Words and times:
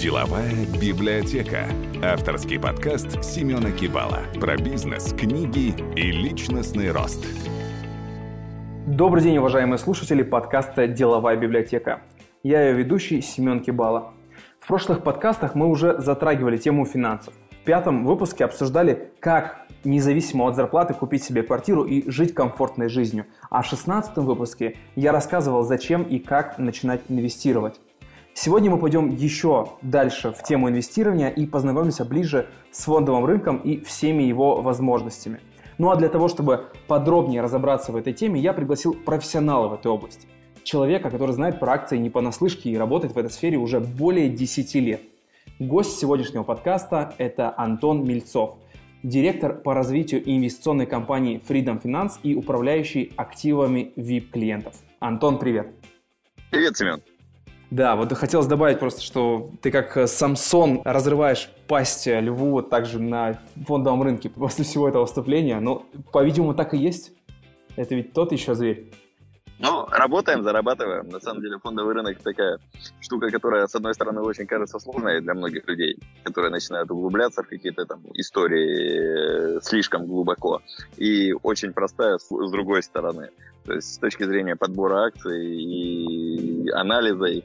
Деловая 0.00 0.54
библиотека. 0.80 1.66
Авторский 2.02 2.58
подкаст 2.58 3.22
Семена 3.22 3.70
Кибала 3.70 4.20
про 4.40 4.56
бизнес, 4.56 5.12
книги 5.12 5.74
и 5.94 6.10
личностный 6.10 6.90
рост. 6.90 7.22
Добрый 8.86 9.22
день, 9.22 9.36
уважаемые 9.36 9.76
слушатели 9.76 10.22
подкаста 10.22 10.86
«Деловая 10.86 11.36
библиотека». 11.36 12.00
Я 12.42 12.62
ее 12.62 12.72
ведущий 12.72 13.20
Семен 13.20 13.60
Кибала. 13.60 14.14
В 14.58 14.68
прошлых 14.68 15.02
подкастах 15.02 15.54
мы 15.54 15.68
уже 15.68 16.00
затрагивали 16.00 16.56
тему 16.56 16.86
финансов. 16.86 17.34
В 17.50 17.64
пятом 17.66 18.06
выпуске 18.06 18.46
обсуждали, 18.46 19.12
как 19.20 19.66
независимо 19.84 20.48
от 20.48 20.56
зарплаты 20.56 20.94
купить 20.94 21.24
себе 21.24 21.42
квартиру 21.42 21.84
и 21.84 22.10
жить 22.10 22.32
комфортной 22.32 22.88
жизнью. 22.88 23.26
А 23.50 23.60
в 23.60 23.66
шестнадцатом 23.66 24.24
выпуске 24.24 24.78
я 24.96 25.12
рассказывал, 25.12 25.62
зачем 25.62 26.04
и 26.04 26.18
как 26.20 26.56
начинать 26.56 27.02
инвестировать. 27.10 27.78
Сегодня 28.34 28.70
мы 28.70 28.78
пойдем 28.78 29.10
еще 29.10 29.72
дальше 29.82 30.32
в 30.32 30.42
тему 30.42 30.68
инвестирования 30.68 31.28
и 31.28 31.46
познакомимся 31.46 32.04
ближе 32.04 32.48
с 32.70 32.84
фондовым 32.84 33.24
рынком 33.24 33.58
и 33.58 33.80
всеми 33.80 34.22
его 34.22 34.62
возможностями. 34.62 35.40
Ну 35.78 35.90
а 35.90 35.96
для 35.96 36.08
того, 36.08 36.28
чтобы 36.28 36.68
подробнее 36.86 37.42
разобраться 37.42 37.92
в 37.92 37.96
этой 37.96 38.12
теме, 38.12 38.40
я 38.40 38.52
пригласил 38.52 38.94
профессионала 38.94 39.68
в 39.68 39.74
этой 39.74 39.88
области. 39.88 40.28
Человека, 40.62 41.10
который 41.10 41.32
знает 41.32 41.58
про 41.58 41.72
акции 41.72 41.96
не 41.96 42.10
понаслышке 42.10 42.70
и 42.70 42.76
работает 42.76 43.14
в 43.14 43.18
этой 43.18 43.30
сфере 43.30 43.56
уже 43.56 43.80
более 43.80 44.28
10 44.28 44.74
лет. 44.76 45.00
Гость 45.58 45.98
сегодняшнего 45.98 46.42
подкаста– 46.42 47.14
это 47.18 47.52
Антон 47.56 48.06
Мельцов, 48.06 48.58
директор 49.02 49.54
по 49.54 49.74
развитию 49.74 50.22
инвестиционной 50.24 50.86
компании 50.86 51.40
Freedom 51.46 51.82
Finance 51.82 52.20
и 52.22 52.34
управляющий 52.34 53.12
активами 53.16 53.92
VIP-клиентов. 53.96 54.74
Антон, 55.00 55.38
привет! 55.38 55.74
Привет, 56.50 56.76
Семен! 56.76 57.02
Да, 57.70 57.94
вот 57.94 58.12
хотелось 58.14 58.48
добавить 58.48 58.80
просто, 58.80 59.00
что 59.00 59.50
ты 59.62 59.70
как 59.70 59.96
э, 59.96 60.08
Самсон 60.08 60.82
разрываешь 60.84 61.50
пасть 61.68 62.08
льву 62.08 62.62
также 62.62 62.98
на 62.98 63.38
фондовом 63.64 64.02
рынке 64.02 64.28
после 64.28 64.64
всего 64.64 64.88
этого 64.88 65.02
выступления. 65.02 65.60
Ну, 65.60 65.84
по-видимому, 66.12 66.54
так 66.54 66.74
и 66.74 66.78
есть. 66.78 67.12
Это 67.76 67.94
ведь 67.94 68.12
тот 68.12 68.32
еще 68.32 68.54
зверь. 68.54 68.90
Ну, 69.62 69.86
работаем, 69.90 70.42
зарабатываем. 70.42 71.08
На 71.10 71.20
самом 71.20 71.42
деле 71.42 71.58
фондовый 71.58 71.94
рынок 71.94 72.18
такая 72.22 72.58
штука, 73.00 73.30
которая, 73.30 73.66
с 73.66 73.74
одной 73.74 73.92
стороны, 73.92 74.22
очень 74.22 74.46
кажется 74.46 74.78
сложной 74.78 75.20
для 75.20 75.34
многих 75.34 75.68
людей, 75.68 75.98
которые 76.24 76.50
начинают 76.50 76.90
углубляться 76.90 77.42
в 77.42 77.48
какие-то 77.48 77.84
там 77.84 78.00
истории 78.14 79.58
э, 79.58 79.60
слишком 79.60 80.06
глубоко, 80.06 80.62
и 80.96 81.34
очень 81.42 81.74
простая 81.74 82.16
с 82.16 82.50
другой 82.50 82.82
стороны. 82.82 83.28
То 83.66 83.74
есть 83.74 83.94
с 83.94 83.98
точки 83.98 84.24
зрения 84.24 84.56
подбора 84.56 85.04
акций 85.04 85.54
и 85.54 86.70
анализа 86.70 87.26
их 87.26 87.44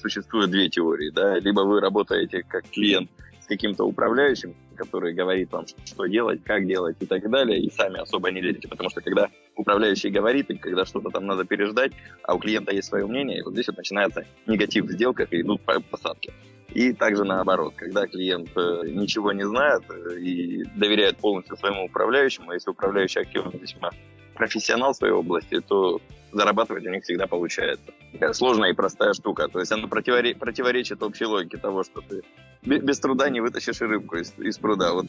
существует 0.00 0.50
две 0.50 0.68
теории. 0.68 1.10
Да? 1.10 1.36
Либо 1.40 1.62
вы 1.62 1.80
работаете 1.80 2.44
как 2.46 2.62
клиент 2.70 3.10
с 3.42 3.46
каким-то 3.46 3.84
управляющим, 3.84 4.54
который 4.76 5.12
говорит 5.12 5.50
вам, 5.50 5.66
что 5.66 6.06
делать, 6.06 6.44
как 6.44 6.64
делать 6.64 6.96
и 7.00 7.06
так 7.06 7.28
далее, 7.28 7.60
и 7.60 7.70
сами 7.72 7.98
особо 7.98 8.30
не 8.30 8.40
лезете, 8.40 8.68
потому 8.68 8.88
что 8.90 9.00
когда 9.00 9.28
управляющий 9.56 10.10
говорит, 10.10 10.50
и 10.50 10.56
когда 10.56 10.84
что-то 10.84 11.10
там 11.10 11.26
надо 11.26 11.44
переждать, 11.44 11.92
а 12.22 12.34
у 12.34 12.38
клиента 12.38 12.72
есть 12.72 12.88
свое 12.88 13.06
мнение, 13.06 13.38
и 13.38 13.42
вот 13.42 13.54
здесь 13.54 13.68
вот 13.68 13.76
начинается 13.76 14.26
негатив 14.46 14.86
в 14.86 14.92
сделках 14.92 15.32
и 15.32 15.40
идут 15.40 15.60
посадки. 15.90 16.32
И 16.72 16.92
также 16.92 17.24
наоборот, 17.24 17.74
когда 17.76 18.06
клиент 18.06 18.50
э, 18.56 18.82
ничего 18.86 19.32
не 19.32 19.44
знает 19.44 19.82
э, 19.88 20.20
и 20.20 20.62
доверяет 20.76 21.16
полностью 21.16 21.56
своему 21.56 21.86
управляющему, 21.86 22.52
если 22.52 22.70
управляющий 22.70 23.20
активно 23.20 23.50
весьма 23.56 23.90
профессионал 24.34 24.92
в 24.92 24.96
своей 24.96 25.12
области, 25.12 25.60
то 25.60 26.00
зарабатывать 26.32 26.86
у 26.86 26.90
них 26.90 27.02
всегда 27.02 27.26
получается. 27.26 27.92
Такая 28.12 28.32
сложная 28.32 28.70
и 28.70 28.74
простая 28.74 29.12
штука. 29.12 29.48
То 29.48 29.60
есть 29.60 29.72
она 29.72 29.86
противоречит, 29.88 31.02
общей 31.02 31.24
логике 31.24 31.56
того, 31.56 31.82
что 31.84 32.00
ты 32.00 32.22
без 32.62 32.98
труда 33.00 33.28
не 33.30 33.40
вытащишь 33.40 33.80
рыбку 33.80 34.16
из, 34.16 34.34
из 34.38 34.58
пруда. 34.58 34.92
Вот 34.92 35.06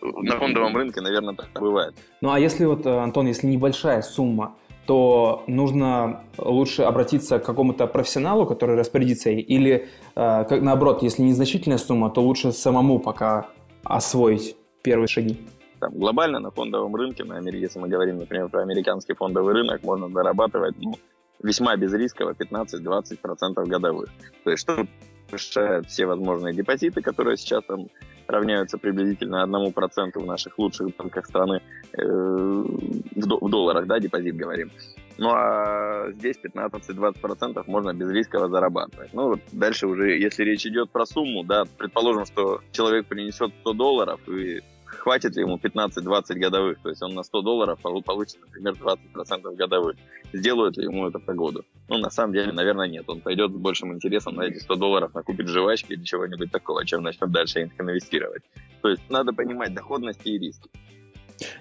на 0.00 0.38
фондовом 0.38 0.76
рынке, 0.76 1.00
наверное, 1.00 1.34
так 1.34 1.48
бывает. 1.54 1.94
Ну 2.20 2.30
а 2.30 2.38
если 2.38 2.64
вот, 2.64 2.86
э, 2.86 2.98
Антон, 2.98 3.26
если 3.26 3.46
небольшая 3.46 4.02
сумма, 4.02 4.54
то 4.86 5.44
нужно 5.46 6.24
лучше 6.38 6.82
обратиться 6.82 7.38
к 7.38 7.44
какому-то 7.44 7.86
профессионалу, 7.86 8.46
который 8.46 8.76
распорядится 8.76 9.30
ей, 9.30 9.40
или 9.40 9.88
э, 10.16 10.44
как, 10.48 10.60
наоборот, 10.60 11.02
если 11.02 11.22
незначительная 11.22 11.78
сумма, 11.78 12.10
то 12.10 12.20
лучше 12.20 12.52
самому 12.52 12.98
пока 12.98 13.46
освоить 13.84 14.56
первые 14.82 15.08
шаги 15.08 15.40
там, 15.82 15.98
глобально 15.98 16.38
на 16.38 16.52
фондовом 16.52 16.94
рынке, 16.94 17.24
на 17.24 17.38
Америке, 17.38 17.62
если 17.62 17.80
мы 17.80 17.88
говорим, 17.88 18.18
например, 18.18 18.48
про 18.48 18.62
американский 18.62 19.14
фондовый 19.14 19.52
рынок, 19.52 19.82
можно 19.82 20.08
зарабатывать 20.08 20.76
ну, 20.78 20.94
весьма 21.42 21.76
безрисково 21.76 22.34
15-20% 22.34 23.66
годовых. 23.66 24.08
То 24.44 24.50
есть 24.50 24.62
что 24.62 24.86
решает 25.32 25.86
все 25.86 26.06
возможные 26.06 26.54
депозиты, 26.54 27.02
которые 27.02 27.36
сейчас 27.36 27.64
там 27.64 27.88
равняются 28.28 28.78
приблизительно 28.78 29.44
1% 29.44 30.12
в 30.14 30.26
наших 30.26 30.56
лучших 30.56 30.96
банках 30.96 31.26
страны, 31.26 31.60
э, 31.94 32.04
в, 32.04 33.26
до, 33.26 33.38
в 33.44 33.50
долларах, 33.50 33.86
да, 33.86 33.98
депозит 33.98 34.36
говорим. 34.36 34.70
Ну 35.18 35.30
а 35.32 36.12
здесь 36.12 36.36
15-20% 36.44 37.64
можно 37.66 37.92
безрисково 37.92 38.48
зарабатывать. 38.48 39.12
Ну 39.14 39.30
вот 39.30 39.40
дальше 39.50 39.88
уже, 39.88 40.16
если 40.16 40.44
речь 40.44 40.64
идет 40.64 40.90
про 40.90 41.06
сумму, 41.06 41.42
да, 41.42 41.64
предположим, 41.76 42.24
что 42.24 42.60
человек 42.70 43.06
принесет 43.06 43.52
100 43.62 43.72
долларов 43.72 44.20
и 44.28 44.62
хватит 44.94 45.36
ли 45.36 45.42
ему 45.42 45.56
15-20 45.56 46.34
годовых, 46.34 46.78
то 46.82 46.88
есть 46.88 47.02
он 47.02 47.14
на 47.14 47.22
100 47.22 47.42
долларов 47.42 47.80
получит, 48.04 48.38
например, 48.40 48.74
20% 48.74 49.56
годовых. 49.56 49.96
Сделают 50.32 50.76
ли 50.76 50.84
ему 50.84 51.08
это 51.08 51.18
по 51.18 51.34
году? 51.34 51.62
Ну, 51.88 51.98
на 51.98 52.10
самом 52.10 52.32
деле, 52.32 52.52
наверное, 52.52 52.88
нет. 52.88 53.04
Он 53.08 53.20
пойдет 53.20 53.52
с 53.52 53.56
большим 53.56 53.92
интересом 53.92 54.36
на 54.36 54.42
эти 54.42 54.58
100 54.58 54.76
долларов, 54.76 55.14
накупит 55.14 55.48
жвачки 55.48 55.92
или 55.92 56.04
чего-нибудь 56.04 56.50
такого, 56.50 56.84
чем 56.86 57.02
начнет 57.02 57.30
дальше 57.30 57.62
их 57.62 57.80
инвестировать. 57.80 58.42
То 58.80 58.88
есть 58.88 59.02
надо 59.10 59.32
понимать 59.32 59.74
доходности 59.74 60.28
и 60.28 60.38
риски. 60.38 60.70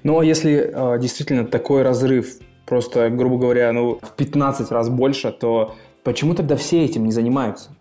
Ну, 0.04 0.20
а 0.20 0.26
если 0.26 0.72
э, 0.74 1.00
действительно 1.00 1.46
такой 1.46 1.82
разрыв, 1.82 2.40
просто, 2.66 3.10
грубо 3.10 3.38
говоря, 3.38 3.72
ну, 3.72 4.00
в 4.02 4.16
15 4.16 4.72
раз 4.72 4.90
больше, 4.90 5.32
то 5.32 5.76
почему 6.04 6.36
тогда 6.36 6.56
все 6.56 6.86
этим 6.86 7.06
не 7.06 7.12
занимаются? 7.12 7.76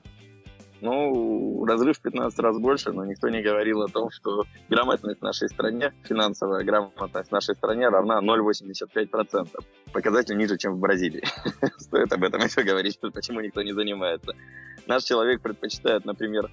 Ну, 0.81 1.65
разрыв 1.67 1.99
в 1.99 2.03
15 2.03 2.39
раз 2.39 2.59
больше, 2.59 2.93
но 2.93 3.05
никто 3.05 3.29
не 3.29 3.43
говорил 3.43 3.83
о 3.83 3.89
том, 3.89 4.11
что 4.11 4.45
грамотность 4.69 5.21
в 5.21 5.23
нашей 5.23 5.49
стране, 5.49 5.93
финансовая 6.05 6.65
грамотность 6.65 7.29
в 7.29 7.33
нашей 7.33 7.55
стране 7.55 7.89
равна 7.89 8.21
0,85%. 8.23 9.49
Показатель 9.93 10.37
ниже, 10.37 10.57
чем 10.57 10.75
в 10.75 10.79
Бразилии. 10.79 11.23
Стоит 11.79 12.13
об 12.13 12.25
этом 12.25 12.41
еще 12.41 12.63
говорить, 12.63 12.99
почему 13.01 13.41
никто 13.41 13.63
не 13.63 13.73
занимается. 13.73 14.33
Наш 14.87 15.05
человек 15.05 15.43
предпочитает, 15.43 16.05
например, 16.05 16.51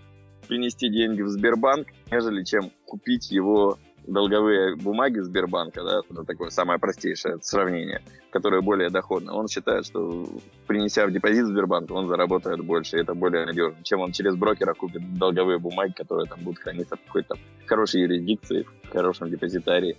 принести 0.47 0.89
деньги 0.89 1.21
в 1.21 1.29
Сбербанк, 1.29 1.87
нежели 2.11 2.43
чем 2.43 2.71
купить 2.85 3.31
его 3.31 3.77
долговые 4.07 4.75
бумаги 4.75 5.19
Сбербанка, 5.19 5.83
да, 5.83 6.01
это 6.09 6.23
такое 6.23 6.49
самое 6.49 6.79
простейшее 6.79 7.37
сравнение, 7.41 8.01
которое 8.31 8.61
более 8.61 8.89
доходно, 8.89 9.33
он 9.35 9.47
считает, 9.47 9.85
что 9.85 10.27
принеся 10.65 11.05
в 11.05 11.11
депозит 11.11 11.45
Сбербанк, 11.45 11.91
он 11.91 12.07
заработает 12.07 12.63
больше, 12.65 12.97
и 12.97 13.01
это 13.01 13.13
более 13.13 13.45
надежно, 13.45 13.77
чем 13.83 13.99
он 14.01 14.11
через 14.11 14.35
брокера 14.35 14.73
купит 14.73 15.13
долговые 15.17 15.59
бумаги, 15.59 15.91
которые 15.91 16.27
там 16.27 16.39
будут 16.41 16.59
храниться 16.59 16.95
в 16.95 17.05
какой-то 17.05 17.35
хорошей 17.65 18.01
юрисдикции, 18.01 18.65
в 18.83 18.89
хорошем 18.89 19.29
депозитарии. 19.29 19.95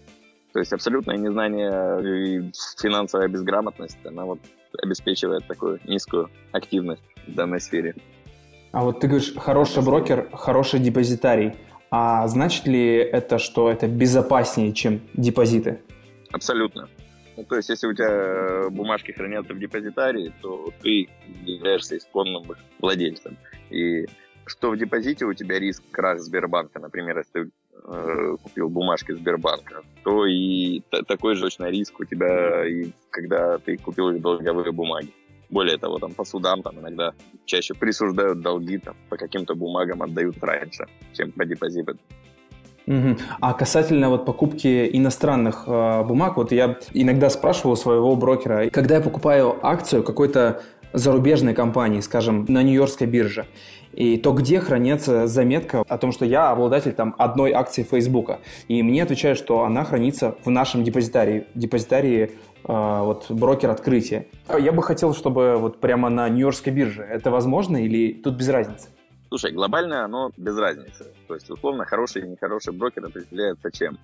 То 0.53 0.61
есть 0.61 0.73
абсолютное 0.73 1.17
незнание 1.17 2.39
и 2.41 2.51
финансовая 2.81 3.29
безграмотность, 3.29 3.99
она 4.05 4.25
вот 4.25 4.41
обеспечивает 4.83 5.47
такую 5.47 5.79
низкую 5.85 6.31
активность 6.53 7.03
в 7.27 7.35
данной 7.35 7.61
сфере. 7.61 7.95
А 8.73 8.85
вот 8.85 9.01
ты 9.01 9.07
говоришь, 9.09 9.35
хороший 9.35 9.83
брокер, 9.83 10.29
хороший 10.33 10.81
депозитарий. 10.81 11.55
А 11.91 12.26
значит 12.28 12.66
ли 12.66 12.97
это, 12.97 13.38
что 13.38 13.71
это 13.71 13.87
безопаснее, 13.87 14.72
чем 14.72 15.00
депозиты? 15.15 15.81
Абсолютно. 16.32 16.88
Ну, 17.37 17.44
то 17.44 17.56
есть, 17.56 17.69
если 17.69 17.87
у 17.87 17.94
тебя 17.94 18.10
э, 18.10 18.69
бумажки 18.69 19.12
хранятся 19.12 19.54
в 19.54 19.59
депозитарии, 19.59 20.32
то 20.43 20.72
ты 20.82 21.09
являешься 21.44 21.97
исконным 21.97 22.43
владельцем. 22.81 23.38
И 23.71 24.06
что 24.44 24.71
в 24.71 24.76
депозите 24.76 25.25
у 25.25 25.32
тебя 25.35 25.58
риск 25.58 25.82
крах 25.90 26.20
Сбербанка, 26.20 26.81
например, 26.81 27.19
если 27.19 27.44
ты 27.44 27.50
э, 27.85 28.37
купил 28.43 28.69
бумажки 28.69 29.12
Сбербанка, 29.12 29.82
то 30.02 30.26
и 30.26 30.81
такой 31.06 31.37
же 31.37 31.43
точно 31.43 31.70
риск 31.70 32.00
у 32.00 32.05
тебя, 32.05 32.67
и 32.67 32.91
когда 33.11 33.58
ты 33.58 33.76
купил 33.76 34.19
долговые 34.19 34.73
бумаги. 34.73 35.12
Более 35.50 35.79
того, 35.79 35.99
там 35.99 36.12
по 36.12 36.25
судам 36.25 36.62
там 36.62 36.79
иногда 36.79 37.12
чаще 37.47 37.75
присуждают 37.75 38.41
долги, 38.41 38.79
там, 38.79 38.95
по 39.09 39.17
каким-то 39.17 39.55
бумагам 39.55 40.03
отдают 40.03 40.37
раньше, 40.43 40.87
чем 41.15 41.33
по 41.33 41.45
депозитам. 41.45 41.99
Угу. 42.87 43.17
А 43.41 43.53
касательно 43.53 44.09
вот 44.09 44.25
покупки 44.25 44.89
иностранных 44.93 45.65
э, 45.67 46.05
бумаг, 46.05 46.39
вот 46.39 46.53
я 46.53 46.79
иногда 46.95 47.29
спрашивал 47.29 47.77
своего 47.77 48.17
брокера, 48.17 48.71
когда 48.71 48.95
я 48.95 49.00
покупаю 49.03 49.59
акцию 49.62 50.03
какой-то 50.03 50.62
зарубежной 50.95 51.53
компании, 51.53 52.01
скажем, 52.01 52.47
на 52.49 52.62
Нью-Йоркской 52.62 53.06
бирже, 53.06 53.47
и 53.93 54.17
то 54.17 54.33
где 54.33 54.61
хранится 54.61 55.27
заметка 55.27 55.83
о 55.87 55.99
том, 55.99 56.12
что 56.12 56.25
я 56.25 56.51
обладатель 56.51 56.93
там 56.93 57.15
одной 57.19 57.53
акции 57.53 57.83
Фейсбука. 57.83 58.41
И 58.69 58.83
мне 58.83 59.03
отвечают, 59.03 59.39
что 59.39 59.65
она 59.65 59.85
хранится 59.85 60.37
в 60.44 60.51
нашем 60.51 60.85
депозитарии, 60.85 61.47
депозитарии 61.55 62.33
вот 62.64 63.26
брокер 63.31 63.70
открытия. 63.70 64.26
Я 64.58 64.72
бы 64.72 64.82
хотел, 64.82 65.14
чтобы 65.14 65.56
вот 65.56 65.81
прямо 65.81 66.08
на 66.10 66.28
Нью-Йоркской 66.28 66.72
бирже 66.72 67.02
это 67.02 67.31
возможно 67.31 67.82
или 67.82 68.12
тут 68.12 68.34
без 68.34 68.49
разницы? 68.49 68.88
Слушай, 69.28 69.52
глобально 69.52 70.05
оно 70.05 70.32
без 70.37 70.56
разницы. 70.56 71.12
То 71.26 71.34
есть, 71.34 71.50
условно, 71.50 71.84
хороший 71.84 72.22
и 72.22 72.28
нехороший 72.28 72.72
брокер 72.72 73.05
определяется 73.05 73.70
чем? 73.70 73.99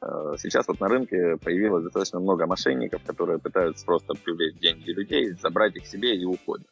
Э, 0.00 0.34
сейчас 0.38 0.68
вот 0.68 0.80
на 0.80 0.88
рынке 0.88 1.36
появилось 1.36 1.84
достаточно 1.84 2.20
много 2.20 2.46
мошенников, 2.46 3.02
которые 3.04 3.38
пытаются 3.38 3.84
просто 3.84 4.14
привлечь 4.14 4.54
деньги 4.60 4.90
людей, 4.90 5.32
забрать 5.32 5.74
их 5.76 5.86
себе 5.86 6.16
и 6.16 6.24
уходят. 6.24 6.66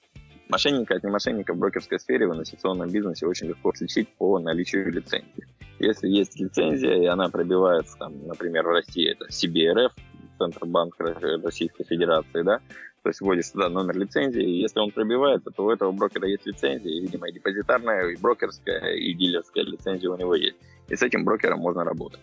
Мошенника 0.49 0.95
от 0.95 1.03
не 1.03 1.11
мошенника 1.11 1.53
в 1.53 1.59
брокерской 1.59 1.99
сфере 1.99 2.29
в 2.29 2.35
инвестиционном 2.35 2.89
бизнесе 2.89 3.27
очень 3.27 3.49
легко 3.49 3.71
отличить 3.71 4.09
по 4.17 4.39
наличию 4.39 4.93
лицензии. 4.93 5.45
Если 5.81 6.09
есть 6.09 6.39
лицензия, 6.39 6.95
и 6.95 7.07
она 7.07 7.29
пробивается, 7.29 7.97
там, 7.99 8.27
например, 8.27 8.65
в 8.65 8.71
России 8.71 9.11
это 9.11 9.27
CBRF, 9.27 9.91
Центробанк 10.39 10.95
Российской 10.99 11.85
Федерации, 11.85 12.43
да, 12.43 12.61
то 13.03 13.11
есть 13.11 13.21
вводишь 13.21 13.51
туда 13.51 13.69
номер 13.69 13.97
лицензии, 13.97 14.43
и 14.43 14.61
если 14.63 14.81
он 14.81 14.91
пробивается, 14.91 15.51
то 15.51 15.65
у 15.65 15.71
этого 15.71 15.93
брокера 15.93 16.27
есть 16.27 16.45
лицензия, 16.45 16.91
и, 16.91 17.01
видимо, 17.01 17.29
и 17.29 17.33
депозитарная, 17.33 18.09
и 18.09 18.17
брокерская, 18.17 18.95
и 18.95 19.15
дилерская 19.15 19.63
лицензия 19.63 20.11
у 20.11 20.17
него 20.17 20.35
есть. 20.35 20.57
И 20.89 20.97
с 20.97 21.03
этим 21.03 21.25
брокером 21.25 21.61
можно 21.61 21.85
работать. 21.85 22.21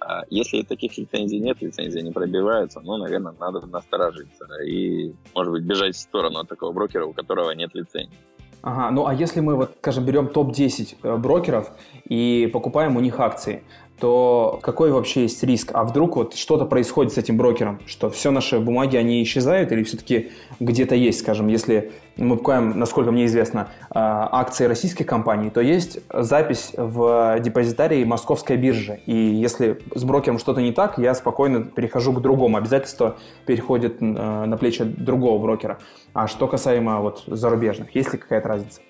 А 0.00 0.24
если 0.30 0.62
таких 0.62 0.98
лицензий 0.98 1.38
нет, 1.38 1.62
лицензии 1.62 2.00
не 2.00 2.10
пробиваются, 2.10 2.80
ну, 2.80 2.96
наверное, 2.96 3.34
надо 3.38 3.64
насторожиться 3.66 4.46
и, 4.66 5.14
может 5.34 5.52
быть, 5.52 5.62
бежать 5.62 5.94
в 5.94 6.00
сторону 6.00 6.40
от 6.40 6.48
такого 6.48 6.72
брокера, 6.72 7.06
у 7.06 7.12
которого 7.12 7.52
нет 7.52 7.72
лицензии. 7.74 8.18
Ага, 8.66 8.90
ну 8.90 9.06
а 9.06 9.12
если 9.12 9.40
мы, 9.40 9.56
вот, 9.56 9.76
скажем, 9.78 10.06
берем 10.06 10.28
топ-10 10.28 10.96
э, 11.02 11.16
брокеров 11.18 11.70
и 12.08 12.48
покупаем 12.50 12.96
у 12.96 13.00
них 13.00 13.20
акции, 13.20 13.62
то 13.98 14.58
какой 14.62 14.90
вообще 14.90 15.22
есть 15.22 15.42
риск? 15.44 15.70
А 15.72 15.84
вдруг 15.84 16.16
вот 16.16 16.34
что-то 16.34 16.64
происходит 16.64 17.12
с 17.12 17.18
этим 17.18 17.36
брокером, 17.36 17.80
что 17.86 18.10
все 18.10 18.30
наши 18.30 18.58
бумаги, 18.58 18.96
они 18.96 19.22
исчезают 19.22 19.72
или 19.72 19.84
все-таки 19.84 20.30
где-то 20.60 20.94
есть, 20.94 21.20
скажем, 21.20 21.48
если 21.48 21.92
мы 22.16 22.36
покупаем, 22.36 22.78
насколько 22.78 23.10
мне 23.10 23.26
известно, 23.26 23.68
а, 23.90 24.28
акции 24.32 24.66
российских 24.66 25.06
компаний, 25.06 25.50
то 25.50 25.60
есть 25.60 25.98
запись 26.12 26.72
в 26.76 27.38
депозитарии 27.40 28.04
московской 28.04 28.56
биржи. 28.56 29.00
И 29.06 29.14
если 29.14 29.80
с 29.94 30.04
брокером 30.04 30.38
что-то 30.38 30.60
не 30.60 30.72
так, 30.72 30.98
я 30.98 31.14
спокойно 31.14 31.62
перехожу 31.62 32.12
к 32.12 32.20
другому. 32.20 32.56
Обязательство 32.56 33.16
переходит 33.46 33.96
э, 34.00 34.04
на 34.04 34.56
плечи 34.56 34.84
другого 34.84 35.40
брокера. 35.40 35.78
А 36.12 36.26
что 36.26 36.46
касаемо 36.46 37.00
вот 37.00 37.24
зарубежных, 37.26 37.94
есть 37.94 38.12
ли 38.12 38.18
какая-то 38.18 38.48
разница? 38.48 38.80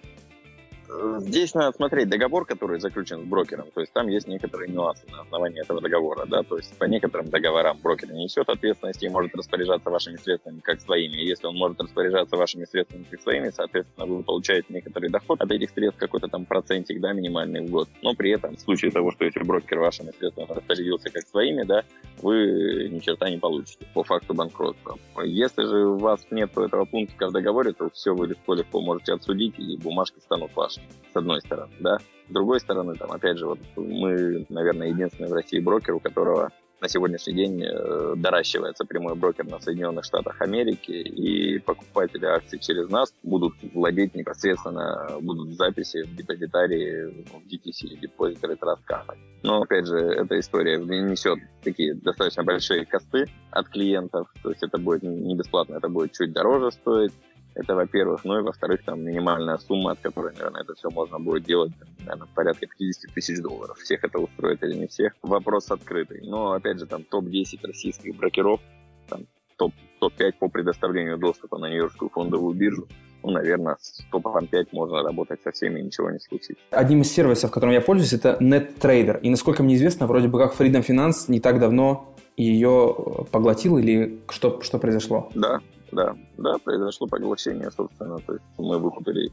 Здесь 1.19 1.55
надо 1.55 1.77
смотреть 1.77 2.09
договор, 2.09 2.45
который 2.45 2.81
заключен 2.81 3.23
с 3.23 3.25
брокером. 3.25 3.71
То 3.75 3.81
есть 3.81 3.93
там 3.93 4.09
есть 4.09 4.29
некоторые 4.29 4.71
нюансы 4.71 5.07
на 5.11 5.23
основании 5.23 5.61
этого 5.61 5.81
договора. 5.81 6.27
Да? 6.27 6.43
То 6.43 6.57
есть 6.57 6.77
по 6.79 6.85
некоторым 6.85 7.31
договорам 7.31 7.79
брокер 7.83 8.13
несет 8.13 8.49
ответственность 8.49 9.03
и 9.03 9.09
может 9.09 9.35
распоряжаться 9.35 9.91
вашими 9.91 10.17
средствами 10.17 10.61
как 10.61 10.81
своими. 10.81 11.17
Если 11.17 11.47
он 11.47 11.57
может 11.57 11.81
распоряжаться 11.81 12.37
вашими 12.37 12.65
средствами 12.65 13.05
как 13.11 13.21
своими, 13.21 13.51
соответственно, 13.51 14.07
вы 14.07 14.23
получаете 14.23 14.67
некоторый 14.71 15.11
доход 15.11 15.41
от 15.41 15.51
этих 15.51 15.71
средств, 15.71 15.99
какой-то 15.99 16.29
там 16.29 16.45
процентик, 16.45 17.01
да, 17.01 17.13
минимальный 17.13 17.61
в 17.67 17.71
год. 17.71 17.89
Но 18.03 18.15
при 18.15 18.31
этом 18.31 18.57
в 18.57 18.61
случае 18.61 18.91
того, 18.91 19.11
что 19.13 19.25
если 19.25 19.43
брокер 19.43 19.79
вашими 19.79 20.13
средствами 20.19 20.53
распорядился 20.53 21.11
как 21.11 21.27
своими, 21.27 21.65
да, 21.65 21.83
вы 22.23 22.89
ни 22.91 22.99
черта 23.01 23.29
не 23.31 23.39
получите 23.39 23.87
по 23.95 24.05
факту 24.05 24.35
банкротства. 24.35 24.99
Если 25.25 25.65
же 25.65 25.87
у 25.87 25.99
вас 25.99 26.27
нет 26.31 26.57
этого 26.57 26.85
пункта 26.85 27.29
в 27.29 27.33
договоре, 27.33 27.73
то 27.73 27.91
все 27.91 28.15
вы 28.15 28.29
легко-легко 28.29 28.81
можете 28.81 29.13
отсудить, 29.13 29.59
и 29.59 29.77
бумажки 29.77 30.19
станут 30.21 30.55
вашими 30.55 30.84
с 31.13 31.17
одной 31.17 31.41
стороны, 31.41 31.73
да. 31.81 31.99
С 32.29 32.33
другой 32.33 32.61
стороны, 32.61 32.95
там, 32.95 33.13
опять 33.13 33.39
же, 33.39 33.47
вот 33.47 33.59
мы, 33.77 34.47
наверное, 34.49 34.89
единственный 34.89 35.29
в 35.29 35.33
России 35.33 35.61
брокер, 35.61 35.95
у 35.95 36.01
которого 36.01 36.51
на 36.85 36.89
сегодняшний 36.89 37.35
день 37.35 37.63
э, 37.63 38.15
доращивается 38.17 38.85
прямой 38.85 39.15
брокер 39.15 39.47
на 39.47 39.59
Соединенных 39.59 40.05
Штатах 40.05 40.41
Америки, 40.43 40.91
и 40.91 41.59
покупатели 41.59 42.27
акций 42.27 42.59
через 42.59 42.91
нас 42.91 43.15
будут 43.23 43.55
владеть 43.73 44.15
непосредственно, 44.15 45.17
будут 45.21 45.55
записи 45.57 46.03
в 46.03 46.15
депозитарии 46.15 47.25
в 47.25 47.47
DTC, 47.47 48.01
Depository 48.03 48.59
Trust 48.59 48.83
Company. 48.87 49.19
Но, 49.43 49.63
опять 49.63 49.87
же, 49.87 49.97
эта 49.97 50.39
история 50.39 50.79
несет 50.79 51.39
такие 51.63 51.95
достаточно 51.95 52.45
большие 52.45 52.85
косты 52.85 53.27
от 53.51 53.69
клиентов, 53.71 54.29
то 54.43 54.51
есть 54.51 54.63
это 54.63 54.77
будет 54.77 55.03
не 55.05 55.35
бесплатно, 55.35 55.77
это 55.77 55.89
будет 55.89 56.13
чуть 56.13 56.33
дороже 56.33 56.71
стоить, 56.73 57.13
это, 57.55 57.75
во-первых. 57.75 58.25
Ну 58.25 58.39
и, 58.39 58.43
во-вторых, 58.43 58.83
там 58.85 59.03
минимальная 59.03 59.59
сумма, 59.59 59.93
от 59.93 60.01
которой, 60.01 60.33
наверное, 60.35 60.63
это 60.63 60.75
все 60.75 60.91
можно 60.91 61.19
будет 61.19 61.45
делать, 61.45 61.73
наверное, 62.01 62.29
порядка 62.35 62.67
50 62.67 63.15
тысяч 63.15 63.41
долларов. 63.41 63.79
Всех 63.79 64.05
это 64.05 64.19
устроит 64.19 64.63
или 64.63 64.75
не 64.75 64.87
всех? 64.87 65.15
Вопрос 65.23 65.71
открытый. 65.71 66.21
Но, 66.23 66.53
опять 66.53 66.79
же, 66.79 66.87
там 66.87 67.05
топ-10 67.05 67.67
российских 67.67 68.17
брокеров, 68.17 68.61
там, 69.09 69.27
топ, 69.57 69.73
топ-5 70.01 70.33
по 70.39 70.49
предоставлению 70.49 71.19
доступа 71.19 71.59
на 71.59 71.69
Нью-Йоркскую 71.69 72.11
фондовую 72.11 72.55
биржу, 72.55 72.89
ну, 73.23 73.31
наверное, 73.31 73.77
с 73.81 74.05
топом 74.11 74.47
5 74.47 74.73
можно 74.73 75.03
работать 75.03 75.41
со 75.43 75.51
всеми, 75.51 75.81
ничего 75.81 76.11
не 76.11 76.19
случится. 76.19 76.63
Одним 76.71 77.01
из 77.01 77.11
сервисов, 77.11 77.51
которым 77.51 77.73
я 77.73 77.81
пользуюсь, 77.81 78.13
это 78.13 78.37
NetTrader. 78.39 79.21
И, 79.21 79.31
насколько 79.31 79.63
мне 79.63 79.77
известно, 79.77 80.07
вроде 80.07 80.29
бы 80.29 80.39
как 80.39 80.55
Freedom 80.55 80.87
Finance 80.87 81.25
не 81.29 81.41
так 81.41 81.59
давно 81.59 82.15
ее 82.37 82.95
поглотил 83.31 83.79
или 83.79 84.21
что, 84.29 84.61
что 84.61 84.79
произошло? 84.79 85.31
Да, 85.35 85.61
да, 85.95 86.17
да, 86.37 86.59
произошло 86.59 87.07
поглощение, 87.07 87.71
собственно, 87.71 88.19
то 88.19 88.35
есть 88.35 88.45
мы 88.59 88.79
выкупили 88.79 89.31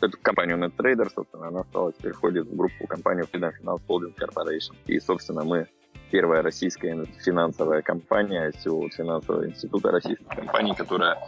эту 0.00 0.18
компанию 0.22 0.58
NetTrader, 0.58 1.08
собственно, 1.14 1.48
она 1.48 1.64
стала 1.64 1.92
теперь 1.92 2.12
входит 2.12 2.46
в 2.46 2.56
группу 2.56 2.86
компанию 2.86 3.26
Freedom 3.32 3.52
Finance 3.62 3.80
Holding 3.88 4.14
Corporation. 4.16 4.74
И, 4.86 4.98
собственно, 5.00 5.44
мы 5.44 5.66
первая 6.10 6.42
российская 6.42 7.04
финансовая 7.24 7.82
компания 7.82 8.50
всего 8.52 8.88
финансового 8.88 9.46
института 9.46 9.90
российских 9.90 10.26
компаний, 10.28 10.74
которая 10.74 11.18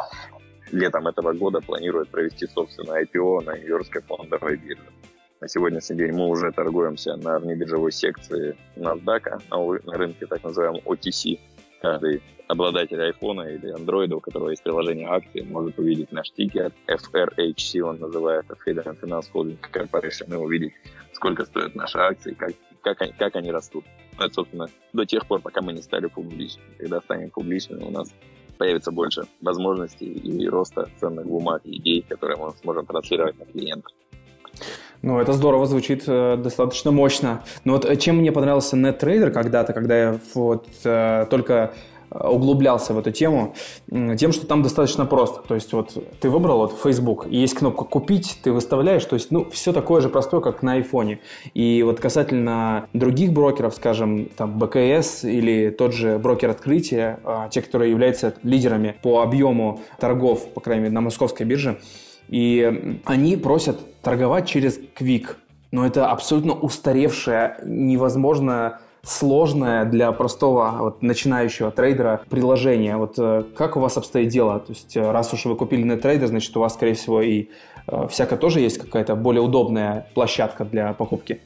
летом 0.72 1.06
этого 1.06 1.32
года 1.32 1.60
планирует 1.60 2.08
провести 2.08 2.46
собственное 2.46 3.04
IPO 3.04 3.44
на 3.44 3.56
Нью-Йоркской 3.58 4.02
фондовой 4.02 4.56
бирже. 4.56 4.86
На 5.40 5.48
сегодняшний 5.48 5.96
день 5.96 6.12
мы 6.12 6.28
уже 6.28 6.52
торгуемся 6.52 7.16
на 7.16 7.38
внебиржевой 7.38 7.92
секции 7.92 8.56
NASDAQ, 8.76 9.84
на 9.86 9.96
рынке 9.96 10.26
так 10.26 10.44
называемом 10.44 10.82
OTC, 10.84 11.38
каждый 11.80 12.22
обладатель 12.48 13.00
айфона 13.00 13.42
или 13.42 13.70
андроида, 13.70 14.16
у 14.16 14.20
которого 14.20 14.50
есть 14.50 14.62
приложение 14.62 15.08
акции, 15.08 15.42
может 15.42 15.78
увидеть 15.78 16.10
наш 16.12 16.30
тикер, 16.32 16.72
FRHC 16.88 17.80
он 17.80 18.00
называется, 18.00 18.56
Freedom 18.66 18.98
Finance 19.00 19.26
Holding 19.32 19.58
Corporation, 19.72 20.32
и 20.32 20.36
увидеть, 20.36 20.72
сколько 21.12 21.44
стоят 21.44 21.74
наши 21.74 21.98
акции, 21.98 22.34
как, 22.34 22.52
как, 22.82 23.00
они, 23.02 23.12
как 23.12 23.36
они 23.36 23.52
растут. 23.52 23.84
Ну, 24.18 24.24
это, 24.24 24.34
собственно, 24.34 24.66
до 24.92 25.06
тех 25.06 25.26
пор, 25.26 25.40
пока 25.40 25.62
мы 25.62 25.72
не 25.72 25.82
стали 25.82 26.06
публичными. 26.06 26.74
Когда 26.78 27.00
станем 27.00 27.30
публичными, 27.30 27.84
у 27.84 27.90
нас 27.90 28.12
появится 28.58 28.90
больше 28.90 29.22
возможностей 29.40 30.06
и 30.12 30.48
роста 30.48 30.88
ценных 30.98 31.26
бумаг 31.26 31.62
и 31.64 31.76
идей, 31.78 32.02
которые 32.02 32.36
мы 32.36 32.50
сможем 32.60 32.84
транслировать 32.84 33.38
на 33.38 33.46
клиентов. 33.46 33.92
Ну, 35.02 35.18
это 35.18 35.32
здорово 35.32 35.64
звучит, 35.64 36.04
э, 36.06 36.36
достаточно 36.36 36.90
мощно. 36.90 37.42
Но 37.64 37.72
вот 37.72 37.86
э, 37.86 37.96
чем 37.96 38.18
мне 38.18 38.32
понравился 38.32 38.76
NetTrader 38.76 39.30
когда-то, 39.30 39.72
когда 39.72 39.98
я 39.98 40.18
вот 40.34 40.66
э, 40.84 41.26
только 41.30 41.72
углублялся 42.10 42.92
в 42.92 42.98
эту 42.98 43.12
тему, 43.12 43.54
тем, 43.88 44.32
что 44.32 44.44
там 44.44 44.64
достаточно 44.64 45.06
просто. 45.06 45.42
То 45.46 45.54
есть 45.54 45.72
вот 45.72 45.96
ты 46.20 46.28
выбрал 46.28 46.58
вот 46.58 46.76
Facebook, 46.82 47.28
и 47.30 47.36
есть 47.36 47.54
кнопка 47.54 47.84
«Купить», 47.84 48.40
ты 48.42 48.50
выставляешь, 48.50 49.04
то 49.04 49.14
есть 49.14 49.30
ну 49.30 49.48
все 49.52 49.72
такое 49.72 50.00
же 50.00 50.08
простое, 50.08 50.40
как 50.40 50.60
на 50.64 50.72
айфоне. 50.72 51.20
И 51.54 51.84
вот 51.84 52.00
касательно 52.00 52.88
других 52.94 53.32
брокеров, 53.32 53.76
скажем, 53.76 54.28
там 54.36 54.58
БКС 54.58 55.22
или 55.22 55.70
тот 55.70 55.94
же 55.94 56.18
брокер 56.18 56.50
открытия, 56.50 57.20
те, 57.52 57.62
которые 57.62 57.92
являются 57.92 58.34
лидерами 58.42 58.96
по 59.02 59.22
объему 59.22 59.80
торгов, 60.00 60.48
по 60.52 60.60
крайней 60.60 60.82
мере, 60.82 60.94
на 60.94 61.02
московской 61.02 61.46
бирже, 61.46 61.78
и 62.30 63.00
они 63.04 63.36
просят 63.36 63.78
торговать 64.02 64.48
через 64.48 64.78
Quick. 64.78 65.36
Но 65.72 65.86
это 65.86 66.06
абсолютно 66.06 66.54
устаревшее, 66.54 67.58
невозможно 67.64 68.80
сложное 69.02 69.84
для 69.84 70.12
простого 70.12 70.76
вот, 70.78 71.02
начинающего 71.02 71.70
трейдера 71.70 72.22
приложение. 72.28 72.96
Вот 72.96 73.14
э, 73.18 73.44
как 73.56 73.76
у 73.76 73.80
вас 73.80 73.96
обстоит 73.96 74.28
дело? 74.28 74.60
То 74.60 74.72
есть 74.72 74.96
э, 74.96 75.10
раз 75.10 75.32
уж 75.32 75.46
вы 75.46 75.56
купили 75.56 75.84
NetTrader, 75.84 76.26
значит 76.26 76.56
у 76.56 76.60
вас, 76.60 76.74
скорее 76.74 76.94
всего, 76.94 77.22
и 77.22 77.48
э, 77.86 78.08
всяко 78.08 78.36
тоже 78.36 78.60
есть 78.60 78.78
какая-то 78.78 79.16
более 79.16 79.40
удобная 79.40 80.06
площадка 80.14 80.64
для 80.64 80.92
покупки? 80.92 81.40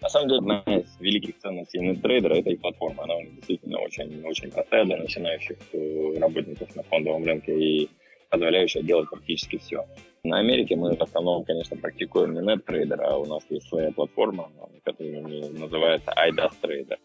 На 0.00 0.08
самом 0.08 0.28
деле, 0.28 0.38
одна 0.38 0.62
из 0.66 0.86
великих 1.00 1.38
ценностей 1.38 1.80
NetTrader– 1.80 2.28
это 2.38 2.50
и 2.50 2.56
платформа. 2.56 3.02
Она 3.02 3.14
действительно 3.36 3.80
очень, 3.80 4.24
очень 4.24 4.50
простая 4.50 4.84
для 4.84 4.96
начинающих 4.96 5.58
э, 5.72 6.18
работников 6.18 6.74
на 6.74 6.82
фондовом 6.84 7.24
рынке. 7.24 7.52
И 7.52 7.90
позволяющая 8.30 8.82
делать 8.82 9.08
практически 9.10 9.58
все. 9.58 9.86
На 10.24 10.38
Америке 10.38 10.76
мы 10.76 10.94
в 10.94 11.02
основном, 11.02 11.44
конечно, 11.44 11.76
практикуем 11.76 12.34
не 12.34 12.40
NetTrader, 12.40 13.00
а 13.00 13.18
у 13.18 13.24
нас 13.26 13.42
есть 13.50 13.68
своя 13.68 13.92
платформа, 13.92 14.50
которая 14.84 15.22
называется 15.22 16.12
iDust 16.28 16.54
Trader. 16.62 16.98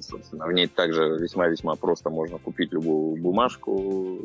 собственно, 0.00 0.46
в 0.46 0.52
ней 0.52 0.66
также 0.66 1.18
весьма-весьма 1.18 1.76
просто 1.76 2.10
можно 2.10 2.38
купить 2.38 2.72
любую 2.72 3.20
бумажку 3.20 4.18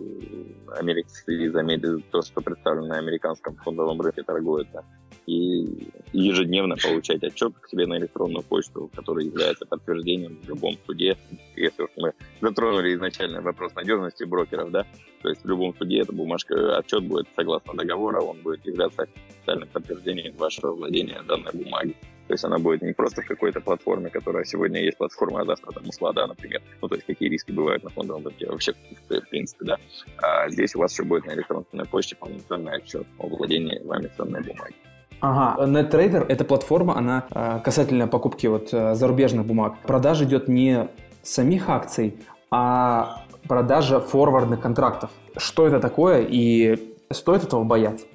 и 1.27 1.47
заметить 1.49 2.09
то, 2.11 2.21
что 2.21 2.41
представлено 2.41 2.87
на 2.87 2.97
американском 2.97 3.55
фондовом 3.55 4.01
рынке 4.01 4.23
торгуется, 4.23 4.83
и 5.27 5.89
ежедневно 6.13 6.77
получать 6.77 7.21
отчет 7.21 7.53
к 7.59 7.67
себе 7.67 7.85
на 7.85 7.97
электронную 7.97 8.43
почту, 8.43 8.89
который 8.95 9.25
является 9.25 9.65
подтверждением 9.65 10.39
в 10.41 10.47
любом 10.47 10.77
суде. 10.85 11.17
Если 11.55 11.83
уж 11.83 11.89
мы 11.97 12.13
затронули 12.41 12.95
изначально 12.95 13.41
вопрос 13.41 13.75
надежности 13.75 14.23
брокеров, 14.23 14.71
да, 14.71 14.85
то 15.21 15.29
есть 15.29 15.43
в 15.43 15.47
любом 15.47 15.75
суде 15.77 15.99
эта 15.99 16.13
бумажка, 16.13 16.77
отчет 16.77 17.03
будет 17.03 17.27
согласно 17.35 17.73
договора, 17.73 18.21
он 18.21 18.41
будет 18.41 18.65
являться 18.65 19.07
официальным 19.29 19.67
подтверждением 19.67 20.35
вашего 20.37 20.73
владения 20.73 21.21
данной 21.27 21.51
бумаги. 21.51 21.95
То 22.27 22.33
есть 22.33 22.43
она 22.43 22.57
будет 22.57 22.81
не 22.81 22.93
просто 22.93 23.21
в 23.21 23.25
какой-то 23.25 23.61
платформе, 23.61 24.09
которая 24.09 24.43
сегодня 24.43 24.81
есть 24.81 24.97
платформа, 24.97 25.41
а 25.41 25.45
завтра 25.45 25.71
там 25.71 25.87
ушла, 25.87 26.11
да, 26.11 26.27
например. 26.27 26.61
Ну, 26.81 26.87
то 26.87 26.95
есть 26.95 27.07
какие 27.07 27.29
риски 27.29 27.51
бывают 27.51 27.83
на 27.83 27.89
фондовом 27.89 28.25
рынке 28.25 28.47
вообще, 28.47 28.73
в 28.73 29.29
принципе, 29.29 29.65
да. 29.65 29.77
А 30.17 30.49
здесь 30.49 30.75
у 30.75 30.79
вас 30.79 30.91
еще 30.91 31.03
будет 31.03 31.25
на 31.25 31.33
электронной 31.33 31.85
почте 31.89 32.15
полноценный 32.15 32.73
отчет 32.73 33.07
о 33.17 33.27
владении 33.27 33.81
вами 33.83 34.09
ценной 34.15 34.41
бумаги. 34.41 34.75
Ага, 35.19 35.65
NetTrader– 35.65 36.25
это 36.29 36.45
платформа, 36.45 36.97
она 36.97 37.25
а, 37.31 37.59
касательно 37.59 38.07
покупки 38.07 38.47
вот 38.47 38.69
а, 38.71 38.93
зарубежных 38.93 39.45
бумаг. 39.45 39.79
Продажа 39.81 40.25
идет 40.25 40.47
не 40.47 40.89
самих 41.23 41.69
акций, 41.69 42.19
а 42.51 43.23
продажа 43.47 43.99
форвардных 43.99 44.61
контрактов. 44.61 45.09
Что 45.35 45.65
это 45.67 45.79
такое 45.79 46.21
и 46.21 46.93
стоит 47.11 47.43
этого 47.43 47.63
бояться? 47.63 48.05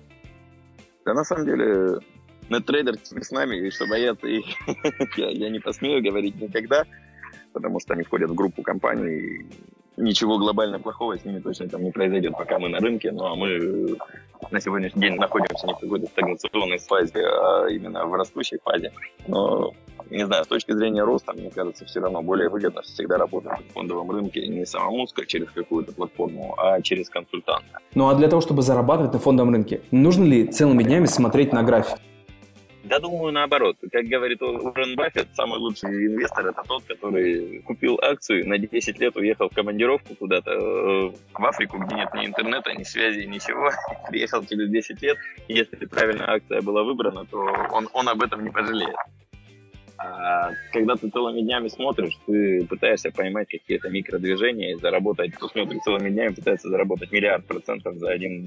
Да, 1.05 1.15
на 1.15 1.25
самом 1.25 1.47
деле, 1.47 1.99
NetTrader 2.49 2.99
с 3.03 3.31
нами, 3.33 3.57
и 3.57 3.71
что 3.71 3.87
бояться 3.89 4.29
их, 4.29 4.45
я, 5.17 5.31
я 5.31 5.51
не 5.51 5.59
посмею 5.59 6.03
говорить 6.03 6.41
никогда, 6.41 6.85
потому 7.53 7.81
что 7.81 7.95
они 7.95 8.05
входят 8.05 8.31
в 8.31 8.35
группу 8.35 8.63
компаний, 8.63 9.47
ничего 9.97 10.39
глобально 10.39 10.79
плохого 10.79 11.19
с 11.19 11.25
ними 11.25 11.41
точно 11.41 11.69
там 11.69 11.83
не 11.85 11.91
произойдет, 11.91 12.33
пока 12.37 12.59
мы 12.59 12.69
на 12.69 12.79
рынке. 12.79 13.13
Ну 13.13 13.25
а 13.25 13.35
мы 13.35 13.97
на 14.51 14.61
сегодняшний 14.61 15.03
день 15.03 15.15
находимся 15.15 15.67
не 15.67 15.75
в 15.75 15.79
какой-то 15.79 16.07
стагнационной 16.07 16.79
фазе, 16.79 17.25
а 17.25 17.67
именно 17.69 18.07
в 18.07 18.15
растущей 18.15 18.59
фазе. 18.65 18.93
Но, 19.27 19.73
не 20.11 20.27
знаю, 20.27 20.45
с 20.45 20.49
точки 20.49 20.73
зрения 20.73 21.05
роста, 21.05 21.33
мне 21.33 21.51
кажется, 21.51 21.85
все 21.85 22.01
равно 22.01 22.23
более 22.23 22.49
выгодно 22.49 22.83
всегда 22.83 23.19
работать 23.19 23.53
в 23.69 23.73
фондовом 23.73 24.11
рынке 24.11 24.47
не 24.47 24.67
самому 24.67 25.07
через 25.27 25.51
какую-то 25.51 25.93
платформу, 25.93 26.55
а 26.59 26.81
через 26.81 27.09
консультанта. 27.09 27.79
Ну 27.95 28.09
а 28.09 28.15
для 28.15 28.29
того, 28.29 28.41
чтобы 28.43 28.63
зарабатывать 28.63 29.13
на 29.13 29.19
фондовом 29.19 29.53
рынке, 29.53 29.83
нужно 29.91 30.25
ли 30.25 30.47
целыми 30.47 30.83
днями 30.83 31.07
смотреть 31.07 31.53
на 31.53 31.63
график? 31.63 31.99
Да, 32.93 32.99
думаю, 32.99 33.33
наоборот. 33.33 33.79
Как 33.91 34.05
говорит 34.05 34.43
Уоррен 34.43 34.97
Баффет, 34.97 35.29
самый 35.33 35.59
лучший 35.59 36.09
инвестор 36.09 36.49
это 36.49 36.63
тот, 36.69 36.85
который 36.85 37.61
купил 37.61 37.99
акцию, 38.03 38.47
на 38.47 38.59
10 38.59 38.99
лет 38.99 39.17
уехал 39.17 39.49
в 39.49 39.55
командировку 39.55 40.15
куда-то 40.15 40.51
э, 40.51 41.11
в 41.33 41.47
Африку, 41.47 41.79
где 41.79 41.95
нет 41.95 42.13
ни 42.13 42.27
интернета, 42.27 42.75
ни 42.75 42.83
связи, 42.83 43.25
ничего. 43.25 43.71
Приехал 44.11 44.45
через 44.45 44.69
10 44.69 45.01
лет, 45.01 45.17
и 45.49 45.55
если 45.55 45.87
правильно 45.87 46.35
акция 46.35 46.61
была 46.61 46.83
выбрана, 46.83 47.25
то 47.25 47.39
он, 47.71 47.89
он 47.95 48.11
об 48.11 48.21
этом 48.21 48.45
не 48.45 48.51
пожалеет. 48.51 48.97
А 49.97 50.51
когда 50.73 50.97
ты 50.97 51.09
целыми 51.09 51.41
днями 51.41 51.69
смотришь, 51.69 52.19
ты 52.27 52.67
пытаешься 52.67 53.11
поймать 53.11 53.49
какие-то 53.49 53.89
микродвижения 53.89 54.75
и 54.75 54.79
заработать. 54.79 55.33
Кто 55.33 55.49
смотрит 55.49 55.83
целыми 55.83 56.11
днями, 56.11 56.35
пытается 56.35 56.69
заработать 56.69 57.11
миллиард 57.11 57.47
процентов 57.47 57.97
за 57.97 58.11
один 58.11 58.47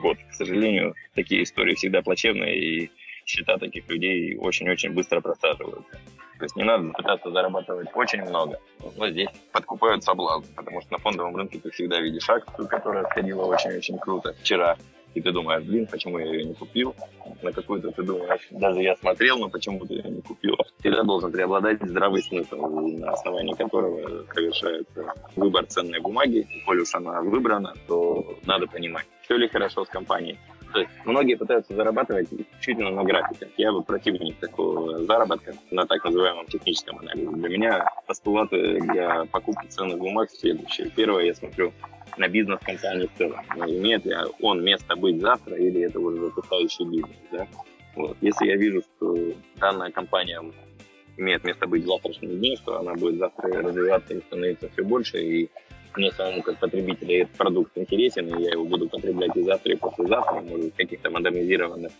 год. 0.00 0.16
К 0.30 0.32
сожалению, 0.32 0.94
такие 1.14 1.42
истории 1.42 1.74
всегда 1.74 2.00
плачевные, 2.00 2.56
и 2.58 2.90
счета 3.24 3.58
таких 3.58 3.88
людей 3.88 4.36
очень-очень 4.36 4.92
быстро 4.92 5.20
просаживаются. 5.20 5.98
То 6.38 6.44
есть 6.44 6.56
не 6.56 6.64
надо 6.64 6.90
пытаться 6.92 7.30
зарабатывать 7.30 7.88
очень 7.94 8.22
много. 8.22 8.58
Но 8.96 9.08
здесь 9.08 9.28
подкупают 9.52 10.02
соблазн, 10.02 10.52
потому 10.54 10.80
что 10.80 10.92
на 10.92 10.98
фондовом 10.98 11.36
рынке 11.36 11.58
ты 11.58 11.70
всегда 11.70 12.00
видишь 12.00 12.28
акцию, 12.28 12.68
которая 12.68 13.04
сходила 13.04 13.44
очень-очень 13.44 13.98
круто 13.98 14.34
вчера. 14.34 14.76
И 15.14 15.20
ты 15.20 15.30
думаешь, 15.30 15.62
блин, 15.62 15.86
почему 15.86 16.18
я 16.18 16.26
ее 16.26 16.44
не 16.44 16.54
купил? 16.54 16.94
На 17.40 17.52
какую-то 17.52 17.92
ты 17.92 18.02
думаешь, 18.02 18.48
даже 18.50 18.82
я 18.82 18.96
смотрел, 18.96 19.38
но 19.38 19.48
почему 19.48 19.86
ты 19.86 19.94
ее 19.94 20.10
не 20.10 20.20
купил? 20.20 20.56
Всегда 20.80 21.04
должен 21.04 21.30
преобладать 21.30 21.78
здравый 21.80 22.20
смысл, 22.20 22.56
на 22.56 23.12
основании 23.12 23.54
которого 23.54 24.24
совершается 24.34 25.14
выбор 25.36 25.66
ценной 25.66 26.00
бумаги. 26.00 26.38
И 26.50 26.64
коль 26.64 26.80
уж 26.80 26.92
она 26.94 27.22
выбрана, 27.22 27.74
то 27.86 28.36
надо 28.44 28.66
понимать, 28.66 29.06
все 29.22 29.36
ли 29.36 29.46
хорошо 29.46 29.84
с 29.84 29.88
компанией, 29.88 30.36
то 30.74 30.80
есть 30.80 30.90
многие 31.04 31.36
пытаются 31.36 31.72
зарабатывать 31.72 32.26
исключительно 32.32 32.90
на 32.90 33.04
графиках. 33.04 33.48
Я 33.56 33.70
бы 33.70 33.84
противник 33.84 34.36
такого 34.40 35.04
заработка 35.04 35.54
на 35.70 35.86
так 35.86 36.04
называемом 36.04 36.46
техническом 36.46 36.98
анализе. 36.98 37.30
Для 37.30 37.48
меня 37.48 37.88
постулаты 38.08 38.80
для 38.80 39.24
покупки 39.26 39.68
ценных 39.68 39.98
бумаг 39.98 40.30
следующие. 40.32 40.90
Первое, 40.90 41.26
я 41.26 41.34
смотрю 41.36 41.72
на 42.16 42.26
бизнес 42.26 42.58
компании 42.58 43.06
в 43.06 43.16
целом. 43.16 43.40
Ну, 43.56 43.66
имеет 43.66 44.04
ли 44.04 44.16
он 44.40 44.64
место 44.64 44.96
быть 44.96 45.20
завтра 45.20 45.54
или 45.56 45.82
это 45.82 46.00
уже 46.00 46.20
запускающий 46.22 46.86
бизнес. 46.86 47.18
Да? 47.30 47.46
Вот. 47.94 48.16
Если 48.20 48.46
я 48.46 48.56
вижу, 48.56 48.82
что 48.82 49.16
данная 49.60 49.92
компания 49.92 50.40
имеет 51.16 51.44
место 51.44 51.68
быть 51.68 51.84
в 51.84 51.86
завтрашнем 51.86 52.30
дне, 52.30 52.56
что 52.56 52.80
она 52.80 52.94
будет 52.94 53.18
завтра 53.18 53.62
развиваться 53.62 54.14
и 54.14 54.20
становиться 54.22 54.68
все 54.70 54.82
больше, 54.82 55.22
и 55.22 55.50
мне 55.96 56.10
самому 56.12 56.42
как 56.42 56.58
потребителю 56.58 57.22
этот 57.22 57.36
продукт 57.36 57.76
интересен, 57.76 58.26
и 58.34 58.42
я 58.42 58.52
его 58.52 58.64
буду 58.64 58.88
потреблять 58.88 59.36
и 59.36 59.42
завтра, 59.42 59.72
и 59.72 59.76
послезавтра, 59.76 60.40
может, 60.40 60.72
в 60.72 60.76
каких-то 60.76 61.10
модернизированных 61.10 61.92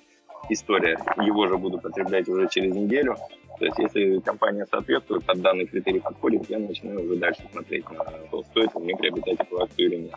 историях. 0.50 1.00
Его 1.24 1.46
же 1.46 1.56
буду 1.56 1.78
потреблять 1.78 2.28
уже 2.28 2.48
через 2.48 2.74
неделю. 2.74 3.16
То 3.58 3.66
есть, 3.66 3.78
если 3.78 4.18
компания 4.18 4.66
соответствует, 4.66 5.24
под 5.24 5.40
данный 5.40 5.66
критерий 5.66 6.00
подходит, 6.00 6.50
я 6.50 6.58
начинаю 6.58 7.04
уже 7.04 7.16
дальше 7.16 7.42
смотреть 7.52 7.88
на 7.90 8.04
то, 8.30 8.42
стоит 8.42 8.74
ли 8.74 8.80
мне 8.80 8.96
приобретать 8.96 9.40
эту 9.40 9.62
акцию 9.62 9.86
или 9.86 9.96
нет. 9.96 10.14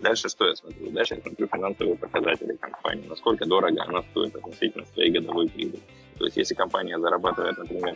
Дальше 0.00 0.28
что 0.28 0.48
я 0.48 0.56
смотрю? 0.56 0.90
Дальше 0.90 1.14
я 1.14 1.20
смотрю 1.20 1.46
финансовые 1.46 1.96
показатели 1.96 2.56
компании, 2.56 3.06
насколько 3.08 3.46
дорого 3.46 3.84
она 3.86 4.02
стоит 4.10 4.34
относительно 4.34 4.84
своей 4.86 5.12
годовой 5.12 5.48
прибыли. 5.48 5.80
То 6.18 6.24
есть, 6.24 6.36
если 6.36 6.54
компания 6.54 6.98
зарабатывает, 6.98 7.56
например, 7.58 7.94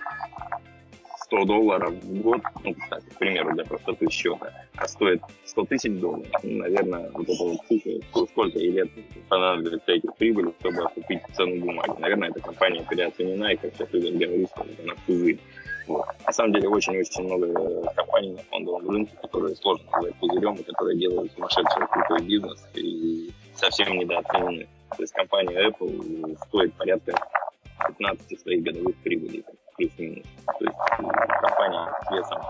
100 1.24 1.44
долларов 1.44 1.94
в 1.94 2.22
год, 2.22 2.40
ну, 2.62 2.74
кстати, 2.74 3.06
к 3.06 3.18
примеру, 3.18 3.54
для 3.54 3.64
простоты 3.64 4.10
счета, 4.10 4.52
а 4.76 4.88
стоит 4.88 5.22
100 5.44 5.64
тысяч 5.64 6.00
долларов, 6.00 6.26
ну, 6.42 6.58
наверное, 6.58 7.10
вот 7.12 7.28
это 7.28 7.44
вот 7.44 7.58
цифра, 7.68 8.26
сколько 8.26 8.58
ей 8.58 8.70
лет 8.70 8.88
понадобится 9.28 9.92
этих 9.92 10.14
прибыли, 10.16 10.52
чтобы 10.60 10.82
окупить 10.82 11.20
цену 11.34 11.60
бумаги. 11.60 11.98
Наверное, 11.98 12.30
эта 12.30 12.40
компания 12.40 12.86
переоценена, 12.88 13.52
и, 13.52 13.56
как 13.56 13.72
сейчас 13.74 13.88
Игорь 13.92 14.12
говорит, 14.12 14.48
что 14.50 14.62
она 14.62 14.94
пузырь. 15.06 15.38
Вот. 15.86 16.06
На 16.26 16.32
самом 16.32 16.52
деле 16.54 16.68
очень-очень 16.68 17.24
много 17.24 17.92
компаний 17.94 18.32
на 18.32 18.42
фондовом 18.44 18.88
рынке, 18.88 19.12
которые 19.20 19.54
сложно 19.56 19.84
назвать 19.92 20.14
пузырем, 20.16 20.54
и 20.54 20.62
которые 20.62 20.98
делают 20.98 21.32
сумасшедший 21.32 21.86
крутой 21.90 22.22
бизнес 22.22 22.66
и 22.74 23.30
совсем 23.54 23.98
недооценены. 23.98 24.66
То 24.96 25.02
есть 25.02 25.12
компания 25.12 25.68
Apple 25.68 26.38
стоит 26.48 26.72
порядка 26.74 27.14
15 27.86 28.40
своих 28.40 28.62
годовых 28.62 28.96
прибылей 28.96 29.44
плюс-минус. 29.76 30.26
То 30.58 30.64
есть 30.64 30.76
компания 31.40 31.92
с 32.06 32.10
весом 32.10 32.42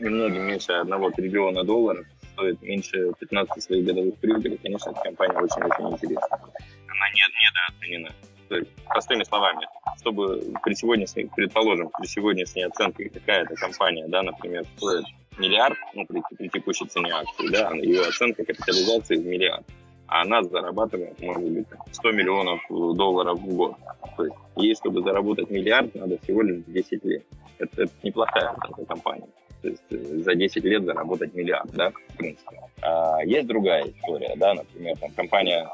немногим 0.00 0.46
меньше 0.46 0.72
1 0.72 1.12
триллиона 1.12 1.64
долларов 1.64 2.06
стоит 2.32 2.62
меньше 2.62 3.12
15 3.18 3.62
своих 3.62 3.84
годовых 3.84 4.16
прибылей, 4.18 4.58
конечно, 4.58 4.90
эта 4.90 5.00
компания 5.00 5.38
очень-очень 5.38 5.94
интересна. 5.94 6.38
Она 6.86 7.10
не, 7.14 7.22
недооценена. 7.42 8.14
То 8.48 8.56
есть, 8.56 8.70
простыми 8.86 9.24
словами, 9.24 9.66
чтобы 9.98 10.54
при 10.62 10.74
сегодняшней, 10.74 11.28
предположим, 11.34 11.90
при 11.98 12.06
сегодняшней 12.06 12.62
оценке 12.62 13.10
какая-то 13.10 13.54
компания, 13.56 14.06
да, 14.08 14.22
например, 14.22 14.64
стоит 14.76 15.04
миллиард, 15.38 15.76
ну, 15.94 16.06
при, 16.06 16.22
при 16.36 16.48
текущей 16.48 16.86
цене 16.86 17.12
акций, 17.12 17.50
да, 17.50 17.70
ее 17.74 18.02
оценка 18.02 18.44
капитализации 18.44 19.16
в 19.16 19.26
миллиард 19.26 19.66
а 20.08 20.22
она 20.22 20.42
зарабатывает, 20.42 21.20
может 21.20 21.48
быть, 21.50 21.66
100 21.92 22.12
миллионов 22.12 22.60
долларов 22.68 23.38
в 23.38 23.54
год. 23.54 23.76
То 24.16 24.24
есть, 24.24 24.36
ей, 24.56 24.74
чтобы 24.74 25.02
заработать 25.02 25.50
миллиард, 25.50 25.94
надо 25.94 26.18
всего 26.18 26.42
лишь 26.42 26.64
10 26.66 27.04
лет. 27.04 27.24
Это, 27.58 27.82
это 27.82 27.92
неплохая 28.02 28.50
оценка 28.50 28.84
компании. 28.86 29.28
То 29.62 29.68
есть 29.68 29.82
э, 29.90 29.96
за 29.96 30.34
10 30.34 30.64
лет 30.64 30.84
заработать 30.84 31.34
миллиард, 31.34 31.70
да, 31.72 31.90
в 31.90 32.16
принципе. 32.16 32.60
А 32.80 33.22
есть 33.24 33.46
другая 33.46 33.88
история, 33.88 34.34
да, 34.36 34.54
например, 34.54 34.96
там 34.96 35.10
компания 35.12 35.68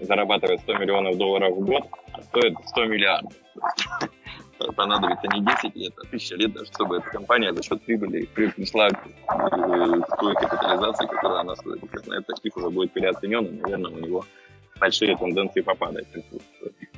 зарабатывает 0.00 0.60
100 0.60 0.78
миллионов 0.78 1.16
долларов 1.16 1.56
в 1.56 1.64
год, 1.64 1.84
а 2.12 2.22
стоит 2.22 2.54
100 2.64 2.84
миллиардов 2.86 3.32
понадобится 4.76 5.26
не 5.34 5.40
10 5.44 5.76
лет, 5.76 5.92
а 5.98 6.02
1000 6.06 6.36
лет, 6.36 6.52
даже 6.52 6.66
чтобы 6.72 6.98
эта 6.98 7.10
компания 7.10 7.52
за 7.52 7.62
счет 7.62 7.82
прибыли 7.82 8.26
пришла 8.26 8.88
к 8.90 9.08
той 10.20 10.34
капитализации, 10.34 11.06
которую 11.06 11.40
она 11.40 11.56
стоит. 11.56 11.82
Этот 11.84 12.30
актив 12.30 12.56
уже 12.56 12.70
будет 12.70 12.92
переоценен, 12.92 13.44
и, 13.46 13.60
наверное, 13.60 13.90
у 13.90 13.98
него 13.98 14.24
большие 14.80 15.16
тенденции 15.16 15.60
попадать. 15.60 16.06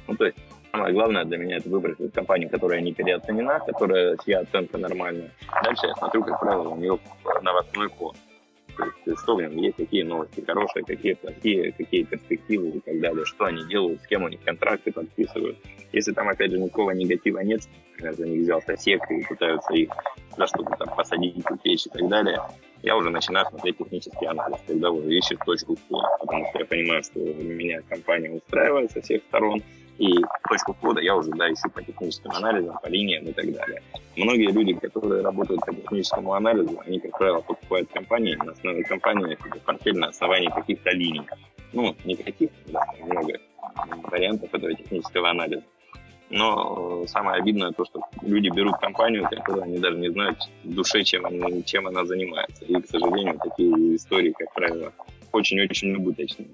Ну, 0.06 0.16
то 0.16 0.24
есть, 0.26 0.38
самое 0.72 0.92
главное 0.92 1.24
для 1.24 1.38
меня 1.38 1.56
это 1.56 1.68
выбрать 1.68 1.96
компанию, 2.12 2.50
которая 2.50 2.80
не 2.80 2.92
переоценена, 2.92 3.60
которая 3.60 4.16
чья 4.24 4.40
оценка 4.40 4.78
нормальная. 4.78 5.30
Дальше 5.62 5.86
я 5.86 5.94
смотрю, 5.94 6.24
как 6.24 6.40
правило, 6.40 6.68
у 6.68 6.76
нее 6.76 6.98
новостной 7.42 7.88
фон. 7.88 8.14
То 8.76 9.10
есть, 9.10 9.22
что 9.22 9.36
в 9.36 9.42
нем 9.42 9.56
есть, 9.56 9.76
какие 9.76 10.02
новости 10.02 10.44
хорошие, 10.46 10.84
какие 10.84 11.14
плохие, 11.14 11.72
какие 11.72 12.04
перспективы 12.04 12.68
и 12.68 12.80
так 12.80 13.00
далее, 13.00 13.24
что 13.24 13.44
они 13.44 13.64
делают, 13.66 14.02
с 14.02 14.06
кем 14.06 14.24
они 14.26 14.36
контракты 14.36 14.92
подписывают. 14.92 15.56
Если 15.92 16.12
там, 16.12 16.28
опять 16.28 16.50
же, 16.50 16.58
никакого 16.58 16.90
негатива 16.90 17.40
нет, 17.40 17.62
например, 17.92 18.14
за 18.14 18.26
них 18.26 18.42
взялся 18.42 18.76
сек 18.76 19.00
и 19.10 19.24
пытаются 19.24 19.72
их 19.74 19.90
за 20.36 20.46
что-то 20.46 20.76
там 20.76 20.96
посадить, 20.96 21.50
упечь 21.50 21.86
и 21.86 21.90
так 21.90 22.08
далее, 22.08 22.40
я 22.82 22.96
уже 22.96 23.10
начинаю 23.10 23.46
смотреть 23.46 23.78
технический 23.78 24.26
анализ, 24.26 24.58
когда 24.66 24.90
уже 24.90 25.08
ищет 25.08 25.38
точку 25.46 25.76
входа, 25.76 26.08
потому 26.20 26.46
что 26.50 26.58
я 26.58 26.64
понимаю, 26.66 27.02
что 27.02 27.18
меня 27.20 27.80
компания 27.88 28.30
устраивает 28.30 28.90
со 28.90 29.00
всех 29.00 29.22
сторон, 29.28 29.62
и 29.98 30.12
точку 30.48 30.74
входа 30.74 31.00
я 31.00 31.14
уже 31.16 31.30
да, 31.30 31.52
ищу 31.52 31.70
по 31.72 31.82
техническим 31.82 32.30
анализам, 32.32 32.78
по 32.82 32.88
линиям 32.88 33.24
и 33.24 33.32
так 33.32 33.52
далее. 33.52 33.82
Многие 34.16 34.50
люди, 34.50 34.74
которые 34.74 35.22
работают 35.22 35.60
по 35.60 35.74
техническому 35.74 36.34
анализу, 36.34 36.80
они, 36.84 36.98
как 37.00 37.16
правило, 37.16 37.40
покупают 37.40 37.90
компании 37.92 38.34
на 38.36 38.52
основе 38.52 38.82
компании, 38.84 39.38
портфель 39.64 39.98
на 39.98 40.08
основании 40.08 40.48
каких-то 40.48 40.90
линий. 40.90 41.22
Ну, 41.72 41.94
не 42.04 42.16
каких, 42.16 42.50
да, 42.66 42.84
много 43.00 43.38
вариантов 44.10 44.52
этого 44.52 44.74
технического 44.74 45.30
анализа. 45.30 45.64
Но 46.30 47.06
самое 47.06 47.40
обидное 47.40 47.72
то, 47.72 47.84
что 47.84 48.00
люди 48.22 48.48
берут 48.48 48.76
компанию, 48.78 49.28
которую 49.28 49.64
они 49.64 49.78
даже 49.78 49.98
не 49.98 50.08
знают 50.08 50.38
в 50.64 50.74
душе, 50.74 51.04
чем, 51.04 51.26
они, 51.26 51.64
чем 51.64 51.86
она 51.86 52.04
занимается. 52.04 52.64
И, 52.64 52.74
к 52.80 52.86
сожалению, 52.86 53.38
такие 53.38 53.96
истории, 53.96 54.34
как 54.36 54.52
правило, 54.54 54.92
очень-очень 55.32 55.94
убыточные 55.94 56.48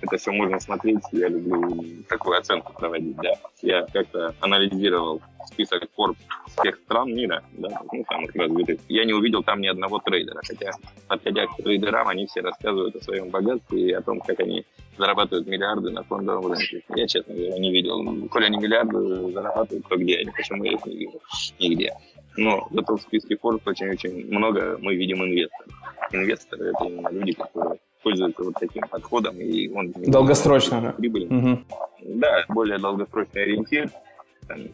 это 0.00 0.16
все 0.16 0.32
можно 0.32 0.58
смотреть. 0.60 1.00
Я 1.12 1.28
люблю 1.28 2.02
такую 2.08 2.38
оценку 2.38 2.72
проводить, 2.72 3.16
да. 3.16 3.34
Я 3.62 3.86
как-то 3.92 4.34
анализировал 4.40 5.20
список 5.46 5.84
Forbes 5.96 6.16
всех 6.58 6.76
стран 6.76 7.14
мира, 7.14 7.42
да, 7.52 7.68
ну, 7.92 8.04
самых 8.08 8.34
развитых. 8.34 8.80
Я 8.88 9.04
не 9.04 9.12
увидел 9.12 9.42
там 9.42 9.60
ни 9.60 9.68
одного 9.68 9.98
трейдера, 9.98 10.40
хотя, 10.46 10.72
подходя 11.08 11.46
к 11.46 11.56
трейдерам, 11.56 12.08
они 12.08 12.26
все 12.26 12.40
рассказывают 12.40 12.96
о 12.96 13.02
своем 13.02 13.30
богатстве 13.30 13.88
и 13.88 13.92
о 13.92 14.02
том, 14.02 14.20
как 14.20 14.40
они 14.40 14.64
зарабатывают 14.96 15.46
миллиарды 15.46 15.90
на 15.90 16.02
фондовом 16.02 16.52
рынке. 16.52 16.82
Я, 16.94 17.06
честно 17.06 17.34
говоря, 17.34 17.58
не 17.58 17.72
видел. 17.72 18.28
Коли 18.28 18.46
они 18.46 18.58
миллиарды 18.58 19.32
зарабатывают, 19.32 19.86
то 19.88 19.96
где 19.96 20.18
они? 20.18 20.30
Почему 20.30 20.64
я 20.64 20.72
их 20.72 20.84
не 20.86 20.96
вижу? 20.96 21.20
Нигде. 21.58 21.94
Но 22.36 22.68
зато 22.70 22.96
в 22.96 23.02
списке 23.02 23.34
Forbes 23.34 23.62
очень-очень 23.64 24.26
много 24.32 24.78
мы 24.80 24.94
видим 24.94 25.22
инвесторов. 25.22 25.72
Инвесторы— 26.12 26.70
это 26.74 26.84
именно 26.84 27.08
люди, 27.08 27.32
которые 27.32 27.78
пользуется 28.02 28.42
вот 28.42 28.54
таким 28.58 28.82
подходом, 28.88 29.36
и 29.36 29.68
он... 29.68 29.92
Долгосрочно, 29.92 30.80
да? 30.80 30.92
Прибыльный. 30.92 31.52
Угу. 31.52 31.58
Да, 32.02 32.44
более 32.48 32.78
долгосрочный 32.78 33.42
ориентир. 33.42 33.90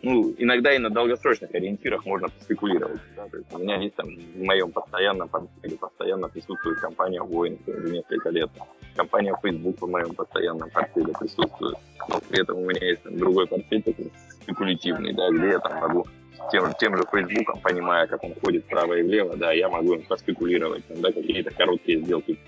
Ну, 0.03 0.35
иногда 0.39 0.75
и 0.75 0.79
на 0.79 0.89
долгосрочных 0.89 1.55
ориентирах 1.55 2.07
можно 2.07 2.29
спекулировать. 2.41 3.01
Да? 3.15 3.29
То 3.29 3.37
есть 3.37 3.53
у 3.53 3.59
меня 3.59 3.77
есть 3.77 3.95
там 3.95 4.07
в 4.09 4.43
моем 4.43 4.73
постоянном 4.73 5.29
портфеле 5.29 5.77
постоянно 5.77 6.29
присутствует 6.29 6.81
компания 6.81 7.21
Воин 7.21 7.59
уже 7.67 7.91
несколько 7.91 8.31
лет. 8.31 8.51
Компания 8.95 9.35
Facebook 9.43 9.81
в 9.83 9.87
моем 9.87 10.15
постоянном 10.15 10.71
портфеле 10.71 11.13
присутствует. 11.19 11.77
Но 12.09 12.21
при 12.29 12.41
этом 12.41 12.59
у 12.59 12.67
меня 12.67 12.87
есть 12.87 13.03
там, 13.03 13.19
другой 13.19 13.47
портфель 13.47 13.83
такой 13.83 14.11
спекулятивный, 14.41 15.13
да, 15.13 15.29
где 15.31 15.49
я 15.49 15.59
там 15.59 15.79
могу 15.79 16.07
тем, 16.51 16.73
тем 16.79 16.97
же 16.97 17.03
Facebook, 17.13 17.61
понимая, 17.61 18.07
как 18.07 18.23
он 18.25 18.35
ходит 18.43 18.65
вправо 18.65 18.95
и 18.95 19.03
влево, 19.03 19.37
да, 19.37 19.53
я 19.53 19.69
могу 19.69 19.95
им 19.95 20.03
поспекулировать, 20.03 20.85
да, 20.89 21.13
какие-то 21.13 21.51
короткие 21.51 22.01
сделки 22.01 22.39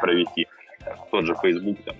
провести. 0.00 0.46
Тот 1.10 1.26
же 1.26 1.34
Facebook 1.42 1.76
там, 1.84 1.96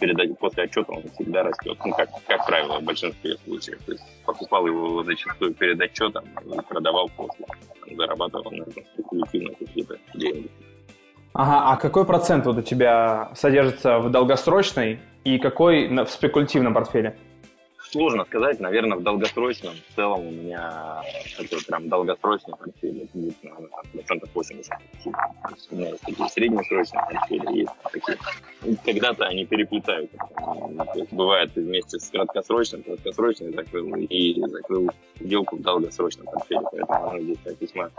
передать 0.00 0.36
после 0.38 0.64
отчета 0.64 0.92
он 0.92 1.02
всегда 1.14 1.42
растет. 1.42 1.78
Ну, 1.84 1.92
как, 1.92 2.08
как 2.26 2.46
правило, 2.46 2.80
в 2.80 2.82
большинстве 2.82 3.36
случаев. 3.44 3.78
То 3.86 3.92
есть 3.92 4.04
покупал 4.24 4.66
его 4.66 5.04
зачастую 5.04 5.54
перед 5.54 5.80
отчетом 5.80 6.24
и 6.24 6.60
продавал 6.68 7.08
после. 7.16 7.46
Зарабатывал 7.94 8.50
на 8.50 8.62
этом 8.62 8.84
спекулятивно 8.94 9.54
какие-то 9.54 9.98
деньги. 10.14 10.50
Ага, 11.34 11.72
а 11.72 11.76
какой 11.76 12.04
процент 12.04 12.46
вот 12.46 12.58
у 12.58 12.62
тебя 12.62 13.30
содержится 13.34 13.98
в 13.98 14.10
долгосрочной 14.10 15.00
и 15.24 15.38
какой 15.38 15.88
в 15.88 16.08
спекулятивном 16.08 16.74
портфеле? 16.74 17.16
Сложно 17.92 18.24
сказать, 18.24 18.58
наверное, 18.58 18.96
в 18.96 19.02
долгосрочном 19.02 19.74
в 19.74 19.96
целом 19.96 20.26
у 20.26 20.30
меня 20.30 21.02
такой 21.36 21.62
прям 21.62 21.90
долгосрочный 21.90 22.54
портфель, 22.56 23.06
будет, 23.12 23.36
наверное, 23.42 23.68
процентов 23.92 24.30
80. 24.32 24.72
У 25.70 25.76
меня 25.76 25.90
есть 25.90 26.00
такие 26.00 26.28
среднесрочные 26.30 27.04
портфели, 27.04 27.58
есть 27.58 27.72
такие. 27.92 28.18
Когда-то 28.86 29.26
они 29.26 29.44
переплетают. 29.44 30.10
То 30.10 30.98
есть 30.98 31.12
бывает 31.12 31.54
вместе 31.54 31.98
с 31.98 32.08
краткосрочным, 32.08 32.82
краткосрочный 32.82 33.52
закрыл 33.52 33.94
и 33.96 34.40
закрыл 34.40 34.88
сделку 35.20 35.56
в 35.56 35.60
долгосрочном 35.60 36.24
портфеле, 36.24 36.62
поэтому 36.72 37.12
ну, 37.12 37.20
здесь 37.20 37.38
так 37.44 37.60
весьма 37.60 37.90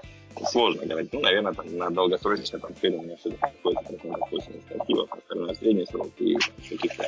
сложно 0.49 0.87
говорить. 0.87 1.13
Ну, 1.13 1.19
наверное, 1.19 1.53
там, 1.53 1.77
на 1.77 1.91
долгосрочном 1.91 2.61
портфеле 2.61 2.97
у 2.97 3.03
меня 3.03 3.15
все-таки 3.17 3.41
какой-то 3.41 3.81
процентов 3.81 4.31
80 4.31 4.71
активов, 4.71 5.13
остальное 5.13 5.53
средний 5.53 5.85
срок 5.85 6.09
и 6.17 6.35
каких-то 6.67 7.03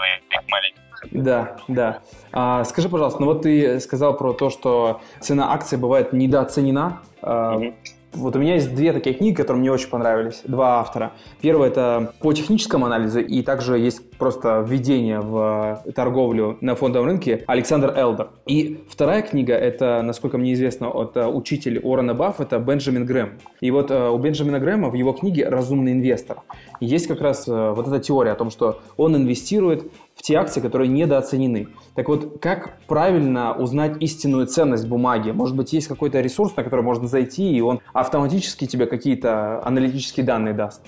своих 0.00 0.48
маленьких 0.48 0.80
да, 1.12 1.56
да. 1.66 2.02
А, 2.30 2.62
скажи, 2.64 2.88
пожалуйста, 2.88 3.20
ну 3.20 3.26
вот 3.26 3.42
ты 3.42 3.80
сказал 3.80 4.16
про 4.16 4.34
то, 4.34 4.50
что 4.50 5.00
цена 5.20 5.52
акции 5.52 5.76
бывает 5.76 6.12
недооценена. 6.12 7.00
Угу. 7.22 7.74
Вот 8.12 8.34
у 8.34 8.40
меня 8.40 8.54
есть 8.54 8.74
две 8.74 8.92
такие 8.92 9.14
книги, 9.14 9.36
которые 9.36 9.60
мне 9.60 9.70
очень 9.70 9.88
понравились, 9.88 10.42
два 10.44 10.80
автора. 10.80 11.12
Первое 11.40 11.68
это 11.68 12.12
по 12.20 12.32
техническому 12.32 12.86
анализу, 12.86 13.20
и 13.20 13.42
также 13.42 13.78
есть 13.78 14.10
просто 14.18 14.64
введение 14.66 15.20
в 15.20 15.84
торговлю 15.94 16.58
на 16.60 16.74
фондовом 16.74 17.06
рынке 17.06 17.44
Александр 17.46 17.94
Элдер. 17.96 18.30
И 18.46 18.84
вторая 18.88 19.22
книга 19.22 19.54
это, 19.54 20.02
насколько 20.02 20.38
мне 20.38 20.54
известно, 20.54 20.90
от 20.90 21.16
э, 21.16 21.26
учителя 21.26 21.80
Уоррена 21.80 22.14
Баффета 22.14 22.58
Бенджамин 22.58 23.06
Грэм. 23.06 23.38
И 23.60 23.70
вот 23.70 23.90
э, 23.90 24.08
у 24.08 24.18
Бенджамина 24.18 24.58
Грэма 24.58 24.90
в 24.90 24.94
его 24.94 25.12
книге 25.12 25.48
«Разумный 25.48 25.92
инвестор» 25.92 26.38
есть 26.80 27.06
как 27.06 27.20
раз 27.20 27.46
э, 27.46 27.72
вот 27.74 27.86
эта 27.86 28.00
теория 28.00 28.32
о 28.32 28.36
том, 28.36 28.50
что 28.50 28.80
он 28.96 29.16
инвестирует 29.16 29.90
в 30.20 30.22
те 30.22 30.34
акции, 30.34 30.60
которые 30.60 30.88
недооценены. 30.88 31.68
Так 31.94 32.08
вот, 32.08 32.42
как 32.42 32.78
правильно 32.86 33.54
узнать 33.56 33.96
истинную 34.02 34.46
ценность 34.46 34.86
бумаги? 34.86 35.30
Может 35.30 35.56
быть, 35.56 35.72
есть 35.72 35.88
какой-то 35.88 36.20
ресурс, 36.20 36.54
на 36.56 36.62
который 36.62 36.82
можно 36.82 37.08
зайти, 37.08 37.50
и 37.50 37.60
он 37.62 37.80
автоматически 37.94 38.66
тебе 38.66 38.84
какие-то 38.84 39.64
аналитические 39.64 40.26
данные 40.26 40.52
даст? 40.52 40.82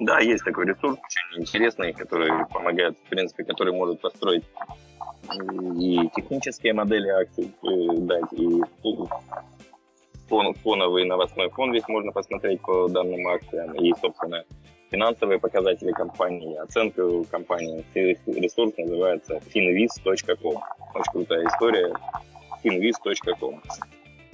Да, 0.00 0.18
есть 0.18 0.44
такой 0.44 0.66
ресурс, 0.66 0.98
очень 0.98 1.42
интересный, 1.42 1.94
который 1.94 2.30
помогает, 2.52 2.94
в 3.06 3.08
принципе, 3.08 3.42
который 3.44 3.72
может 3.72 4.02
построить 4.02 4.44
и 5.78 6.10
технические 6.14 6.74
модели 6.74 7.08
акций 7.08 7.50
э, 7.62 7.96
дать, 8.00 8.30
и 8.32 8.60
фон, 10.28 10.52
фоновый 10.62 11.06
новостной 11.06 11.48
фон 11.48 11.72
весь 11.72 11.88
можно 11.88 12.12
посмотреть 12.12 12.60
по 12.60 12.86
данным 12.88 13.26
акциям, 13.28 13.72
и, 13.76 13.94
собственно, 13.98 14.44
финансовые 14.94 15.40
показатели 15.40 15.90
компании, 15.90 16.56
оценку 16.56 17.26
компании. 17.28 17.84
Ресурс 17.94 18.72
называется 18.78 19.40
finviz.com. 19.52 20.56
Очень 20.94 21.12
крутая 21.12 21.44
история. 21.46 21.92
finviz.com. 22.62 23.60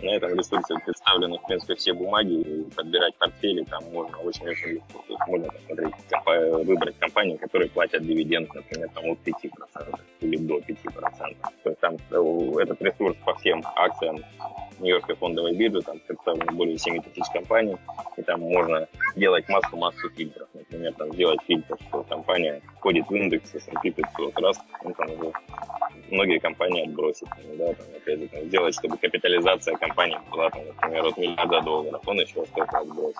На 0.03 0.11
этом 0.17 0.35
ресурсе 0.35 0.75
представлены, 0.85 1.39
в 1.39 1.47
принципе, 1.47 1.75
все 1.75 1.93
бумаги, 1.93 2.67
подбирать 2.75 3.15
портфели 3.17 3.65
там 3.65 3.85
можно 3.93 4.17
очень-очень 4.19 4.69
легко. 4.69 5.05
То 5.07 5.13
есть 5.13 5.27
можно 5.27 5.49
посмотреть, 5.49 6.67
выбрать 6.67 6.99
компании, 6.99 7.37
которые 7.37 7.71
платят 7.71 8.07
дивиденд, 8.07 8.55
например, 8.55 8.89
там 8.95 9.11
от 9.11 9.19
5% 9.19 10.01
или 10.21 10.37
до 10.37 10.59
5%. 10.59 11.37
То 11.65 11.71
есть 11.71 11.81
там 11.81 11.97
э, 12.11 12.63
этот 12.63 12.81
ресурс 12.83 13.17
по 13.25 13.35
всем 13.35 13.63
акциям 13.77 14.25
Нью-Йоркской 14.81 15.17
фондовой 15.17 15.55
биржи, 15.55 15.83
там 15.83 15.99
представлено 16.01 16.53
более 16.53 16.79
7 16.79 17.03
тысяч 17.03 17.31
компаний, 17.33 17.77
и 18.17 18.23
там 18.23 18.41
можно 18.41 18.89
делать 19.17 19.49
массу-массу 19.49 20.09
фильтров. 20.11 20.49
Например, 20.55 20.93
там 20.95 21.13
сделать 21.13 21.41
фильтр, 21.47 21.77
что 21.89 22.03
компания 22.05 22.63
входит 22.79 23.09
в 23.09 23.15
индекс 23.15 23.55
S&P 23.55 23.91
500, 23.91 24.41
раз, 24.41 24.61
ну, 24.85 24.95
там 24.95 25.11
уже 25.13 25.33
многие 26.11 26.39
компании 26.39 26.85
отбросят. 26.85 27.29
Да, 27.59 27.75
там, 27.75 27.87
опять 27.97 28.21
же, 28.21 28.29
там, 28.29 28.45
сделать, 28.45 28.75
чтобы 28.75 28.97
капитализация 28.97 29.77
компании 29.77 30.19
была, 30.31 30.51
там, 30.51 30.67
например, 30.67 31.07
от 31.07 31.17
миллиарда 31.17 31.61
долларов, 31.61 32.03
он 32.07 32.21
еще 32.21 32.45
что-то 32.47 32.79
отбросит. 32.79 33.19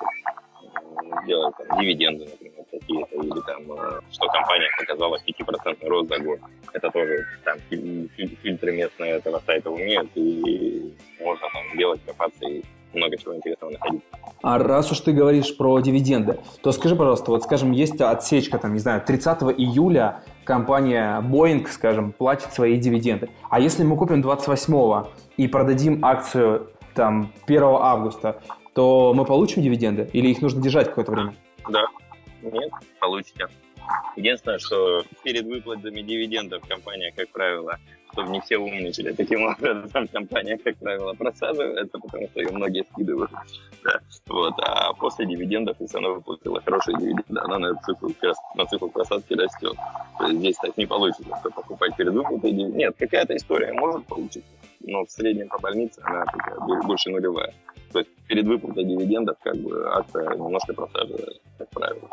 Сделать 1.25 1.55
там, 1.57 1.81
дивиденды, 1.81 2.25
например, 2.25 2.60
какие-то, 2.71 3.15
или 3.17 3.41
там, 3.47 3.73
э, 3.73 4.01
что 4.11 4.27
компания 4.29 4.69
показала 4.79 5.19
5% 5.27 5.89
рост 5.89 6.09
за 6.09 6.19
год. 6.19 6.39
Это 6.73 6.91
тоже 6.91 7.27
там 7.45 7.59
фильтры 7.69 8.73
местные 8.73 9.13
этого 9.13 9.43
сайта 9.47 9.71
умеют, 9.71 10.11
и 10.15 10.93
можно 11.21 11.47
там 11.53 11.79
делать, 11.79 12.01
копаться 12.07 12.47
и 12.47 12.63
много 12.93 13.17
чего 13.17 13.37
интересного 13.37 13.71
находить. 13.71 14.03
А 14.43 14.59
раз 14.59 14.91
уж 14.91 15.01
ты 15.01 15.13
говоришь 15.13 15.57
про 15.57 15.79
дивиденды, 15.81 16.41
то 16.63 16.73
скажи, 16.73 16.97
пожалуйста, 16.97 17.31
вот, 17.31 17.43
скажем, 17.43 17.73
есть 17.73 18.01
отсечка, 18.01 18.59
там, 18.59 18.73
не 18.73 18.79
знаю, 18.79 19.03
30 19.07 19.43
июля 19.59 20.23
компания 20.45 21.21
Boeing, 21.21 21.67
скажем, 21.69 22.13
платит 22.13 22.53
свои 22.53 22.77
дивиденды. 22.79 23.29
А 23.49 23.61
если 23.61 23.85
мы 23.85 23.97
купим 23.97 24.23
28 24.23 25.05
и 25.37 25.47
продадим 25.47 26.05
акцию 26.05 26.71
там 26.95 27.33
1 27.47 27.63
августа, 27.63 28.43
то 28.75 29.13
мы 29.15 29.25
получим 29.25 29.63
дивиденды 29.63 30.09
или 30.13 30.29
их 30.29 30.43
нужно 30.43 30.63
держать 30.63 30.89
какое-то 30.89 31.13
время? 31.13 31.35
Да, 31.69 31.85
нет, 32.43 32.71
получите. 32.99 33.47
Единственное, 34.17 34.59
что 34.59 35.03
перед 35.25 35.45
выплатами 35.47 36.03
дивидендов 36.03 36.67
компания, 36.69 37.13
как 37.17 37.29
правило, 37.31 37.79
чтобы 38.13 38.31
не 38.31 38.41
все 38.41 38.59
умничали. 38.59 39.13
Таким 39.13 39.43
образом, 39.47 40.09
компания, 40.09 40.59
как 40.59 40.77
правило, 40.77 41.15
просаживается, 41.15 41.99
потому 41.99 42.29
что 42.29 42.41
ее 42.41 42.51
многие 42.51 42.85
скидывают. 42.93 43.31
Да. 43.85 44.01
Вот. 44.27 44.55
А 44.59 44.93
после 44.95 45.27
дивидендов, 45.27 45.77
если 45.81 45.99
она 45.99 46.11
выплатила 46.11 46.61
хорошие 46.61 46.97
дивиденды, 46.99 47.41
она 47.41 47.59
на 47.59 47.75
цикл, 47.83 48.09
на 48.55 48.67
цикл 48.67 48.89
просадки 48.89 49.35
растет. 49.35 49.77
То 50.19 50.27
есть 50.27 50.39
здесь 50.39 50.57
так 50.57 50.77
не 50.77 50.87
получится, 50.87 51.37
что 51.41 51.51
покупать 51.51 51.97
перед 51.97 52.13
выплатой. 52.13 52.53
Нет, 52.53 52.95
какая-то 52.99 53.37
история 53.37 53.73
может 53.73 54.07
получиться. 54.07 54.51
но 54.81 55.05
в 55.05 55.11
среднем 55.11 55.49
по 55.49 55.59
больнице 55.59 56.01
она 56.05 56.25
такая 56.27 56.59
больше 56.83 57.11
нулевая. 57.11 57.55
То 57.93 58.01
есть 58.01 58.11
перед 58.29 58.47
выплатой 58.47 58.85
дивидендов 58.85 59.37
как 59.43 59.57
бы 59.57 59.87
акция 59.93 60.35
немножко 60.35 60.73
просаживается, 60.75 61.41
как 61.59 61.71
правило. 61.71 62.09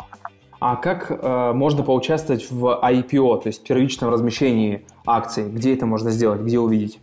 А 0.60 0.76
как 0.76 1.12
э, 1.12 1.52
можно 1.54 1.84
поучаствовать 1.84 2.50
в 2.50 2.82
IPO, 2.84 3.42
то 3.44 3.48
есть 3.48 3.64
первичном 3.64 4.10
размещении 4.10 4.86
акций? 5.06 5.48
Где 5.48 5.76
это 5.76 5.86
можно 5.86 6.10
сделать, 6.10 6.42
где 6.42 6.58
увидеть? 6.60 7.00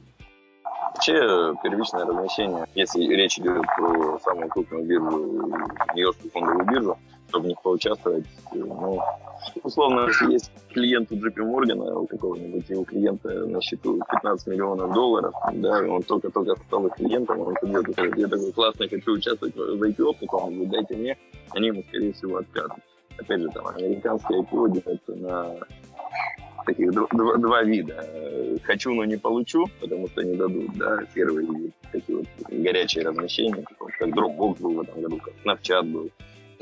Вообще 0.95 1.55
первичное 1.63 2.05
размещение, 2.05 2.67
если 2.75 3.05
речь 3.05 3.39
идет 3.39 3.63
про 3.77 4.19
самую 4.21 4.49
крупную 4.49 4.85
биржу, 4.85 5.49
Нью-Йоркскую 5.95 6.31
фондовую 6.33 6.67
биржу, 6.67 6.99
чтобы 7.29 7.45
в 7.45 7.49
них 7.49 7.63
поучаствовать, 7.63 8.25
ну, 8.53 9.01
условно, 9.63 10.07
если 10.07 10.33
есть 10.33 10.51
клиент 10.73 11.11
у 11.13 11.17
JP 11.17 11.37
Morgan, 11.37 11.93
у 11.93 12.07
какого-нибудь 12.07 12.69
его 12.69 12.85
клиента 12.85 13.29
на 13.47 13.61
счету 13.61 14.01
15 14.11 14.47
миллионов 14.49 14.93
долларов, 14.93 15.35
да, 15.55 15.83
он 15.83 16.03
только-только 16.03 16.57
стал 16.67 16.89
клиентом, 16.91 17.41
он 17.41 17.55
придет 17.55 17.89
и 17.89 17.93
говорит, 17.93 18.17
я 18.17 18.29
такой 18.29 18.53
классный, 18.53 18.89
хочу 18.89 19.13
участвовать 19.13 19.55
в 19.57 19.83
IPO 19.83 20.15
каком-нибудь, 20.21 20.71
дайте 20.71 20.97
мне, 20.97 21.19
они 21.51 21.69
ему, 21.69 21.83
скорее 21.89 22.13
всего, 22.13 22.39
откажут. 22.39 22.79
Опять 23.19 23.41
же, 23.41 23.49
там, 23.51 23.67
американские 23.69 24.43
IPO 24.43 24.73
делятся 24.73 25.15
на 25.15 25.57
таких 26.65 26.93
два, 26.93 27.37
два 27.37 27.63
вида. 27.63 28.09
Хочу, 28.65 28.93
но 28.95 29.05
не 29.05 29.17
получу, 29.17 29.67
потому 29.81 30.09
что 30.09 30.23
не 30.23 30.37
дадут, 30.37 30.73
да, 30.77 30.99
первые 31.15 31.73
такие 31.93 32.19
вот 32.19 32.27
горячие 32.49 33.05
размещения, 33.05 33.65
как 33.79 34.09
Dropbox 34.09 34.61
был 34.61 34.75
в 34.75 34.81
этом 34.81 35.01
году, 35.03 35.19
как 35.19 35.35
Snapchat 35.45 35.83
был, 35.83 36.11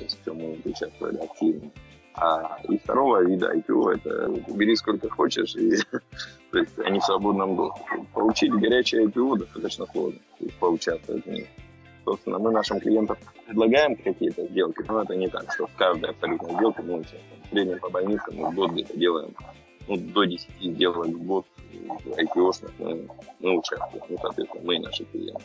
то 0.03 0.05
есть 0.05 0.21
в 0.21 0.25
чем 0.25 0.37
мы 0.37 0.59
участвовали 0.65 1.19
активно. 1.19 1.71
А 2.15 2.59
и 2.69 2.77
второго 2.77 3.25
вида 3.25 3.55
IPO 3.55 3.95
это 3.95 4.29
бери 4.55 4.77
сколько 4.77 5.09
хочешь, 5.09 5.55
и 5.57 5.77
то 6.51 6.59
есть 6.59 6.79
они 6.81 6.99
в 7.01 7.05
свободном 7.05 7.57
доступе. 7.57 8.05
Получить 8.13 8.53
горячее 8.53 9.07
IPO 9.07 9.39
достаточно 9.39 9.87
сложно, 9.87 10.19
то 10.39 10.45
есть 10.45 10.59
поучаствовать 10.59 11.25
в 11.25 11.31
них. 11.31 11.47
Собственно, 12.05 12.39
мы 12.39 12.51
нашим 12.51 12.81
клиентам 12.81 13.17
предлагаем 13.47 13.97
какие-то 13.97 14.45
сделки, 14.49 14.85
но 14.89 15.03
это 15.03 15.15
не 15.15 15.29
так, 15.29 15.53
что 15.53 15.67
в 15.67 15.75
каждой 15.77 16.11
абсолютно 16.11 16.53
сделке 16.53 16.83
мы 16.83 16.95
участвуем. 16.97 17.77
В 17.77 17.81
по 17.81 17.91
больницам 17.91 18.37
мы 18.37 18.51
в 18.51 18.55
год 18.55 18.73
где-то 18.73 18.97
делаем 18.97 19.35
ну, 19.89 19.97
до 19.97 20.25
10 20.25 20.49
сделок 20.61 21.07
в 21.07 21.25
год 21.25 21.47
IPO-шных 21.73 22.73
мы, 22.79 23.09
мы 23.41 23.59
участвуем. 23.59 24.05
Ну, 24.09 24.19
соответственно, 24.21 24.65
мы 24.65 24.77
и 24.77 24.79
наши 24.81 25.05
клиенты. 25.05 25.45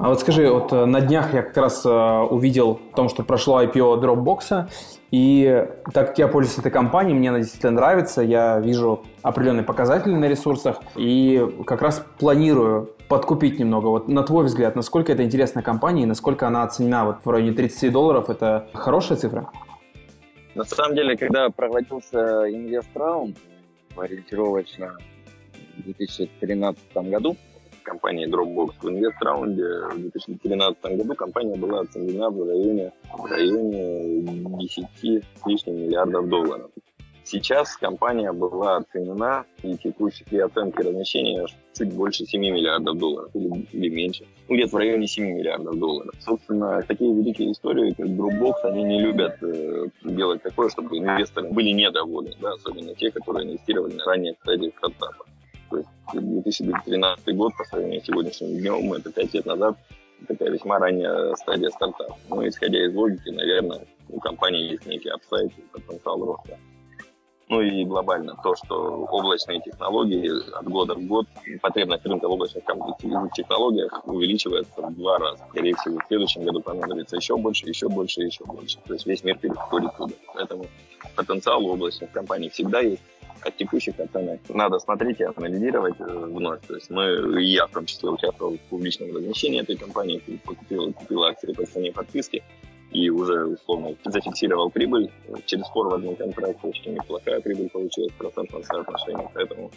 А 0.00 0.10
вот 0.10 0.20
скажи, 0.20 0.48
вот 0.48 0.72
э, 0.72 0.84
на 0.84 1.00
днях 1.00 1.34
я 1.34 1.42
как 1.42 1.56
раз 1.56 1.84
э, 1.84 1.90
увидел 1.90 2.78
о 2.92 2.96
том, 2.96 3.08
что 3.08 3.24
прошло 3.24 3.60
IPO 3.64 4.00
Dropbox, 4.00 4.70
и 5.10 5.66
так 5.92 6.08
как 6.10 6.18
я 6.18 6.28
пользуюсь 6.28 6.56
этой 6.56 6.70
компанией, 6.70 7.18
мне 7.18 7.30
она 7.30 7.38
действительно 7.40 7.72
нравится, 7.72 8.22
я 8.22 8.60
вижу 8.60 9.02
определенные 9.22 9.64
показатели 9.64 10.12
на 10.12 10.26
ресурсах, 10.26 10.80
и 10.94 11.44
как 11.66 11.82
раз 11.82 12.06
планирую 12.20 12.94
подкупить 13.08 13.58
немного. 13.58 13.86
Вот 13.86 14.06
на 14.06 14.22
твой 14.22 14.44
взгляд, 14.44 14.76
насколько 14.76 15.10
это 15.10 15.24
интересная 15.24 15.64
компания 15.64 16.04
и 16.04 16.06
насколько 16.06 16.46
она 16.46 16.62
оценена 16.62 17.04
вот 17.04 17.16
в 17.24 17.28
районе 17.28 17.50
30 17.50 17.90
долларов, 17.90 18.30
это 18.30 18.68
хорошая 18.74 19.18
цифра? 19.18 19.50
На 20.54 20.62
самом 20.62 20.94
деле, 20.94 21.16
когда 21.16 21.50
проводился 21.50 22.48
инвест-раунд, 22.48 23.36
ориентировочно 23.96 24.92
в 25.76 25.82
2013 25.82 26.80
году, 27.10 27.36
компании 27.88 28.28
Dropbox 28.28 28.74
в 28.80 28.88
инвест-раунде 28.88 29.64
в 29.92 29.98
2013 29.98 30.82
году 30.96 31.14
компания 31.14 31.56
была 31.56 31.80
оценена 31.80 32.30
в 32.30 32.46
районе, 32.46 32.92
в 33.12 33.24
районе 33.24 34.22
10 34.58 34.86
с 34.94 35.46
лишним 35.46 35.76
миллиардов 35.76 36.28
долларов. 36.28 36.70
Сейчас 37.24 37.76
компания 37.76 38.32
была 38.32 38.78
оценена 38.78 39.44
и 39.62 39.76
текущие 39.76 40.44
оценки 40.44 40.80
размещения 40.80 41.46
чуть 41.76 41.92
больше 41.92 42.24
7 42.24 42.40
миллиардов 42.40 42.96
долларов 42.96 43.30
или, 43.34 43.66
или 43.72 43.88
меньше. 43.90 44.24
Ну, 44.48 44.54
где-то 44.54 44.76
в 44.76 44.78
районе 44.78 45.06
7 45.06 45.24
миллиардов 45.24 45.78
долларов. 45.78 46.14
Собственно, 46.20 46.82
такие 46.88 47.12
великие 47.14 47.52
истории, 47.52 47.92
как 47.92 48.06
Dropbox, 48.06 48.54
они 48.64 48.84
не 48.84 49.02
любят 49.02 49.36
э, 49.42 49.88
делать 50.04 50.42
такое, 50.42 50.70
чтобы 50.70 50.96
инвесторы 50.96 51.50
были 51.50 51.68
недовольны, 51.70 52.32
да, 52.40 52.52
особенно 52.52 52.94
те, 52.94 53.10
которые 53.10 53.46
инвестировали 53.46 53.92
на 53.92 54.04
ранее 54.06 54.34
стадии 54.40 54.72
стартапа. 54.78 55.26
То 55.70 55.78
есть 55.78 55.88
2013 56.12 57.36
год 57.36 57.52
по 57.56 57.64
сравнению 57.64 58.00
с 58.00 58.06
сегодняшним 58.06 58.58
днем, 58.58 58.92
это 58.92 59.12
5 59.12 59.34
лет 59.34 59.46
назад, 59.46 59.76
такая 60.26 60.50
весьма 60.50 60.78
ранняя 60.78 61.34
стадия 61.34 61.70
стартапа. 61.70 62.16
Ну, 62.28 62.46
исходя 62.48 62.84
из 62.84 62.94
логики, 62.94 63.30
наверное, 63.30 63.80
у 64.08 64.18
компании 64.20 64.72
есть 64.72 64.86
некий 64.86 65.10
апсайт 65.10 65.52
потенциал 65.72 66.24
роста. 66.24 66.58
Ну 67.50 67.62
и 67.62 67.82
глобально 67.86 68.36
то, 68.42 68.54
что 68.56 69.06
облачные 69.10 69.60
технологии 69.62 70.30
от 70.54 70.68
года 70.68 70.94
в 70.94 71.06
год, 71.06 71.26
потребность 71.62 72.04
рынка 72.04 72.28
в 72.28 72.32
облачных 72.32 72.62
технологиях 73.34 74.06
увеличивается 74.06 74.82
в 74.82 74.94
два 74.94 75.18
раза. 75.18 75.42
Скорее 75.48 75.74
всего, 75.76 75.98
в 75.98 76.06
следующем 76.08 76.44
году 76.44 76.60
понадобится 76.60 77.16
еще 77.16 77.38
больше, 77.38 77.66
еще 77.66 77.88
больше, 77.88 78.20
еще 78.20 78.44
больше. 78.44 78.78
То 78.86 78.92
есть 78.92 79.06
весь 79.06 79.24
мир 79.24 79.38
переходит 79.38 79.96
туда. 79.96 80.12
Поэтому 80.34 80.66
потенциал 81.16 81.64
у 81.64 81.72
облачных 81.72 82.10
компаний 82.12 82.50
всегда 82.50 82.80
есть 82.80 83.02
от 83.42 83.56
текущих 83.56 83.98
оценок 83.98 84.40
надо 84.48 84.78
смотреть 84.78 85.20
и 85.20 85.24
анализировать 85.24 85.94
э, 85.98 86.04
вновь. 86.04 86.60
То 86.66 86.74
есть 86.74 86.90
мы, 86.90 87.42
я 87.42 87.66
в 87.66 87.70
том 87.70 87.86
числе 87.86 88.10
участвовал 88.10 88.56
в 88.56 88.60
публичном 88.70 89.14
размещении 89.14 89.60
этой 89.60 89.76
компании, 89.76 90.22
купил, 90.44 90.92
купил 90.92 91.24
акции 91.24 91.52
по 91.52 91.64
цене 91.66 91.92
подписки 91.92 92.42
и 92.90 93.10
уже 93.10 93.44
условно 93.44 93.94
зафиксировал 94.04 94.70
прибыль. 94.70 95.10
Через 95.46 95.66
форвардный 95.68 96.16
контракт 96.16 96.58
очень 96.62 96.94
неплохая 96.94 97.40
прибыль 97.40 97.68
получилась 97.70 98.12
в 98.12 98.16
процентном 98.16 98.62
соотношении, 98.64 99.28
поэтому 99.34 99.70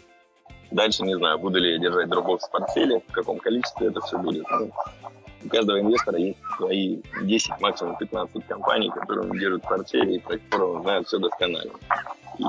дальше 0.72 1.04
не 1.04 1.16
знаю, 1.16 1.40
буду 1.40 1.60
ли 1.60 1.74
я 1.74 1.78
держать 1.78 2.08
Dropbox 2.08 2.40
в 2.48 2.52
портфеле, 2.52 3.02
в 3.08 3.12
каком 3.12 3.38
количестве 3.40 3.88
это 3.88 4.00
все 4.02 4.18
будет. 4.18 4.46
Ну, 4.50 4.72
у 5.44 5.50
каждого 5.50 5.80
инвестора 5.80 6.20
есть 6.20 6.38
свои 6.56 7.02
10, 7.24 7.60
максимум 7.60 7.98
15 7.98 8.46
компаний, 8.48 8.90
которые 8.92 9.30
он 9.30 9.38
держит 9.38 9.64
в 9.64 9.68
портфеле 9.68 10.16
и 10.16 10.20
про 10.20 10.38
которые 10.38 10.72
он 10.74 10.82
знает 10.84 11.08
все 11.08 11.18
досконально. 11.20 11.74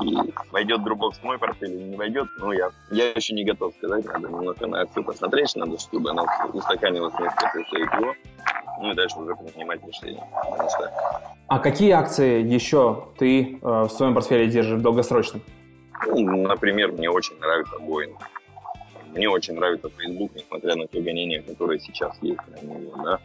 И 0.01 0.33
войдет 0.51 0.81
Dropbox 0.81 1.19
в 1.21 1.23
мой 1.23 1.37
портфель 1.37 1.71
или 1.71 1.83
не 1.83 1.95
войдет, 1.95 2.27
ну, 2.39 2.51
я, 2.51 2.71
я 2.91 3.11
еще 3.11 3.33
не 3.33 3.43
готов 3.43 3.73
сказать, 3.75 4.05
надо 4.05 4.27
немного 4.27 4.67
на 4.67 4.81
акцию 4.81 5.03
посмотреть, 5.03 5.55
надо, 5.55 5.77
чтобы 5.77 6.09
она 6.09 6.23
устаканилась 6.51 7.13
несколько 7.19 7.77
его, 7.77 8.15
ну 8.81 8.91
и 8.91 8.95
дальше 8.95 9.19
уже 9.19 9.35
принимать 9.35 9.81
решение. 9.85 10.23
А 11.47 11.59
какие 11.59 11.91
акции 11.91 12.41
еще 12.41 13.09
ты 13.17 13.59
э, 13.61 13.83
в 13.83 13.89
своем 13.89 14.15
портфеле 14.15 14.47
держишь 14.47 14.81
долгосрочно? 14.81 15.39
Ну, 16.07 16.47
например, 16.47 16.91
мне 16.91 17.09
очень 17.09 17.37
нравится 17.39 17.75
Boeing. 17.75 18.15
Мне 19.13 19.29
очень 19.29 19.53
нравится 19.53 19.89
Facebook, 19.95 20.31
несмотря 20.33 20.75
на 20.75 20.87
те 20.87 20.99
гонения, 21.01 21.41
которые 21.43 21.79
сейчас 21.79 22.17
есть 22.21 22.41
на 22.47 22.65
него, 22.65 23.03
да. 23.03 23.19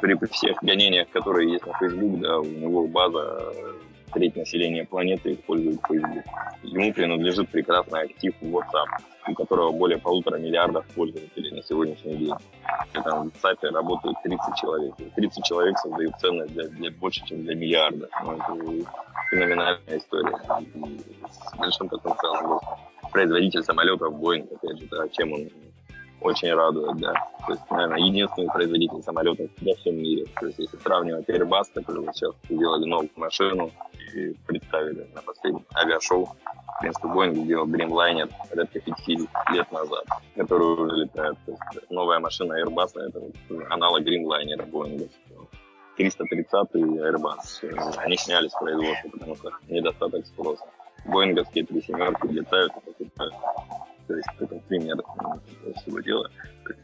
При 0.00 0.16
всех 0.28 0.56
гонениях, 0.62 1.10
которые 1.10 1.52
есть 1.52 1.66
на 1.66 1.76
Facebook, 1.78 2.18
да, 2.20 2.38
у 2.38 2.44
него 2.44 2.86
база 2.86 3.52
треть 4.14 4.36
населения 4.36 4.84
планеты 4.84 5.34
использует 5.34 5.80
Facebook. 5.86 6.24
Ему 6.62 6.92
принадлежит 6.92 7.48
прекрасный 7.50 8.02
актив 8.02 8.34
WhatsApp, 8.40 9.02
у 9.28 9.34
которого 9.34 9.72
более 9.72 9.98
полутора 9.98 10.38
миллиардов 10.38 10.86
пользователей 10.94 11.50
на 11.50 11.62
сегодняшний 11.62 12.16
день. 12.16 12.34
И 12.94 13.02
там 13.02 13.30
в 13.30 13.44
WhatsApp 13.44 13.70
работают 13.72 14.16
30 14.22 14.56
человек. 14.56 14.94
30 15.16 15.44
человек 15.44 15.78
создают 15.78 16.14
ценность 16.20 16.52
для, 16.54 16.68
для 16.68 16.90
больше, 16.92 17.24
чем 17.26 17.42
для 17.42 17.54
миллиарда. 17.54 18.08
Ну, 18.24 18.32
это 18.32 18.90
феноменальная 19.30 19.98
история. 19.98 20.36
С 21.30 21.56
большим 21.58 21.88
потенциалом. 21.88 22.60
Производитель 23.12 23.62
самолетов 23.62 24.14
Boeing, 24.14 24.48
опять 24.54 24.78
же, 24.78 24.86
да, 24.90 25.08
чем 25.08 25.32
он 25.32 25.48
очень 26.24 26.52
радует, 26.52 26.96
да. 26.96 27.12
То 27.46 27.52
есть, 27.52 27.70
наверное, 27.70 27.98
единственный 27.98 28.48
производитель 28.48 29.02
самолетов 29.02 29.50
во 29.60 29.74
всем 29.74 29.96
мире. 29.96 30.26
То 30.40 30.46
есть, 30.46 30.58
если 30.58 30.76
сравнивать 30.78 31.28
Airbus, 31.28 31.64
который 31.74 32.06
сейчас 32.12 32.32
сделали 32.48 32.86
новую 32.86 33.10
машину 33.16 33.70
и 34.14 34.34
представили 34.46 35.06
на 35.14 35.20
последнем 35.20 35.64
авиашоу, 35.74 36.24
в 36.24 36.80
принципе, 36.80 37.08
Boeing 37.08 37.34
сделал 37.44 37.66
Dreamliner 37.66 38.30
порядка 38.48 38.80
50 38.80 39.28
лет 39.52 39.70
назад, 39.70 40.04
который 40.34 40.66
уже 40.66 40.96
летает. 40.96 41.36
То 41.44 41.52
есть, 41.52 41.90
новая 41.90 42.18
машина 42.18 42.54
Airbus, 42.60 42.90
это 42.96 43.20
аналог 43.70 44.00
Dreamliner 44.02 44.68
Boeing. 44.70 45.10
330 45.96 46.74
Airbus. 46.74 47.98
Они 47.98 48.16
сняли 48.16 48.48
с 48.48 48.54
производства, 48.54 49.08
потому 49.10 49.36
что 49.36 49.50
недостаток 49.68 50.26
спроса. 50.26 50.64
Боинговские 51.04 51.66
три 51.66 51.82
семерки 51.82 52.26
летают 52.26 52.72
и 52.76 52.90
покупают. 52.90 53.34
То 54.06 54.14
есть 54.14 54.28
это 54.38 54.60
пример 54.68 54.96
всего 55.76 56.00
дела. 56.00 56.28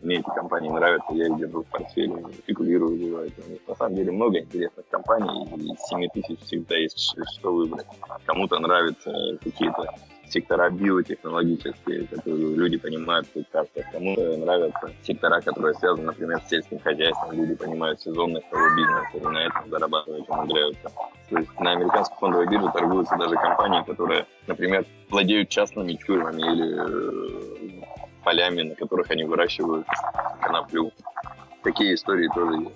Мне 0.02 0.16
эти 0.16 0.28
компании 0.35 0.70
нравятся, 0.70 1.12
я 1.14 1.26
их 1.26 1.38
держу 1.38 1.62
в 1.62 1.66
портфеле, 1.66 2.24
спекулирую, 2.42 2.96
бывает. 2.98 3.33
На 3.68 3.74
самом 3.74 3.96
деле 3.96 4.12
много 4.12 4.38
интересных 4.38 4.87
компаний, 4.88 5.48
и 5.56 5.72
из 5.72 5.80
7 5.88 6.09
тысяч 6.14 6.40
всегда 6.40 6.76
есть 6.76 7.14
что 7.35 7.52
выбрать. 7.52 7.87
Кому-то 8.24 8.59
нравятся 8.59 9.38
какие-то 9.42 9.94
сектора 10.30 10.70
биотехнологические, 10.70 12.06
которые 12.06 12.54
люди 12.56 12.78
понимают 12.78 13.28
прекрасно. 13.28 13.82
Кому-то 13.92 14.36
нравятся 14.36 14.92
сектора, 15.02 15.40
которые 15.40 15.74
связаны, 15.74 16.06
например, 16.06 16.40
с 16.40 16.48
сельским 16.48 16.78
хозяйством. 16.80 17.32
Люди 17.32 17.54
понимают 17.54 18.00
сезонность 18.00 18.48
того 18.50 18.68
бизнеса 18.76 19.10
и 19.14 19.20
на 19.20 19.38
этом 19.38 19.70
зарабатывать 19.70 20.28
умудряются. 20.28 20.90
То 21.30 21.38
есть 21.38 21.60
на 21.60 21.72
американской 21.72 22.18
фондовой 22.18 22.48
бирже 22.48 22.70
торгуются 22.72 23.16
даже 23.16 23.34
компании, 23.36 23.82
которые, 23.84 24.26
например, 24.46 24.84
владеют 25.10 25.48
частными 25.48 25.94
тюрьмами 25.94 26.42
или 26.42 27.80
э, 27.80 27.84
полями, 28.24 28.62
на 28.62 28.74
которых 28.74 29.10
они 29.10 29.24
выращивают 29.24 29.86
коноплю. 30.40 30.92
Такие 31.62 31.94
истории 31.94 32.28
тоже 32.34 32.62
есть 32.62 32.74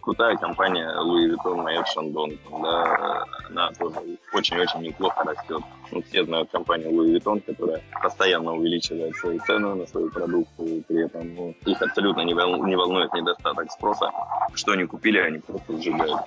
крутая 0.00 0.36
компания 0.36 0.88
Louis 0.98 1.34
Vuitton 1.34 1.62
Майот 1.62 1.86
Шандон. 1.88 2.38
Да, 2.62 3.24
она 3.50 3.70
тоже 3.72 3.96
очень-очень 4.32 4.80
неплохо 4.80 5.24
растет. 5.24 5.62
Ну, 5.90 6.02
все 6.02 6.24
знают 6.24 6.50
компанию 6.50 6.90
Louis 6.90 7.16
Vuitton, 7.16 7.40
которая 7.40 7.80
постоянно 8.02 8.52
увеличивает 8.52 9.16
свои 9.16 9.38
цены 9.40 9.74
на 9.74 9.86
свою 9.86 10.10
продукцию, 10.10 10.82
при 10.88 11.04
этом 11.04 11.34
ну, 11.34 11.54
их 11.66 11.82
абсолютно 11.82 12.22
не, 12.22 12.34
волнует, 12.34 12.64
не 12.64 12.76
волнует 12.76 13.12
недостаток 13.12 13.70
спроса. 13.70 14.10
Что 14.54 14.72
они 14.72 14.84
купили, 14.84 15.18
они 15.18 15.38
просто 15.38 15.80
сжигают. 15.80 16.20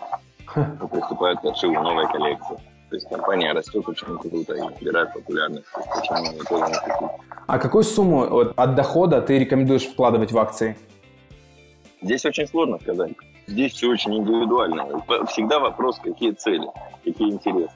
Приступают 0.91 1.41
к 1.41 1.45
отшиву 1.45 1.81
новой 1.81 2.07
коллекции. 2.11 2.57
То 2.89 2.95
есть 2.95 3.09
компания 3.09 3.53
растет 3.53 3.87
очень 3.87 4.05
круто 4.05 4.53
и 4.53 4.61
набирает 4.61 5.13
популярность. 5.13 5.65
А 7.47 7.57
какую 7.57 7.83
сумму 7.83 8.51
от 8.55 8.75
дохода 8.75 9.21
ты 9.21 9.39
рекомендуешь 9.39 9.85
вкладывать 9.85 10.31
в 10.31 10.37
акции? 10.37 10.77
Здесь 12.01 12.25
очень 12.25 12.47
сложно 12.47 12.77
сказать. 12.79 13.13
Здесь 13.47 13.73
все 13.73 13.89
очень 13.89 14.15
индивидуально. 14.15 15.03
Всегда 15.27 15.59
вопрос, 15.59 15.99
какие 15.99 16.31
цели, 16.31 16.67
какие 17.03 17.31
интересы. 17.31 17.75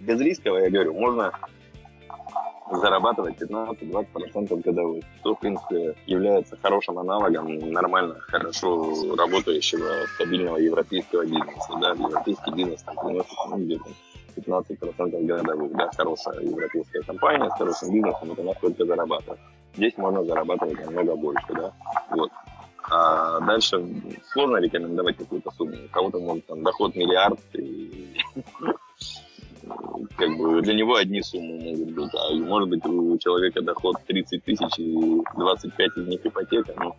Безрисково, 0.00 0.58
я 0.58 0.70
говорю, 0.70 0.94
можно 0.94 1.32
зарабатывать 2.70 3.40
15-20% 3.40 4.62
годовых, 4.62 5.04
что, 5.20 5.34
в 5.34 5.38
принципе, 5.38 5.94
является 6.06 6.56
хорошим 6.60 6.98
аналогом 6.98 7.58
нормально, 7.72 8.16
хорошо 8.20 9.14
работающего, 9.16 10.06
стабильного 10.14 10.56
европейского 10.56 11.24
бизнеса. 11.24 11.72
Да? 11.80 11.90
Европейский 11.90 12.52
бизнес 12.52 12.82
там, 12.82 12.96
приносит 12.96 13.32
ну, 13.48 13.58
где-то 13.58 13.90
15% 14.36 15.26
годовых. 15.26 15.72
Да? 15.72 15.90
Хорошая 15.96 16.40
европейская 16.40 17.02
компания 17.02 17.48
с 17.50 17.58
хорошим 17.58 17.92
бизнесом, 17.92 18.32
это 18.32 18.42
насколько 18.42 18.84
зарабатывает. 18.84 19.40
Здесь 19.74 19.96
можно 19.96 20.24
зарабатывать 20.24 20.84
намного 20.84 21.16
больше. 21.16 21.46
Да? 21.50 21.72
Вот. 22.10 22.30
А 22.90 23.40
дальше 23.40 23.82
сложно 24.32 24.58
рекомендовать 24.58 25.16
какую-то 25.16 25.50
сумму. 25.52 25.76
У 25.84 25.88
кого-то 25.88 26.18
может 26.18 26.46
там 26.46 26.62
доход 26.62 26.94
миллиард, 26.94 27.40
и 27.54 28.14
как 30.16 30.36
бы 30.36 30.60
для 30.60 30.74
него 30.74 30.96
одни 30.96 31.22
суммы 31.22 31.58
могут 31.60 31.94
быть, 31.94 32.14
а 32.14 32.34
может 32.34 32.68
быть 32.68 32.84
у 32.84 33.16
человека 33.18 33.62
доход 33.62 33.96
30 34.06 34.44
тысяч 34.44 34.78
и 34.78 35.22
25 35.36 35.96
из 35.96 36.06
них 36.08 36.26
ипотека. 36.26 36.74
Ну, 36.76 36.94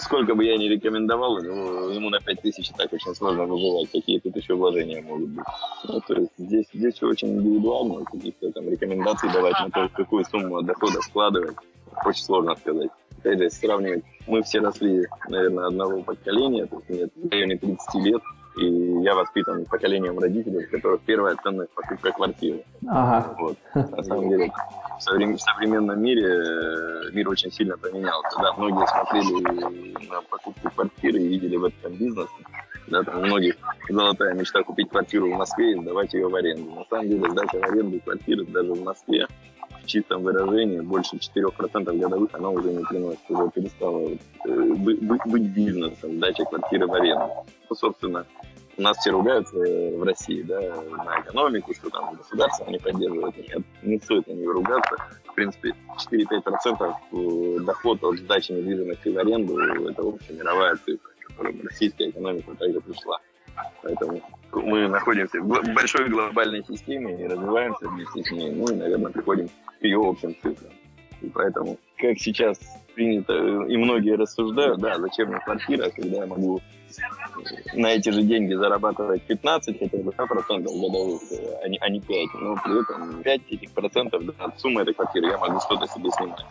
сколько 0.00 0.34
бы 0.34 0.44
я 0.44 0.56
ни 0.56 0.64
рекомендовал, 0.64 1.38
ему, 1.38 2.08
на 2.08 2.18
5 2.18 2.40
тысяч 2.40 2.70
так 2.70 2.90
очень 2.92 3.14
сложно 3.14 3.44
выживать, 3.44 3.90
какие 3.90 4.18
тут 4.18 4.34
еще 4.36 4.54
вложения 4.54 5.02
могут 5.02 5.28
быть. 5.28 5.44
Ну, 5.84 6.00
то 6.00 6.14
есть 6.14 6.32
здесь, 6.38 6.66
здесь 6.72 6.94
все 6.94 7.08
очень 7.08 7.28
индивидуально, 7.34 8.04
каких-то 8.04 8.50
там 8.52 8.68
рекомендаций 8.68 9.30
давать 9.30 9.60
на 9.60 9.70
то, 9.70 9.90
какую 9.94 10.24
сумму 10.24 10.56
от 10.56 10.66
дохода 10.66 11.02
складывать, 11.02 11.56
очень 12.06 12.24
сложно 12.24 12.56
сказать 12.56 12.90
опять 13.22 13.38
же, 13.38 13.50
сравнивать, 13.50 14.04
мы 14.26 14.42
все 14.42 14.60
росли, 14.60 15.06
наверное, 15.28 15.66
одного 15.66 16.02
поколения, 16.02 16.66
то 16.66 16.76
есть 16.76 16.88
мне 16.88 17.28
в 17.28 17.30
районе 17.30 17.56
30 17.56 17.94
лет, 18.04 18.22
и 18.56 18.66
я 19.02 19.14
воспитан 19.14 19.64
поколением 19.64 20.18
родителей, 20.18 20.66
у 20.66 20.70
которых 20.70 21.00
первая 21.02 21.36
ценность 21.42 21.70
покупка 21.72 22.12
квартиры. 22.12 22.64
Ага. 22.86 23.34
Вот. 23.38 23.56
На 23.74 24.02
самом 24.02 24.28
деле, 24.28 24.50
в, 24.98 25.02
соврем... 25.02 25.36
в 25.36 25.40
современном 25.40 26.02
мире 26.02 26.26
э, 26.26 27.10
мир 27.12 27.28
очень 27.30 27.50
сильно 27.50 27.78
поменялся. 27.78 28.38
Да, 28.40 28.52
многие 28.54 28.86
смотрели 28.86 30.08
на 30.08 30.20
покупку 30.22 30.70
квартиры 30.70 31.18
и 31.18 31.28
видели 31.28 31.56
в 31.56 31.64
этом 31.64 31.94
бизнес. 31.94 32.28
Да, 32.88 33.02
там 33.04 33.20
у 33.20 33.24
многих 33.24 33.56
золотая 33.88 34.34
мечта 34.34 34.62
купить 34.62 34.90
квартиру 34.90 35.32
в 35.32 35.36
Москве 35.36 35.72
и 35.72 35.80
сдавать 35.80 36.12
ее 36.12 36.28
в 36.28 36.34
аренду. 36.34 36.70
На 36.74 36.84
самом 36.84 37.08
деле, 37.08 37.30
сдача 37.30 37.58
в 37.58 37.62
аренду 37.62 38.00
квартиры 38.00 38.44
даже 38.44 38.74
в 38.74 38.82
Москве 38.82 39.26
в 39.82 39.86
чистом 39.86 40.22
выражении 40.22 40.80
больше 40.80 41.16
4% 41.16 41.98
годовых 41.98 42.30
она 42.32 42.48
уже 42.50 42.72
не 42.72 42.84
приносит, 42.84 43.20
уже 43.28 43.50
перестала 43.50 44.08
э, 44.08 44.74
быть, 44.74 45.00
быть 45.26 45.42
бизнесом, 45.42 46.18
дача 46.18 46.44
квартиры 46.44 46.86
в 46.86 46.94
аренду. 46.94 47.46
Ну, 47.68 47.76
собственно, 47.76 48.26
у 48.78 48.82
нас 48.82 48.96
все 48.98 49.10
ругаются 49.10 49.56
э, 49.56 49.96
в 49.96 50.02
России, 50.02 50.42
да, 50.42 50.60
на 50.60 51.20
экономику, 51.20 51.74
что 51.74 51.90
там 51.90 52.14
государство 52.14 52.70
не 52.70 52.78
поддерживает. 52.78 53.36
Нет, 53.36 53.62
не 53.82 53.98
стоит 53.98 54.26
на 54.26 54.32
нее 54.32 54.52
ругаться. 54.52 54.96
В 55.26 55.34
принципе, 55.34 55.74
4-5% 56.10 56.92
э, 57.12 57.58
доход 57.64 58.02
от 58.04 58.18
сдачи 58.18 58.52
недвижимости 58.52 59.08
в 59.08 59.18
аренду– 59.18 59.58
это 59.90 60.02
общемировая 60.02 60.76
цифра, 60.76 61.10
которая 61.26 61.52
в 61.52 61.64
российская 61.64 62.10
экономика 62.10 62.54
также 62.54 62.80
пришла. 62.80 63.18
Поэтому 63.82 64.20
мы 64.52 64.88
находимся 64.88 65.40
в 65.40 65.74
большой 65.74 66.08
глобальной 66.08 66.64
системе 66.64 67.20
и 67.20 67.26
развиваемся 67.26 67.88
вместе 67.88 68.22
с 68.22 68.30
ней. 68.30 68.52
Ну 68.52 68.68
и, 68.72 68.76
наверное, 68.76 69.10
приходим 69.10 69.48
к 69.48 69.82
ее 69.82 69.98
общим 69.98 70.34
цифрам. 70.42 70.72
И 71.20 71.28
поэтому, 71.28 71.78
как 71.96 72.18
сейчас 72.18 72.58
принято, 72.94 73.34
и 73.34 73.76
многие 73.76 74.16
рассуждают, 74.16 74.80
да, 74.80 74.98
зачем 74.98 75.28
мне 75.28 75.38
квартира, 75.40 75.90
когда 75.90 76.18
я 76.18 76.26
могу 76.26 76.60
на 77.74 77.86
эти 77.86 78.10
же 78.10 78.22
деньги 78.22 78.54
зарабатывать 78.54 79.22
15 79.22 79.78
хотя 79.78 79.98
бы 79.98 80.12
процентов 80.12 80.72
годовых, 80.74 81.22
а 81.62 81.68
не, 81.68 81.78
а 81.78 81.88
не 81.88 82.00
5. 82.00 82.28
Но 82.34 82.56
при 82.56 82.82
этом 82.82 83.22
5 83.22 83.40
этих 83.50 83.70
процентов 83.70 84.24
да, 84.26 84.44
от 84.44 84.60
суммы 84.60 84.82
этой 84.82 84.92
квартиры 84.92 85.28
я 85.28 85.38
могу 85.38 85.58
что-то 85.60 85.86
себе 85.86 86.10
снимать. 86.10 86.44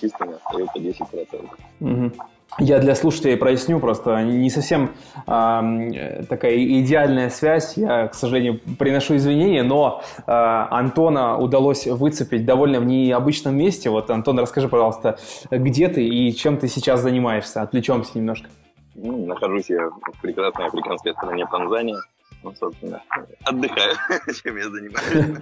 Чисто 0.00 0.24
мне 0.24 0.34
остается 0.34 0.78
10 0.78 0.98
процентов. 1.08 1.58
Угу. 1.80 2.12
Я 2.58 2.78
для 2.78 2.94
слушателей 2.94 3.36
проясню, 3.36 3.80
просто 3.80 4.22
не 4.22 4.48
совсем 4.48 4.92
э, 5.26 6.22
такая 6.28 6.56
идеальная 6.56 7.28
связь. 7.30 7.76
Я, 7.76 8.06
к 8.06 8.14
сожалению, 8.14 8.60
приношу 8.78 9.16
извинения, 9.16 9.64
но 9.64 10.02
э, 10.18 10.22
Антона 10.26 11.36
удалось 11.36 11.86
выцепить 11.86 12.44
довольно 12.44 12.78
в 12.78 12.84
необычном 12.84 13.56
месте. 13.56 13.90
Вот, 13.90 14.08
Антон, 14.10 14.38
расскажи, 14.38 14.68
пожалуйста, 14.68 15.18
где 15.50 15.88
ты 15.88 16.06
и 16.06 16.32
чем 16.32 16.56
ты 16.56 16.68
сейчас 16.68 17.00
занимаешься? 17.00 17.60
Отвлечемся 17.60 18.16
немножко. 18.16 18.48
Нахожусь 18.94 19.70
я 19.70 19.90
в 19.90 20.20
прекрасной 20.22 20.66
африканской 20.66 21.12
стране 21.12 21.46
Танзания 21.50 21.96
ну, 22.44 22.54
собственно, 22.58 23.02
отдыхаю, 23.44 23.94
чем 24.42 24.56
я 24.56 24.68
занимаюсь. 24.68 25.40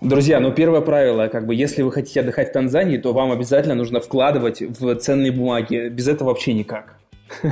Друзья, 0.00 0.40
ну 0.40 0.52
первое 0.52 0.80
правило, 0.80 1.28
как 1.28 1.46
бы, 1.46 1.54
если 1.54 1.82
вы 1.82 1.92
хотите 1.92 2.20
отдыхать 2.20 2.50
в 2.50 2.52
Танзании, 2.52 2.98
то 2.98 3.12
вам 3.12 3.30
обязательно 3.32 3.74
нужно 3.74 4.00
вкладывать 4.00 4.60
в 4.60 4.96
ценные 4.96 5.32
бумаги. 5.32 5.88
Без 5.88 6.08
этого 6.08 6.28
вообще 6.28 6.52
никак. 6.52 6.96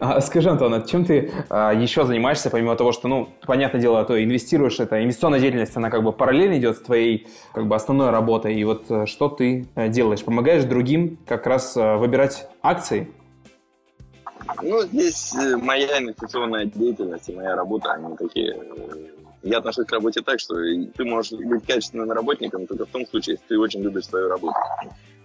А 0.00 0.20
скажи, 0.20 0.50
Антон, 0.50 0.74
а 0.74 0.80
чем 0.80 1.04
ты 1.04 1.30
а, 1.48 1.72
еще 1.72 2.04
занимаешься, 2.04 2.50
помимо 2.50 2.74
того, 2.74 2.90
что, 2.90 3.06
ну, 3.06 3.28
понятное 3.46 3.80
дело, 3.80 4.04
то 4.04 4.22
инвестируешь, 4.22 4.80
это 4.80 5.00
инвестиционная 5.00 5.38
деятельность, 5.38 5.76
она 5.76 5.88
как 5.88 6.02
бы 6.02 6.12
параллельно 6.12 6.58
идет 6.58 6.78
с 6.78 6.80
твоей 6.80 7.28
как 7.52 7.68
бы 7.68 7.76
основной 7.76 8.10
работой. 8.10 8.56
И 8.56 8.64
вот 8.64 8.86
э, 8.90 9.06
что 9.06 9.28
ты 9.28 9.68
э, 9.76 9.88
делаешь? 9.88 10.24
Помогаешь 10.24 10.64
другим 10.64 11.16
как 11.26 11.46
раз 11.46 11.76
э, 11.76 11.96
выбирать 11.96 12.48
акции? 12.60 13.08
Ну, 14.62 14.82
здесь 14.82 15.34
э, 15.34 15.56
моя 15.56 15.98
инвестиционная 15.98 16.66
деятельность 16.66 17.28
и 17.28 17.34
моя 17.34 17.56
работа, 17.56 17.92
они 17.92 18.16
такие... 18.16 18.54
Э, 18.54 19.06
я 19.42 19.58
отношусь 19.58 19.86
к 19.86 19.92
работе 19.92 20.22
так, 20.22 20.40
что 20.40 20.54
ты 20.54 21.04
можешь 21.04 21.32
быть 21.32 21.66
качественным 21.66 22.10
работником 22.10 22.66
только 22.66 22.86
в 22.86 22.90
том 22.90 23.06
случае, 23.06 23.34
если 23.34 23.46
ты 23.48 23.58
очень 23.58 23.82
любишь 23.82 24.06
свою 24.06 24.28
работу. 24.28 24.56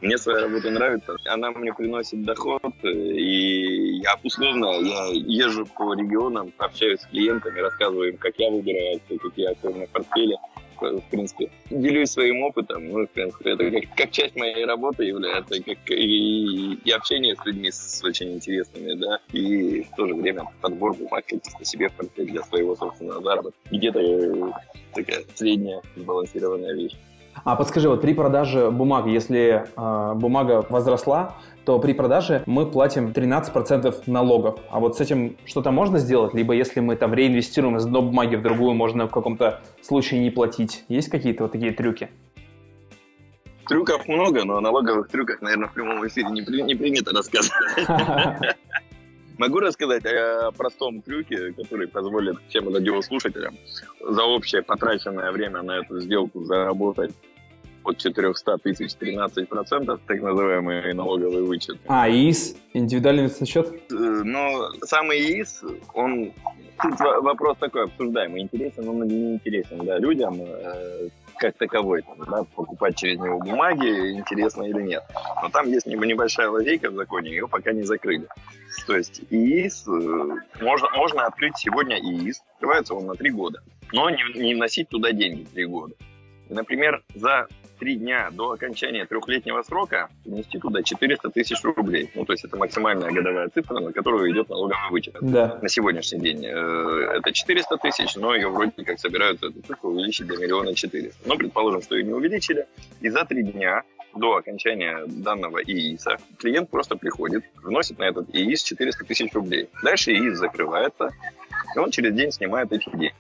Мне 0.01 0.17
своя 0.17 0.43
работа 0.43 0.69
нравится, 0.71 1.15
она 1.25 1.51
мне 1.51 1.73
приносит 1.73 2.23
доход, 2.23 2.61
э, 2.83 2.89
и 2.89 3.99
я 3.99 4.15
условно 4.23 4.79
я 4.81 5.05
езжу 5.13 5.65
по 5.65 5.93
регионам, 5.93 6.53
общаюсь 6.57 7.01
с 7.01 7.05
клиентами, 7.07 7.59
рассказываю 7.59 8.09
им, 8.09 8.17
как 8.17 8.33
я 8.37 8.49
выбираю 8.49 8.99
какие 9.07 9.47
моем 9.63 9.87
портфеле, 9.87 10.37
в 10.81 11.03
принципе, 11.09 11.49
делюсь 11.69 12.11
своим 12.11 12.43
опытом. 12.43 12.87
Ну, 12.87 13.05
в 13.05 13.09
принципе, 13.09 13.51
это 13.51 13.69
как, 13.71 13.95
как 13.95 14.11
часть 14.11 14.35
моей 14.35 14.65
работы 14.65 15.05
является, 15.05 15.61
как 15.61 15.77
и, 15.89 16.73
и 16.73 16.91
общение 16.91 17.35
с 17.35 17.45
людьми 17.45 17.71
с 17.71 18.03
очень 18.03 18.33
интересными, 18.33 18.93
да, 18.93 19.19
и 19.31 19.83
в 19.83 19.95
то 19.95 20.07
же 20.07 20.15
время 20.15 20.43
подбор 20.61 20.95
бумаг 20.95 21.25
каких-то 21.25 21.65
себе 21.65 21.89
в 21.89 21.93
портфель 21.93 22.31
для 22.31 22.43
своего 22.43 22.75
собственного 22.75 23.21
заработка. 23.21 23.59
Где-то 23.71 23.99
э, 23.99 24.51
такая 24.93 25.23
средняя 25.35 25.81
сбалансированная 25.95 26.73
вещь. 26.73 26.95
А 27.43 27.55
подскажи, 27.55 27.89
вот 27.89 28.01
при 28.01 28.13
продаже 28.13 28.69
бумаг, 28.71 29.07
если 29.07 29.65
э, 29.75 30.13
бумага 30.15 30.65
возросла, 30.69 31.35
то 31.65 31.79
при 31.79 31.93
продаже 31.93 32.43
мы 32.45 32.65
платим 32.65 33.09
13% 33.09 34.03
налогов. 34.07 34.59
А 34.69 34.79
вот 34.79 34.97
с 34.97 35.01
этим 35.01 35.37
что-то 35.45 35.71
можно 35.71 35.99
сделать? 35.99 36.33
Либо 36.33 36.53
если 36.53 36.79
мы 36.79 36.95
там 36.95 37.13
реинвестируем 37.13 37.77
из 37.77 37.85
одной 37.85 38.01
бумаги 38.01 38.35
в 38.35 38.41
другую, 38.41 38.73
можно 38.73 39.07
в 39.07 39.11
каком-то 39.11 39.61
случае 39.81 40.21
не 40.21 40.31
платить. 40.31 40.83
Есть 40.87 41.09
какие-то 41.09 41.43
вот 41.43 41.51
такие 41.51 41.71
трюки? 41.71 42.09
Трюков 43.67 44.07
много, 44.07 44.43
но 44.45 44.57
о 44.57 44.61
налоговых 44.61 45.09
трюках, 45.09 45.41
наверное, 45.41 45.67
в 45.67 45.73
прямом 45.73 46.05
эфире 46.07 46.29
не, 46.31 46.41
при, 46.41 46.63
не 46.63 46.73
принято 46.73 47.11
рассказывать. 47.13 47.53
Могу 49.37 49.59
рассказать 49.59 50.03
о 50.05 50.51
простом 50.51 51.01
трюке, 51.01 51.53
который 51.53 51.87
позволит 51.87 52.37
всем 52.49 52.73
радиослушателям 52.73 53.55
за 54.01 54.23
общее 54.23 54.63
потраченное 54.63 55.31
время 55.31 55.61
на 55.61 55.77
эту 55.77 56.01
сделку 56.01 56.43
заработать 56.43 57.13
от 57.89 57.97
400 57.97 58.57
тысяч 58.59 58.93
13 58.95 59.49
процентов, 59.49 59.99
так 60.07 60.21
называемый 60.21 60.93
налоговый 60.93 61.43
вычет. 61.43 61.77
А, 61.87 62.09
ИИС? 62.09 62.55
Индивидуальный 62.73 63.23
инвестиционный 63.23 63.51
счет? 63.51 63.91
Э, 63.91 64.21
но 64.23 64.69
самый 64.83 65.19
ИИС, 65.19 65.63
он... 65.93 66.31
Тут 66.81 66.97
вопрос 66.99 67.57
такой 67.57 67.83
обсуждаемый, 67.83 68.41
интересен 68.41 68.87
он 68.87 69.03
или 69.03 69.13
не 69.13 69.33
интересен 69.33 69.85
да, 69.85 69.97
людям. 69.97 70.39
Э, 70.39 71.09
как 71.39 71.55
таковой, 71.57 72.01
там, 72.01 72.17
да, 72.29 72.43
покупать 72.55 72.97
через 72.97 73.17
него 73.17 73.39
бумаги, 73.39 74.11
интересно 74.11 74.63
или 74.63 74.81
нет. 74.81 75.03
Но 75.41 75.49
там 75.49 75.69
есть 75.69 75.85
небольшая 75.87 76.49
лазейка 76.49 76.89
в 76.91 76.95
законе, 76.95 77.31
ее 77.31 77.47
пока 77.47 77.71
не 77.71 77.83
закрыли. 77.83 78.27
То 78.85 78.95
есть 78.95 79.21
ИИС, 79.29 79.87
э, 79.87 79.91
можно, 80.61 80.89
можно 80.95 81.25
открыть 81.25 81.57
сегодня 81.57 81.97
ИИС, 81.97 82.41
открывается 82.53 82.93
он 82.93 83.07
на 83.07 83.15
три 83.15 83.31
года, 83.31 83.61
но 83.91 84.09
не, 84.09 84.21
не 84.35 84.55
вносить 84.55 84.89
туда 84.89 85.11
деньги 85.11 85.45
три 85.45 85.65
года. 85.65 85.95
Например, 86.49 87.03
за 87.15 87.47
три 87.79 87.95
дня 87.95 88.29
до 88.31 88.51
окончания 88.51 89.05
трехлетнего 89.05 89.61
срока 89.63 90.09
внести 90.25 90.59
туда 90.59 90.83
400 90.83 91.29
тысяч 91.29 91.63
рублей. 91.63 92.11
Ну, 92.13 92.25
то 92.25 92.33
есть 92.33 92.45
это 92.45 92.57
максимальная 92.57 93.11
годовая 93.11 93.49
цифра, 93.49 93.79
на 93.79 93.91
которую 93.91 94.31
идет 94.31 94.49
налоговый 94.49 94.91
вычет. 94.91 95.15
Да. 95.21 95.57
На 95.61 95.69
сегодняшний 95.69 96.19
день 96.19 96.45
э, 96.45 97.17
это 97.17 97.31
400 97.31 97.77
тысяч, 97.77 98.15
но 98.15 98.35
ее 98.35 98.49
вроде 98.49 98.83
как 98.83 98.99
собираются 98.99 99.47
эту 99.47 99.61
цифру 99.61 99.91
увеличить 99.91 100.27
до 100.27 100.37
миллиона 100.37 100.75
четыреста. 100.75 101.19
Но 101.25 101.37
предположим, 101.37 101.81
что 101.81 101.95
ее 101.95 102.03
не 102.03 102.13
увеличили, 102.13 102.67
и 103.01 103.09
за 103.09 103.25
три 103.25 103.43
дня 103.43 103.83
до 104.15 104.37
окончания 104.37 105.03
данного 105.07 105.59
ИИСа 105.59 106.17
клиент 106.37 106.69
просто 106.69 106.95
приходит, 106.95 107.43
вносит 107.63 107.99
на 107.99 108.03
этот 108.03 108.33
ИИС 108.33 108.63
400 108.63 109.05
тысяч 109.05 109.33
рублей. 109.33 109.69
Дальше 109.83 110.11
ИИС 110.11 110.37
закрывается, 110.37 111.09
и 111.75 111.79
он 111.79 111.91
через 111.91 112.13
день 112.13 112.31
снимает 112.31 112.71
эти 112.71 112.89
деньги. 112.89 113.13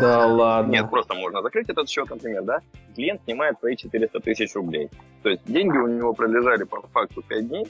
Да 0.00 0.26
ладно. 0.26 0.72
Нет, 0.72 0.90
просто 0.90 1.14
можно 1.14 1.42
закрыть 1.42 1.68
этот 1.68 1.88
счет, 1.88 2.08
например, 2.10 2.42
да? 2.42 2.60
Клиент 2.94 3.22
снимает 3.24 3.58
твои 3.60 3.76
400 3.76 4.20
тысяч 4.20 4.54
рублей. 4.54 4.90
То 5.22 5.30
есть 5.30 5.42
деньги 5.46 5.76
у 5.76 5.86
него 5.86 6.12
пролежали 6.12 6.64
по 6.64 6.80
факту 6.88 7.22
5 7.22 7.48
дней 7.48 7.66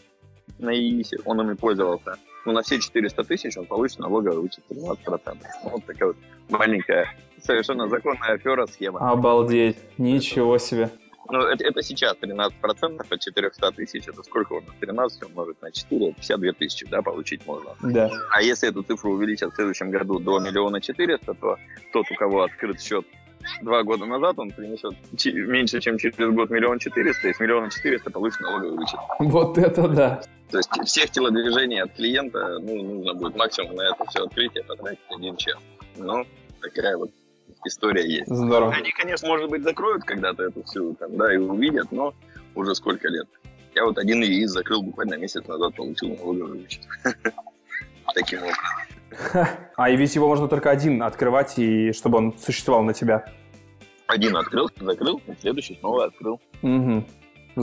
на 0.58 0.74
ИИСе, 0.74 1.18
он 1.24 1.40
ими 1.40 1.54
пользовался. 1.54 2.16
Но 2.44 2.52
на 2.52 2.62
все 2.62 2.78
400 2.78 3.24
тысяч 3.24 3.56
он 3.56 3.66
получит 3.66 3.98
налоговый 3.98 4.40
вычет 4.40 4.64
13%. 4.70 4.98
Ну, 5.64 5.70
вот 5.70 5.84
такая 5.84 6.08
вот 6.08 6.16
маленькая, 6.48 7.14
совершенно 7.42 7.88
законная 7.88 8.32
афера, 8.32 8.66
схема. 8.66 9.10
Обалдеть, 9.10 9.76
ничего 9.98 10.58
себе. 10.58 10.90
Ну, 11.30 11.40
это, 11.42 11.64
это 11.64 11.82
сейчас 11.82 12.16
13% 12.20 13.06
от 13.08 13.20
400 13.20 13.72
тысяч. 13.72 14.08
Это 14.08 14.22
сколько 14.22 14.54
у 14.54 14.60
нас? 14.60 14.70
13 14.80 15.24
умножить 15.24 15.60
на 15.62 15.70
4, 15.70 16.14
52 16.14 16.52
тысячи, 16.52 16.86
да, 16.86 17.02
получить 17.02 17.46
можно. 17.46 17.70
Да. 17.82 18.10
А 18.30 18.42
если 18.42 18.68
эту 18.68 18.82
цифру 18.82 19.12
увеличат 19.12 19.52
в 19.52 19.56
следующем 19.56 19.90
году 19.90 20.18
до 20.18 20.38
миллиона 20.38 20.80
четыреста, 20.80 21.34
то 21.34 21.56
тот, 21.92 22.10
у 22.10 22.14
кого 22.14 22.42
открыт 22.42 22.80
счет 22.80 23.04
два 23.62 23.82
года 23.82 24.04
назад, 24.04 24.38
он 24.38 24.50
принесет 24.50 24.94
меньше, 25.34 25.80
чем 25.80 25.98
через 25.98 26.16
год 26.16 26.50
миллион 26.50 26.78
четыреста, 26.78 27.28
и 27.28 27.34
с 27.34 27.40
миллиона 27.40 27.70
четыреста 27.70 28.10
получит 28.10 28.40
налоговый 28.40 28.76
вычет. 28.76 28.98
Вот 29.18 29.58
это 29.58 29.88
да. 29.88 30.22
То 30.50 30.58
есть 30.58 30.70
всех 30.86 31.10
телодвижений 31.10 31.82
от 31.82 31.92
клиента, 31.92 32.58
ну, 32.58 32.82
нужно 32.82 33.14
будет 33.14 33.36
максимум 33.36 33.76
на 33.76 33.82
это 33.82 34.04
все 34.06 34.24
открытие 34.24 34.64
потратить 34.64 35.00
один 35.10 35.36
час. 35.36 35.58
Ну, 35.96 36.24
такая 36.60 36.96
вот 36.96 37.10
история 37.66 38.06
есть. 38.06 38.28
Здорово. 38.28 38.72
Они, 38.72 38.90
конечно, 38.90 39.28
может 39.28 39.50
быть, 39.50 39.62
закроют 39.62 40.04
когда-то 40.04 40.44
эту 40.44 40.62
всю, 40.64 40.94
там, 40.94 41.16
да, 41.16 41.32
и 41.32 41.36
увидят, 41.36 41.90
но 41.92 42.14
уже 42.54 42.74
сколько 42.74 43.08
лет. 43.08 43.28
Я 43.74 43.84
вот 43.84 43.98
один 43.98 44.22
ИИС 44.22 44.50
закрыл 44.50 44.82
буквально 44.82 45.14
месяц 45.14 45.46
назад, 45.46 45.74
получил 45.74 46.16
налоговый 46.16 46.60
вычет. 46.60 46.82
Таким 48.14 48.40
образом. 48.40 48.64
А 49.76 49.90
и 49.90 49.96
ведь 49.96 50.14
его 50.14 50.28
можно 50.28 50.48
только 50.48 50.70
один 50.70 51.02
открывать, 51.02 51.58
и 51.58 51.92
чтобы 51.92 52.18
он 52.18 52.36
существовал 52.38 52.82
на 52.82 52.92
тебя. 52.92 53.24
Один 54.06 54.36
открыл, 54.36 54.70
закрыл, 54.80 55.20
следующий 55.40 55.76
снова 55.80 56.06
открыл. 56.06 56.40
Угу. 56.62 57.04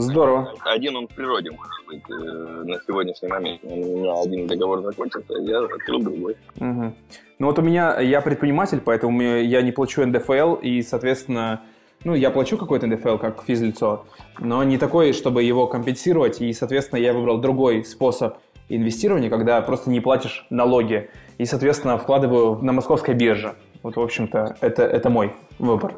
Здорово. 0.00 0.52
Один 0.64 0.96
он 0.96 1.08
в 1.08 1.14
природе 1.14 1.50
может 1.50 1.86
быть 1.86 2.02
э, 2.10 2.12
на 2.12 2.78
сегодняшний 2.86 3.28
момент. 3.28 3.60
У 3.62 3.74
меня 3.74 4.12
один 4.20 4.46
договор 4.46 4.82
закончился, 4.82 5.32
я 5.40 5.60
открыл 5.60 6.02
другой. 6.02 6.36
Угу. 6.56 6.94
Ну 7.38 7.46
вот 7.46 7.58
у 7.58 7.62
меня, 7.62 7.98
я 8.00 8.20
предприниматель, 8.20 8.80
поэтому 8.84 9.22
я 9.22 9.62
не 9.62 9.72
плачу 9.72 10.04
НДФЛ, 10.04 10.54
и, 10.56 10.82
соответственно, 10.82 11.62
ну, 12.04 12.14
я 12.14 12.30
плачу 12.30 12.58
какой-то 12.58 12.86
НДФЛ 12.86 13.16
как 13.16 13.42
физлицо, 13.42 14.04
но 14.38 14.62
не 14.64 14.78
такой, 14.78 15.12
чтобы 15.12 15.42
его 15.42 15.66
компенсировать, 15.66 16.40
и, 16.40 16.52
соответственно, 16.52 17.00
я 17.00 17.12
выбрал 17.12 17.38
другой 17.38 17.84
способ 17.84 18.36
инвестирования, 18.68 19.30
когда 19.30 19.60
просто 19.62 19.90
не 19.90 20.00
платишь 20.00 20.46
налоги, 20.50 21.10
и, 21.38 21.44
соответственно, 21.44 21.98
вкладываю 21.98 22.58
на 22.62 22.72
московской 22.72 23.14
бирже. 23.14 23.54
Вот, 23.82 23.96
в 23.96 24.00
общем-то, 24.00 24.56
это, 24.60 24.82
это 24.82 25.10
мой 25.10 25.32
выбор. 25.58 25.94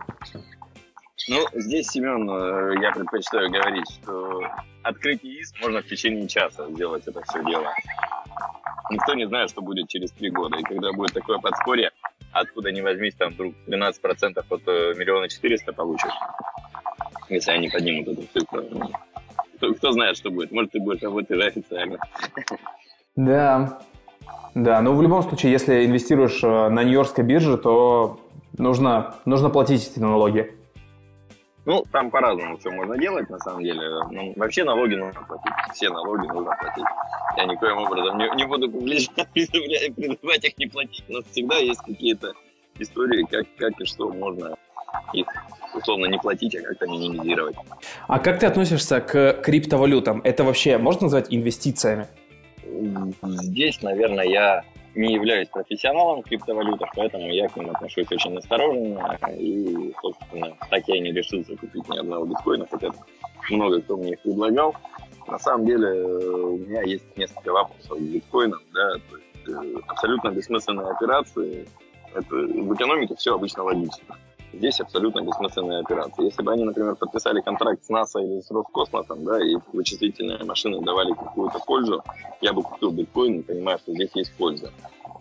Ну, 1.29 1.47
здесь, 1.55 1.89
Семен, 1.89 2.29
э, 2.31 2.81
я 2.83 2.93
предпочитаю 2.93 3.51
говорить, 3.51 3.91
что 3.91 4.41
открыть 4.83 5.23
ИИС 5.23 5.53
можно 5.61 5.83
в 5.83 5.87
течение 5.87 6.27
часа 6.27 6.69
сделать 6.71 7.07
это 7.07 7.21
все 7.23 7.45
дело. 7.45 7.69
Никто 8.91 9.15
не 9.15 9.27
знает, 9.27 9.51
что 9.51 9.61
будет 9.61 9.89
через 9.89 10.11
три 10.13 10.31
года. 10.31 10.57
И 10.57 10.63
когда 10.63 10.93
будет 10.93 11.13
такое 11.13 11.39
подспорье, 11.39 11.91
откуда 12.33 12.73
не 12.73 12.81
возьмись, 12.81 13.15
там 13.15 13.33
вдруг 13.33 13.55
13% 13.67 13.93
от 14.49 14.63
э, 14.69 14.95
миллиона 14.97 15.29
четыреста 15.29 15.73
получишь, 15.73 16.15
если 17.29 17.51
они 17.51 17.69
поднимут 17.69 18.09
эту 18.09 18.23
цифру. 18.33 18.63
Ну, 18.71 18.91
кто, 19.57 19.75
кто 19.75 19.93
знает, 19.93 20.17
что 20.17 20.31
будет. 20.31 20.51
Может, 20.51 20.73
ты 20.73 20.81
будешь 20.81 21.03
работать 21.03 21.31
официально. 21.31 21.99
Да. 23.17 23.81
Да, 24.55 24.81
но 24.81 24.95
в 24.95 25.03
любом 25.03 25.23
случае, 25.23 25.53
если 25.53 25.85
инвестируешь 25.85 26.43
э, 26.43 26.69
на 26.71 26.83
Нью-Йоркской 26.85 27.23
бирже, 27.23 27.59
то 27.59 28.19
нужно, 28.57 29.17
нужно 29.27 29.51
платить 29.51 29.91
эти 29.91 29.99
налоги. 29.99 30.58
Ну, 31.69 31.85
там 31.93 32.11
по-разному 32.11 32.57
все 32.57 32.71
можно 32.71 32.97
делать, 32.97 33.29
на 33.29 33.39
самом 33.41 33.63
деле. 33.63 33.83
Ну, 34.11 34.33
вообще 34.37 34.65
налоги 34.65 34.95
нужно 34.95 35.21
платить. 35.21 35.53
Все 35.75 35.91
налоги 35.91 36.27
нужно 36.27 36.57
платить. 36.59 36.85
Я 37.37 37.45
никоим 37.45 37.77
образом 37.77 38.17
не, 38.17 38.37
не 38.37 38.47
буду 38.47 38.71
публично 38.71 39.27
призывать 39.35 40.45
их 40.45 40.57
не 40.57 40.67
платить. 40.67 41.05
Но 41.09 41.21
всегда 41.31 41.57
есть 41.57 41.83
какие-то 41.83 42.33
истории, 42.79 43.23
как, 43.31 43.45
как 43.59 43.79
и 43.83 43.85
что 43.85 44.11
можно 44.11 44.57
их 45.13 45.27
условно 45.75 46.07
не 46.07 46.17
платить, 46.17 46.57
а 46.57 46.63
как-то 46.63 46.87
минимизировать. 46.87 47.57
А 48.07 48.19
как 48.19 48.39
ты 48.39 48.47
относишься 48.47 49.03
к 49.03 49.35
криптовалютам? 49.43 50.23
Это 50.25 50.45
вообще 50.45 50.79
можно 50.79 51.03
назвать 51.03 51.27
инвестициями? 51.29 52.07
Здесь, 53.23 53.83
наверное, 53.83 54.25
я 54.25 54.65
не 54.99 55.15
являюсь 55.15 55.49
профессионалом 55.49 56.23
в 56.23 56.25
криптовалютах, 56.25 56.91
поэтому 56.97 57.29
я 57.29 57.49
к 57.49 57.57
ним 57.57 57.71
отношусь 57.71 58.11
очень 58.11 58.37
осторожно. 58.37 59.17
И, 59.39 59.95
собственно, 60.03 60.57
так 60.71 60.89
я 60.89 60.97
и 60.97 61.01
не 61.01 61.13
решился 61.13 61.57
купить 61.57 61.89
ни 61.89 61.99
одного 61.99 62.27
биткоина, 62.27 62.67
хотя 62.69 62.91
много 63.49 63.81
кто 63.81 63.97
мне 63.97 64.13
их 64.13 64.21
предлагал. 64.21 64.75
На 65.29 65.39
самом 65.39 65.67
деле 65.67 66.05
у 66.05 66.59
меня 66.59 66.83
есть 66.83 67.17
несколько 67.17 67.53
вопросов 67.53 67.97
к 67.97 68.01
биткоинам. 68.01 68.61
Да, 68.73 68.95
то 69.09 69.17
есть, 69.17 69.49
э, 69.49 69.81
абсолютно 69.87 70.31
бессмысленные 70.31 70.89
операции. 70.89 71.69
Это, 72.15 72.35
в 72.35 72.75
экономике 72.75 73.15
все 73.15 73.35
обычно 73.35 73.63
логично. 73.63 74.17
Здесь 74.53 74.81
абсолютно 74.81 75.21
бессмысленная 75.21 75.81
операция. 75.81 76.25
Если 76.25 76.43
бы 76.43 76.53
они, 76.53 76.65
например, 76.65 76.97
подписали 76.97 77.41
контракт 77.41 77.85
с 77.85 77.89
НАСА 77.89 78.21
или 78.21 78.41
с 78.41 78.51
Роскосмосом, 78.51 79.25
да, 79.25 79.39
и 79.45 79.57
вычислительные 79.73 80.43
машины 80.45 80.81
давали 80.81 81.13
какую-то 81.13 81.59
пользу, 81.61 82.03
я 82.41 82.53
бы 82.53 82.63
купил 82.63 82.91
биткоин, 82.91 83.43
понимая, 83.43 83.79
что 83.79 83.93
здесь 83.93 84.11
есть 84.15 84.33
польза. 84.37 84.71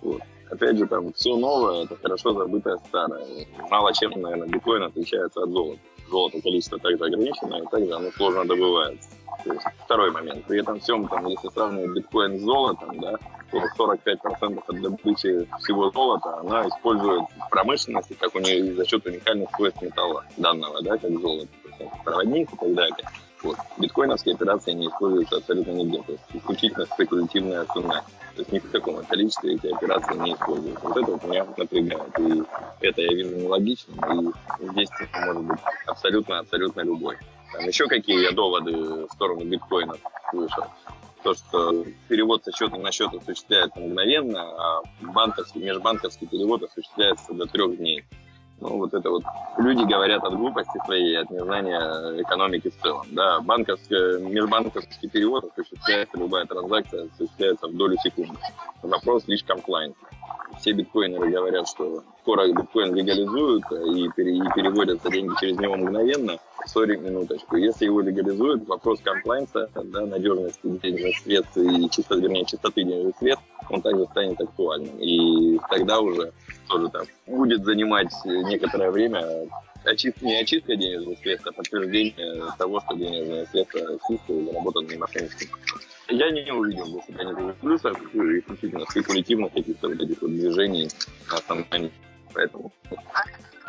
Вот. 0.02 0.22
Опять 0.50 0.78
же, 0.78 0.88
там 0.88 1.12
все 1.12 1.36
новое, 1.36 1.84
это 1.84 1.98
хорошо 1.98 2.34
забытое 2.34 2.78
старое. 2.78 3.26
Мало 3.70 3.94
чем, 3.94 4.12
наверное, 4.12 4.48
биткоин 4.48 4.84
отличается 4.84 5.44
от 5.44 5.50
золота. 5.50 5.80
Золото 6.10 6.42
количество 6.42 6.80
также 6.80 7.04
ограничено, 7.04 7.56
и 7.56 7.68
также 7.68 7.94
оно 7.94 8.10
сложно 8.12 8.46
добывается. 8.46 9.10
То 9.44 9.54
есть 9.54 9.66
второй 9.84 10.12
момент. 10.12 10.46
При 10.46 10.62
этом 10.62 10.80
всем, 10.80 11.06
там, 11.10 11.28
если 11.28 11.50
сравнивать 11.50 11.96
биткоин 11.98 12.40
с 12.40 12.44
золотом, 12.44 12.98
да, 13.02 13.18
45% 13.52 14.64
от 14.68 14.82
добычи 14.82 15.48
всего 15.60 15.90
золота 15.92 16.38
она 16.40 16.68
использует 16.68 17.24
в 17.46 17.50
промышленности, 17.50 18.14
как 18.20 18.36
у 18.36 18.40
нее 18.40 18.74
за 18.74 18.86
счет 18.86 19.06
уникальных 19.06 19.50
свойств 19.56 19.82
металла 19.82 20.26
данного, 20.38 20.82
да, 20.82 20.98
как 20.98 21.12
золото, 21.12 21.48
проводник 22.04 22.52
и 22.54 22.58
так 22.58 22.74
далее. 22.74 23.08
Вот. 23.44 23.58
Биткоиновские 23.78 24.36
операции 24.36 24.74
не 24.74 24.88
используются 24.88 25.38
абсолютно 25.38 25.72
нигде, 25.72 26.02
то 26.02 26.12
есть 26.12 26.24
исключительно 26.34 26.86
спекулятивная 26.86 27.66
цена. 27.66 28.04
То 28.36 28.42
есть 28.42 28.52
ни 28.52 28.60
в 28.60 28.72
каком 28.72 29.04
количестве 29.06 29.56
эти 29.56 29.68
операции 29.68 30.16
не 30.16 30.34
используются. 30.34 30.88
Вот 30.88 30.98
это 30.98 31.12
вот 31.12 31.24
меня 31.24 31.46
напрягает. 31.58 32.20
И 32.20 32.44
это 32.82 33.02
я 33.02 33.14
вижу 33.14 33.36
нелогичным, 33.36 34.34
и 34.60 34.68
здесь 34.70 34.90
может 35.14 35.44
быть 35.44 35.60
абсолютно-абсолютно 35.86 36.82
любой. 36.82 37.18
Там 37.54 37.66
еще 37.66 37.88
какие 37.88 38.24
я 38.24 38.32
доводы 38.32 38.72
в 38.72 39.14
сторону 39.14 39.46
биткоина 39.46 39.96
слышал. 40.30 40.66
То, 41.23 41.34
что 41.34 41.86
перевод 42.08 42.43
со 42.43 42.51
счета 42.51 42.77
на 42.77 42.91
счет 42.91 43.13
осуществляется 43.13 43.80
мгновенно, 43.80 44.41
а 44.41 44.82
банковский, 45.01 45.60
межбанковский 45.60 46.27
перевод 46.27 46.63
осуществляется 46.63 47.34
до 47.34 47.45
трех 47.45 47.77
дней. 47.77 48.06
Ну, 48.60 48.77
вот 48.77 48.93
это 48.93 49.10
вот 49.10 49.23
люди 49.58 49.84
говорят 49.84 50.23
от 50.23 50.36
глупости 50.36 50.80
своей, 50.86 51.19
от 51.19 51.30
незнания 51.30 51.80
экономики 52.21 52.69
в 52.69 52.82
целом. 52.82 53.06
Да, 53.12 53.39
банковский, 53.41 54.23
межбанковский 54.23 55.10
перевод 55.10 55.45
осуществляется, 55.45 56.17
любая 56.17 56.45
транзакция 56.45 57.06
осуществляется 57.06 57.67
в 57.67 57.75
долю 57.75 57.97
секунды. 57.97 58.38
Вопрос 58.82 59.27
лишь 59.27 59.43
комплайнса 59.43 59.99
все 60.60 60.72
биткоинеры 60.74 61.30
говорят, 61.30 61.68
что 61.68 62.04
скоро 62.22 62.48
биткоин 62.52 62.94
легализуют 62.94 63.64
и, 63.72 64.06
и 64.06 64.10
переводятся 64.10 65.10
деньги 65.10 65.34
через 65.39 65.58
него 65.58 65.76
мгновенно. 65.76 66.38
Сори, 66.66 66.97
минуточку. 66.97 67.56
Если 67.56 67.86
его 67.86 68.01
легализуют, 68.01 68.68
вопрос 68.68 68.99
комплайнса, 69.01 69.70
да, 69.74 70.06
надежности 70.06 70.60
денежных 70.64 71.18
средств 71.20 71.58
и 71.58 71.89
чисто, 71.89 72.16
вернее, 72.16 72.45
чистоты 72.45 72.84
денежных 72.84 73.16
средств, 73.18 73.45
он 73.70 73.82
также 73.82 74.06
станет 74.08 74.41
актуальным. 74.41 74.97
И 74.99 75.60
тогда 75.70 75.99
уже 75.99 76.34
тоже 76.68 76.89
так 76.89 77.08
будет 77.26 77.64
занимать 77.64 78.12
некоторое 78.26 78.91
время 78.91 79.47
очистка, 79.86 80.26
не 80.26 80.41
очистка 80.41 80.76
денежных 80.76 81.20
средств, 81.20 81.47
а 81.47 81.54
подтверждение 81.54 82.43
того, 82.58 82.82
что 82.82 82.95
денежные 82.95 83.45
средства 83.47 83.82
чистые 84.08 84.41
и 84.41 84.45
заработаны 84.45 84.97
мошенничеством. 84.97 85.60
Я 86.10 86.32
не 86.32 86.51
увидел 86.51 86.86
для 86.86 87.01
себя 87.01 87.24
никаких 87.26 87.55
плюсов, 87.55 87.97
исключительно 88.14 88.86
спекулятивных 88.89 89.53
каких-то 89.53 89.89
вот 89.89 89.99
этих 89.99 90.22
вот 90.22 90.32
движений 90.32 90.89
на 91.30 91.38
основании. 91.38 91.91
Поэтому, 92.34 92.72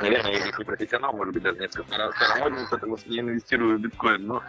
наверное, 0.01 0.33
я 0.33 0.41
здесь 0.41 0.59
не 0.59 0.65
профессионал, 0.65 1.13
может 1.15 1.35
быть, 1.35 1.43
даже 1.43 1.59
несколько 1.59 1.85
старомоден, 1.85 2.67
потому 2.71 2.97
что 2.97 3.11
я 3.11 3.23
инвестирую 3.23 3.79
в 3.79 3.81
биткоин, 3.81 4.27
но 4.27 4.43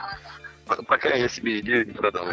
пока 0.87 1.09
я 1.09 1.27
себе 1.27 1.59
идею 1.61 1.87
не 1.87 1.93
продал. 1.93 2.25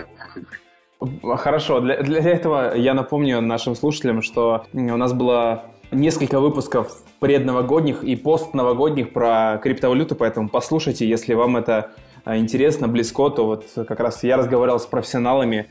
Хорошо, 1.37 1.81
для, 1.81 2.03
для 2.03 2.21
этого 2.21 2.75
я 2.75 2.95
напомню 2.95 3.41
нашим 3.41 3.75
слушателям, 3.75 4.23
что 4.23 4.67
у 4.73 4.97
нас 4.97 5.13
было 5.13 5.65
несколько 5.91 6.41
выпусков 6.41 7.03
предновогодних 7.21 8.03
и 8.03 8.17
постновогодних 8.17 9.13
про 9.13 9.59
криптовалюту, 9.63 10.17
поэтому 10.17 10.49
послушайте, 10.49 11.09
если 11.09 11.35
вам 11.35 11.57
это 11.57 11.93
интересно, 12.27 12.89
близко, 12.89 13.31
то 13.31 13.47
вот 13.47 13.67
как 13.75 14.01
раз 14.01 14.25
я 14.25 14.37
разговаривал 14.37 14.81
с 14.81 14.87
профессионалами, 14.87 15.69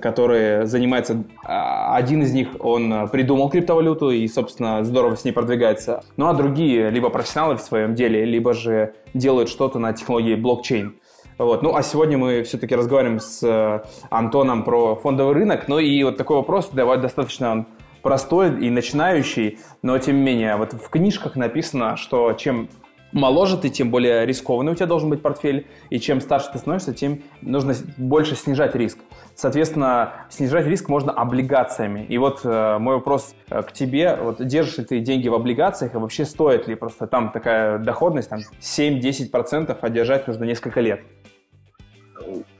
которые 0.00 0.66
занимаются... 0.66 1.24
А, 1.44 1.96
один 1.96 2.22
из 2.22 2.32
них, 2.32 2.48
он 2.60 3.08
придумал 3.08 3.50
криптовалюту 3.50 4.10
и, 4.10 4.26
собственно, 4.28 4.84
здорово 4.84 5.16
с 5.16 5.24
ней 5.24 5.32
продвигается. 5.32 6.02
Ну 6.16 6.28
а 6.28 6.34
другие 6.34 6.90
либо 6.90 7.10
профессионалы 7.10 7.56
в 7.56 7.60
своем 7.60 7.94
деле, 7.94 8.24
либо 8.24 8.54
же 8.54 8.94
делают 9.14 9.48
что-то 9.48 9.78
на 9.78 9.92
технологии 9.92 10.34
блокчейн. 10.34 10.94
Вот. 11.38 11.62
Ну, 11.62 11.76
а 11.76 11.82
сегодня 11.82 12.18
мы 12.18 12.42
все-таки 12.42 12.74
разговариваем 12.74 13.20
с 13.20 13.42
э, 13.44 13.80
Антоном 14.10 14.64
про 14.64 14.96
фондовый 14.96 15.34
рынок. 15.34 15.68
Ну 15.68 15.78
и 15.78 16.02
вот 16.02 16.16
такой 16.16 16.36
вопрос, 16.36 16.70
давай 16.72 16.98
достаточно 16.98 17.64
простой 18.02 18.60
и 18.64 18.70
начинающий, 18.70 19.58
но 19.82 19.98
тем 19.98 20.16
не 20.16 20.22
менее, 20.22 20.56
вот 20.56 20.72
в 20.72 20.88
книжках 20.88 21.36
написано, 21.36 21.96
что 21.96 22.32
чем 22.32 22.68
моложе 23.12 23.56
ты, 23.56 23.68
тем 23.68 23.90
более 23.90 24.26
рискованный 24.26 24.72
у 24.72 24.74
тебя 24.74 24.86
должен 24.86 25.10
быть 25.10 25.22
портфель, 25.22 25.66
и 25.90 25.98
чем 25.98 26.20
старше 26.20 26.50
ты 26.52 26.58
становишься, 26.58 26.92
тем 26.92 27.22
нужно 27.42 27.74
больше 27.96 28.36
снижать 28.36 28.74
риск. 28.74 28.98
Соответственно, 29.34 30.12
снижать 30.30 30.66
риск 30.66 30.88
можно 30.88 31.12
облигациями. 31.12 32.04
И 32.08 32.18
вот 32.18 32.40
э, 32.44 32.78
мой 32.78 32.96
вопрос 32.96 33.34
э, 33.50 33.62
к 33.62 33.72
тебе, 33.72 34.16
вот 34.16 34.44
держишь 34.44 34.78
ли 34.78 34.84
ты 34.84 35.00
деньги 35.00 35.28
в 35.28 35.34
облигациях, 35.34 35.94
и 35.94 35.98
вообще 35.98 36.24
стоит 36.24 36.68
ли 36.68 36.74
просто 36.74 37.06
там 37.06 37.30
такая 37.30 37.78
доходность, 37.78 38.30
там 38.30 38.40
7-10%, 38.60 39.76
а 39.80 39.90
держать 39.90 40.26
нужно 40.26 40.44
несколько 40.44 40.80
лет? 40.80 41.02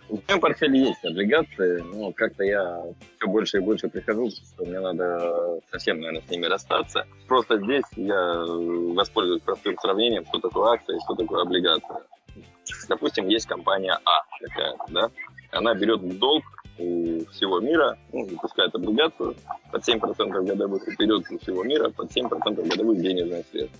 В 0.08 0.26
моем 0.26 0.40
портфеле 0.40 0.80
есть 0.80 1.04
облигации, 1.04 1.80
но 1.82 2.12
как-то 2.12 2.42
я 2.42 2.82
все 3.18 3.28
больше 3.28 3.58
и 3.58 3.60
больше 3.60 3.88
прихожу, 3.88 4.30
что 4.30 4.64
мне 4.64 4.80
надо 4.80 5.60
совсем, 5.70 6.00
наверное, 6.00 6.22
с 6.26 6.30
ними 6.30 6.46
расстаться. 6.46 7.06
Просто 7.26 7.58
здесь 7.58 7.84
я 7.96 8.44
воспользуюсь 8.94 9.42
простым 9.42 9.76
сравнением, 9.78 10.24
что 10.26 10.40
такое 10.40 10.72
акция 10.72 10.96
и 10.96 11.00
что 11.00 11.14
такое 11.14 11.42
облигация. 11.42 12.02
Допустим, 12.88 13.28
есть 13.28 13.46
компания 13.46 13.98
А 14.04 14.22
какая-то, 14.40 14.84
да? 14.88 15.10
Она 15.52 15.74
берет 15.74 16.18
долг 16.18 16.44
у 16.78 17.24
всего 17.32 17.60
мира, 17.60 17.98
ну, 18.12 18.24
выпускает 18.24 18.74
облигацию 18.74 19.34
под 19.70 19.86
7% 19.86 20.44
годовых 20.46 20.88
и 20.88 20.96
берет 20.96 21.30
у 21.30 21.38
всего 21.38 21.64
мира 21.64 21.90
под 21.90 22.10
7% 22.10 22.68
годовых 22.68 22.98
денежных 23.00 23.46
средств. 23.50 23.78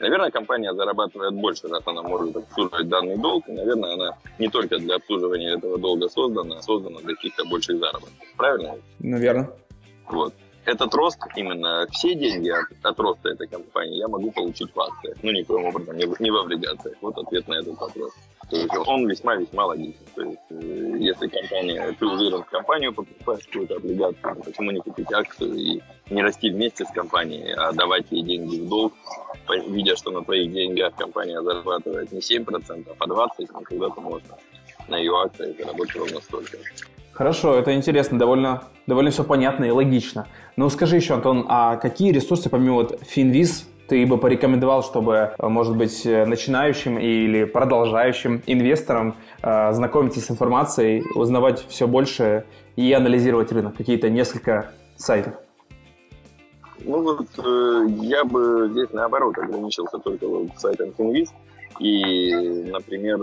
Наверное, 0.00 0.30
компания 0.30 0.72
зарабатывает 0.72 1.34
больше, 1.34 1.68
раз 1.68 1.82
она 1.86 2.02
может 2.02 2.36
обслуживать 2.36 2.88
данный 2.88 3.16
долг. 3.16 3.48
И, 3.48 3.52
наверное, 3.52 3.94
она 3.94 4.18
не 4.38 4.48
только 4.48 4.78
для 4.78 4.96
обслуживания 4.96 5.54
этого 5.54 5.78
долга 5.78 6.08
создана, 6.08 6.58
а 6.58 6.62
создана 6.62 7.00
для 7.00 7.14
каких-то 7.14 7.44
больших 7.46 7.78
заработков. 7.78 8.12
Правильно? 8.36 8.76
Наверное. 9.00 9.50
Вот. 10.08 10.34
Этот 10.64 10.94
рост, 10.94 11.18
именно 11.34 11.86
все 11.90 12.14
деньги 12.14 12.50
от, 12.50 12.66
от 12.82 13.00
роста 13.00 13.30
этой 13.30 13.48
компании 13.48 13.96
я 13.96 14.06
могу 14.06 14.30
получить 14.30 14.70
в 14.74 14.80
акциях. 14.80 15.16
Ну, 15.22 15.32
никоим 15.32 15.64
образом, 15.64 15.96
не, 15.96 16.06
не 16.20 16.30
в 16.30 16.36
облигациях. 16.36 16.96
Вот 17.00 17.16
ответ 17.16 17.48
на 17.48 17.54
этот 17.54 17.78
вопрос. 17.80 18.12
Он 18.86 19.06
весьма-весьма 19.06 19.66
логичен. 19.66 20.00
То 20.14 20.22
есть 20.22 20.38
э, 20.50 20.96
если 20.98 21.28
компания, 21.28 21.94
ты 21.98 22.06
уверен 22.06 22.42
в 22.42 22.46
компанию, 22.46 22.94
покупаешь 22.94 23.44
какую-то 23.44 23.76
облигацию, 23.76 24.34
ну, 24.36 24.42
почему 24.42 24.70
не 24.70 24.80
купить 24.80 25.12
акцию 25.12 25.54
и 25.54 25.80
не 26.10 26.22
расти 26.22 26.50
вместе 26.50 26.84
с 26.84 26.90
компанией, 26.90 27.52
а 27.52 27.72
давать 27.72 28.06
ей 28.10 28.22
деньги 28.22 28.60
в 28.60 28.68
долг, 28.68 28.94
видя, 29.68 29.96
что 29.96 30.10
на 30.10 30.24
твоих 30.24 30.50
деньгах 30.50 30.94
компания 30.94 31.42
зарабатывает 31.42 32.10
не 32.10 32.20
7%, 32.20 32.86
а 32.98 33.06
20%, 33.06 33.48
но 33.52 33.60
когда-то 33.60 34.00
можно 34.00 34.38
на 34.88 34.96
ее 34.96 35.12
акции 35.22 35.54
заработать 35.58 35.96
ровно 35.96 36.20
столько. 36.20 36.56
Хорошо, 37.12 37.54
это 37.58 37.74
интересно, 37.74 38.18
довольно, 38.18 38.62
довольно 38.86 39.10
все 39.10 39.24
понятно 39.24 39.64
и 39.64 39.70
логично. 39.70 40.26
Но 40.56 40.68
скажи 40.70 40.96
еще, 40.96 41.14
Антон, 41.14 41.46
а 41.48 41.76
какие 41.76 42.12
ресурсы 42.12 42.48
помимо 42.48 42.76
вот 42.76 43.00
Финвиз 43.02 43.67
ты 43.88 44.06
бы 44.06 44.18
порекомендовал, 44.18 44.82
чтобы, 44.82 45.32
может 45.38 45.76
быть, 45.76 46.04
начинающим 46.04 46.98
или 46.98 47.44
продолжающим 47.44 48.42
инвесторам 48.46 49.16
э, 49.42 49.72
знакомиться 49.72 50.20
с 50.20 50.30
информацией, 50.30 51.02
узнавать 51.14 51.66
все 51.68 51.86
больше 51.86 52.44
и 52.76 52.92
анализировать 52.92 53.50
рынок? 53.50 53.76
Какие-то 53.76 54.10
несколько 54.10 54.72
сайтов. 54.96 55.34
Ну 56.84 57.02
вот 57.02 57.26
э, 57.38 57.86
я 58.02 58.24
бы 58.24 58.68
здесь 58.70 58.92
наоборот 58.92 59.36
ограничился 59.38 59.98
только 59.98 60.28
вот 60.28 60.48
сайтом 60.56 60.90
Finviz 60.96 61.30
и, 61.80 62.34
например, 62.70 63.18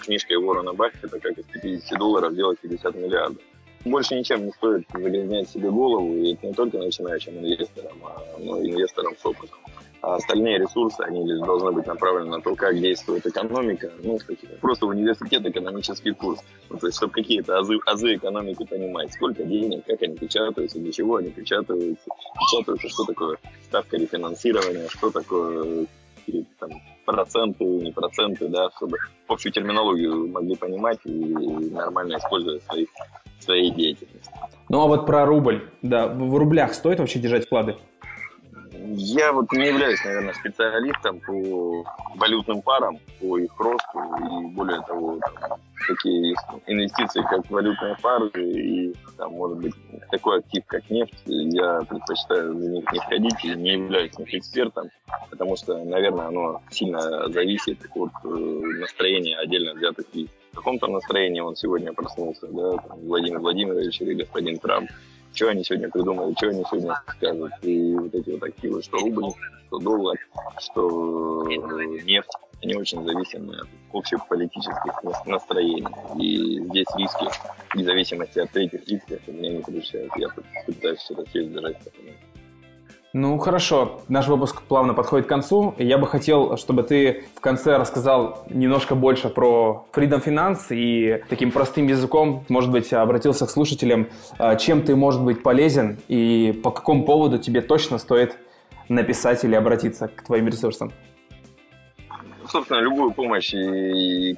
книжкой 0.00 0.36
Уоррена 0.36 0.72
Баффета 0.74 1.18
«Как 1.18 1.38
из 1.38 1.44
50 1.44 1.98
долларов 1.98 2.34
делать 2.34 2.58
50 2.60 2.94
миллиардов». 2.94 3.42
Больше 3.84 4.16
ничем 4.16 4.44
не 4.44 4.52
стоит 4.52 4.86
загрязнять 4.92 5.48
себе 5.48 5.70
голову, 5.70 6.12
и 6.14 6.34
это 6.34 6.46
не 6.48 6.52
только 6.52 6.78
начинающим 6.78 7.38
инвесторам, 7.38 7.96
а 8.04 8.20
ну, 8.38 8.60
инвесторам 8.60 9.14
с 9.16 9.24
опытом. 9.24 9.58
А 10.00 10.14
остальные 10.14 10.58
ресурсы, 10.58 11.00
они 11.00 11.24
лишь 11.24 11.40
должны 11.40 11.72
быть 11.72 11.86
направлены 11.86 12.30
на 12.30 12.40
то, 12.40 12.54
как 12.54 12.78
действует 12.78 13.26
экономика, 13.26 13.90
ну, 14.02 14.18
просто 14.60 14.86
университет 14.86 15.44
экономический 15.44 16.12
курс. 16.12 16.40
Ну, 16.70 16.78
то 16.78 16.86
есть, 16.86 16.98
чтобы 16.98 17.12
какие-то 17.12 17.58
азы, 17.58 17.78
азы 17.84 18.14
экономики 18.14 18.64
понимать, 18.64 19.12
сколько 19.12 19.42
денег, 19.42 19.84
как 19.86 20.00
они 20.02 20.16
печатаются, 20.16 20.78
для 20.78 20.92
чего 20.92 21.16
они 21.16 21.30
печатаются, 21.30 22.10
печатаются, 22.38 22.88
что 22.88 23.04
такое 23.04 23.38
ставка 23.64 23.96
рефинансирования, 23.96 24.88
что 24.88 25.10
такое 25.10 25.86
там, 26.58 26.70
проценты, 27.04 27.64
не 27.64 27.92
проценты, 27.92 28.48
да, 28.48 28.70
чтобы 28.76 28.98
общую 29.26 29.52
терминологию 29.52 30.28
могли 30.28 30.54
понимать 30.56 30.98
и 31.04 31.70
нормально 31.72 32.18
использовать 32.18 32.62
свои, 32.64 32.86
своей 33.40 33.70
деятельности. 33.70 34.30
Ну 34.68 34.80
а 34.82 34.86
вот 34.86 35.06
про 35.06 35.24
рубль, 35.24 35.68
да, 35.82 36.06
в 36.06 36.36
рублях 36.36 36.74
стоит 36.74 37.00
вообще 37.00 37.18
держать 37.18 37.46
вклады? 37.46 37.76
Я 38.90 39.32
вот 39.32 39.52
не 39.52 39.66
являюсь, 39.66 40.02
наверное, 40.02 40.32
специалистом 40.32 41.20
по 41.20 41.84
валютным 42.16 42.62
парам, 42.62 42.98
по 43.20 43.36
их 43.36 43.52
росту 43.58 43.98
и 43.98 44.46
более 44.54 44.80
того, 44.82 45.18
там, 45.40 45.58
такие 45.86 46.34
инвестиции, 46.66 47.20
как 47.22 47.50
валютные 47.50 47.96
пары 48.00 48.30
и, 48.34 48.94
там, 49.18 49.32
может 49.32 49.58
быть, 49.58 49.74
такой 50.10 50.38
актив, 50.38 50.64
как 50.66 50.88
нефть, 50.88 51.22
я 51.26 51.80
предпочитаю 51.82 52.54
в 52.54 52.60
них 52.60 52.90
не 52.90 53.00
входить 53.00 53.44
и 53.44 53.54
не 53.56 53.72
являюсь 53.72 54.18
них 54.18 54.34
экспертом, 54.34 54.88
потому 55.28 55.56
что, 55.56 55.84
наверное, 55.84 56.28
оно 56.28 56.62
сильно 56.70 57.28
зависит 57.30 57.78
от 57.94 58.10
э, 58.24 58.28
настроения 58.28 59.36
отдельно 59.36 59.74
взятых 59.74 60.06
лиц. 60.14 60.30
В 60.52 60.56
каком-то 60.56 60.86
настроении 60.86 61.40
он 61.40 61.56
сегодня 61.56 61.92
проснулся, 61.92 62.46
да, 62.46 62.78
там, 62.78 63.00
Владимир 63.00 63.38
Владимирович 63.40 64.00
или 64.00 64.14
господин 64.14 64.58
Трамп, 64.58 64.90
что 65.32 65.48
они 65.48 65.64
сегодня 65.64 65.90
придумали, 65.90 66.34
что 66.36 66.48
они 66.48 66.64
сегодня 66.70 66.94
скажут. 67.16 67.52
И 67.62 67.94
вот 67.94 68.14
эти 68.14 68.30
вот 68.30 68.42
активы, 68.42 68.82
что 68.82 68.98
рубль, 68.98 69.32
что 69.66 69.78
доллар, 69.78 70.16
что 70.58 71.46
нефть, 71.46 72.30
они 72.62 72.74
очень 72.74 73.04
зависимы 73.04 73.56
от 73.56 73.68
общеполитических 73.92 75.26
настроений. 75.26 75.86
И 76.18 76.60
здесь 76.68 76.86
риски, 76.96 77.26
в 77.74 77.82
зависимости 77.82 78.38
от 78.40 78.50
третьих 78.50 78.86
лиц, 78.88 79.02
меня 79.26 79.52
не 79.52 79.62
предушают. 79.62 80.12
Я 80.16 80.28
пытаюсь 80.66 80.98
все 80.98 81.14
это 81.14 81.24
держать. 81.32 81.76
Ну 83.20 83.36
хорошо, 83.38 84.00
наш 84.06 84.28
выпуск 84.28 84.62
плавно 84.62 84.94
подходит 84.94 85.26
к 85.26 85.28
концу. 85.28 85.74
Я 85.76 85.98
бы 85.98 86.06
хотел, 86.06 86.56
чтобы 86.56 86.84
ты 86.84 87.24
в 87.34 87.40
конце 87.40 87.76
рассказал 87.76 88.44
немножко 88.48 88.94
больше 88.94 89.28
про 89.28 89.88
Freedom 89.92 90.24
Finance 90.24 90.68
и 90.70 91.20
таким 91.28 91.50
простым 91.50 91.88
языком, 91.88 92.44
может 92.48 92.70
быть, 92.70 92.92
обратился 92.92 93.46
к 93.46 93.50
слушателям, 93.50 94.06
а, 94.38 94.54
чем 94.54 94.82
ты 94.82 94.94
может 94.94 95.24
быть 95.24 95.42
полезен 95.42 95.98
и 96.06 96.60
по 96.62 96.70
какому 96.70 97.04
поводу 97.04 97.38
тебе 97.38 97.60
точно 97.60 97.98
стоит 97.98 98.36
написать 98.88 99.42
или 99.42 99.56
обратиться 99.56 100.06
к 100.06 100.22
твоим 100.22 100.46
ресурсам 100.46 100.92
собственно, 102.48 102.80
любую 102.80 103.12
помощь, 103.12 103.50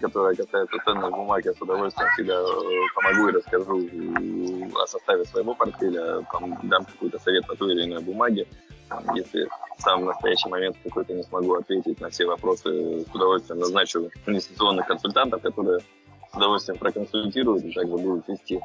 которая 0.01 0.35
касается 0.35 0.77
ценных 0.85 1.11
бумаг, 1.11 1.45
я 1.45 1.53
с 1.53 1.61
удовольствием 1.61 2.11
всегда 2.13 2.35
э, 2.35 2.47
помогу 2.95 3.29
и 3.29 3.33
расскажу 3.33 3.89
о 4.75 4.87
составе 4.87 5.25
своего 5.25 5.55
портфеля, 5.55 6.23
там, 6.33 6.59
дам 6.65 6.85
какой-то 6.85 7.19
совет 7.19 7.47
по 7.47 7.55
той 7.55 7.73
или 7.73 7.85
иной 7.85 8.03
бумаге. 8.03 8.47
Если 9.15 9.49
в 9.79 9.83
самый 9.83 10.07
настоящий 10.07 10.49
момент 10.49 10.77
какой-то 10.85 11.15
не 11.15 11.23
смогу 11.23 11.55
ответить 11.55 12.01
на 12.01 12.11
все 12.11 12.27
вопросы, 12.27 13.05
с 13.05 13.15
удовольствием 13.15 13.61
назначу 13.61 14.11
инвестиционных 14.27 14.87
консультантов, 14.87 15.43
которые 15.43 15.81
с 15.81 16.37
удовольствием 16.37 16.79
проконсультируют 16.79 17.65
и 17.65 17.73
также 17.73 17.97
будут 17.97 18.29
вести 18.29 18.61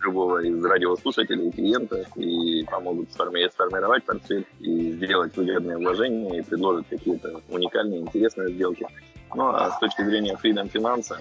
любого 0.00 0.42
из 0.42 0.64
радиослушателей 0.64 1.48
и 1.48 1.52
клиентов 1.52 2.06
и 2.16 2.64
помогут 2.64 3.12
сформировать 3.12 4.04
портфель 4.04 4.46
и 4.58 4.92
сделать 4.92 5.36
выгодные 5.36 5.78
вложения 5.78 6.38
и 6.38 6.42
предложат 6.42 6.86
какие-то 6.90 7.40
уникальные, 7.48 8.00
интересные 8.00 8.52
сделки. 8.52 8.86
Ну, 9.34 9.48
а 9.48 9.70
с 9.70 9.78
точки 9.78 10.02
зрения 10.02 10.36
Freedom 10.42 10.70
Finance 10.70 11.16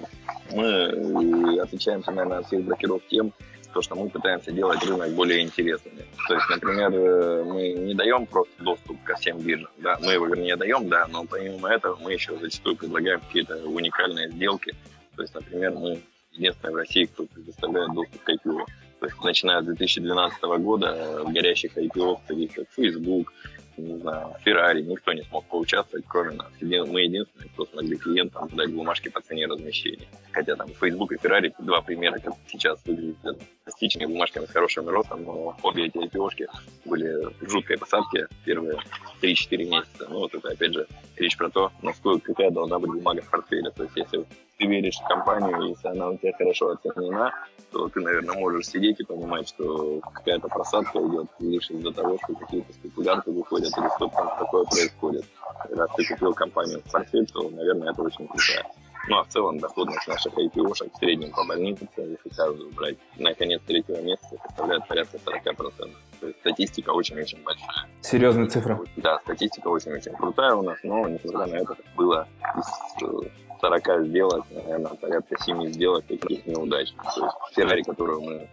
мы 0.54 1.60
отвечаем, 1.60 2.04
наверное, 2.08 2.40
от 2.40 2.48
всех 2.48 2.66
брокеров 2.66 3.02
тем, 3.10 3.32
то, 3.72 3.82
что 3.82 3.96
мы 3.96 4.10
пытаемся 4.10 4.52
делать 4.52 4.84
рынок 4.84 5.12
более 5.12 5.42
интересным. 5.42 5.94
То 6.28 6.34
есть, 6.36 6.50
например, 6.50 6.94
э, 6.94 7.44
мы 7.44 7.74
не 7.74 7.94
даем 7.94 8.26
просто 8.26 8.54
доступ 8.64 9.02
ко 9.04 9.16
всем 9.16 9.40
биржам, 9.40 9.72
да, 9.78 9.98
мы 10.02 10.14
его, 10.14 10.28
вернее, 10.28 10.56
даем, 10.56 10.88
да, 10.90 11.08
но 11.08 11.26
помимо 11.26 11.70
этого 11.70 11.98
мы 12.02 12.14
еще 12.14 12.38
зачастую 12.38 12.76
предлагаем 12.76 13.20
какие-то 13.22 13.58
уникальные 13.68 14.30
сделки. 14.32 14.74
То 15.16 15.22
есть, 15.24 15.34
например, 15.34 15.72
мы 15.72 16.02
единственные 16.32 16.74
в 16.74 16.78
России, 16.78 17.06
кто 17.06 17.26
предоставляет 17.26 17.94
доступ 17.94 18.24
к 18.24 18.30
IPO. 18.30 18.66
То 19.00 19.06
есть, 19.06 19.24
начиная 19.24 19.62
с 19.62 19.66
2012 19.66 20.42
года 20.60 21.24
в 21.26 21.34
горящих 21.34 21.78
IPO, 21.78 22.20
таких 22.28 22.54
как 22.54 22.66
Facebook, 22.76 23.34
не 23.78 23.98
знаю, 23.98 24.36
Феррари, 24.44 24.82
никто 24.82 25.14
не 25.14 25.24
смог 25.24 25.46
поучаствовать, 25.46 26.06
кроме 26.08 26.36
нас. 26.36 26.52
Мы 26.62 27.02
единственные, 27.02 27.50
кто 27.50 27.66
смогли 27.66 27.98
клиентам 27.98 28.50
дать 28.54 28.74
бумажки 28.74 29.10
по 29.10 29.22
цене 29.22 29.48
размещения. 29.48 30.08
Хотя 30.32 30.56
там 30.56 30.70
Facebook 30.70 31.12
и 31.12 31.18
Феррари 31.18 31.54
два 31.60 31.82
примера, 31.82 32.20
как 32.20 32.34
сейчас 32.48 32.80
выглядят 32.86 33.40
пластичными 33.64 34.08
бумажками 34.08 34.46
с 34.46 34.52
хорошим 34.52 34.88
ростом, 34.88 35.24
но 35.24 35.58
обе 35.64 35.86
эти 35.86 35.98
IPO 35.98 36.48
были 36.86 37.34
в 37.40 37.50
жуткой 37.50 37.78
посадке 37.78 38.28
первые 38.46 38.78
3-4 39.22 39.58
месяца. 39.58 40.08
Ну, 40.10 40.20
вот 40.20 40.34
это, 40.34 40.50
опять 40.50 40.74
же, 40.74 40.88
речь 41.18 41.38
про 41.38 41.50
то, 41.50 41.72
насколько 41.82 42.34
какая 42.34 42.52
должна 42.52 42.80
быть 42.80 42.92
бумага 42.92 43.22
в 43.22 43.30
портфеле. 43.30 43.72
То 43.72 43.84
есть, 43.84 43.96
если 43.96 44.26
ты 44.62 44.68
веришь 44.68 45.00
в 45.00 45.08
компанию, 45.08 45.70
если 45.70 45.88
она 45.88 46.10
у 46.10 46.18
тебя 46.18 46.34
хорошо 46.38 46.70
оценена, 46.70 47.34
то 47.72 47.90
ты, 47.90 48.00
наверное, 48.00 48.36
можешь 48.36 48.68
сидеть 48.68 49.00
и 49.00 49.04
понимать, 49.04 49.48
что 49.50 50.00
какая-то 50.14 50.48
просадка 50.50 51.00
идет 51.00 51.28
лишь 51.40 51.72
из-за 51.72 51.92
того, 51.92 52.20
что 52.24 52.36
какие-то 52.36 52.72
спекулянты 52.74 53.32
выходят 53.32 53.76
или 53.76 53.88
что-то 53.96 54.16
там 54.16 54.38
такое 54.38 54.66
происходит. 54.66 55.26
Когда 55.64 55.88
ты 55.88 56.06
купил 56.06 56.34
компанию 56.34 56.80
в 56.86 56.92
портфель, 56.92 57.26
то, 57.34 57.50
наверное, 57.50 57.92
это 57.92 58.04
очень 58.04 58.28
круто. 58.28 58.68
Ну, 59.08 59.18
а 59.18 59.24
в 59.24 59.30
целом 59.30 59.58
доходность 59.58 60.08
наших 60.08 60.32
IPO-шек 60.38 60.94
в 60.94 60.98
среднем 60.98 61.32
по 61.32 61.44
больнице, 61.44 61.88
если 61.98 62.30
каждую 62.30 62.72
брать, 62.74 62.98
на 63.18 63.34
конец 63.34 63.62
третьего 63.66 64.00
месяца 64.00 64.38
составляет 64.46 64.88
порядка 64.88 65.18
40%. 65.18 65.92
То 66.20 66.28
есть 66.28 66.40
статистика 66.42 66.92
очень-очень 66.92 67.42
большая. 67.44 67.90
Серьезная 68.02 68.46
цифра. 68.46 68.80
Да, 68.98 69.18
статистика 69.22 69.70
очень-очень 69.70 70.14
крутая 70.14 70.54
у 70.54 70.62
нас, 70.62 70.78
но, 70.84 71.08
несмотря 71.08 71.48
на 71.48 71.56
это, 71.56 71.76
было 71.96 72.28
из 72.56 73.32
40 73.62 73.88
э, 73.88 74.06
сделок, 74.06 74.46
наверное, 74.52 74.94
порядка 74.96 75.36
7 75.40 75.72
сделок 75.72 76.06
таких 76.06 76.46
неудачных. 76.46 77.02
То 77.16 77.26
есть 77.26 77.36
Феррари, 77.56 77.84
которую 77.84 78.22
мы 78.22 78.50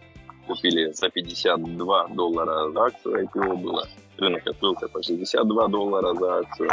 купили 0.47 0.91
за 0.91 1.09
52 1.09 2.07
доллара 2.09 2.71
за 2.71 2.81
акцию 2.85 3.23
IPO 3.25 3.55
было, 3.57 3.87
рынок 4.17 4.47
открылся 4.47 4.87
по 4.87 5.01
62 5.01 5.67
доллара 5.67 6.13
за 6.15 6.39
акцию, 6.39 6.69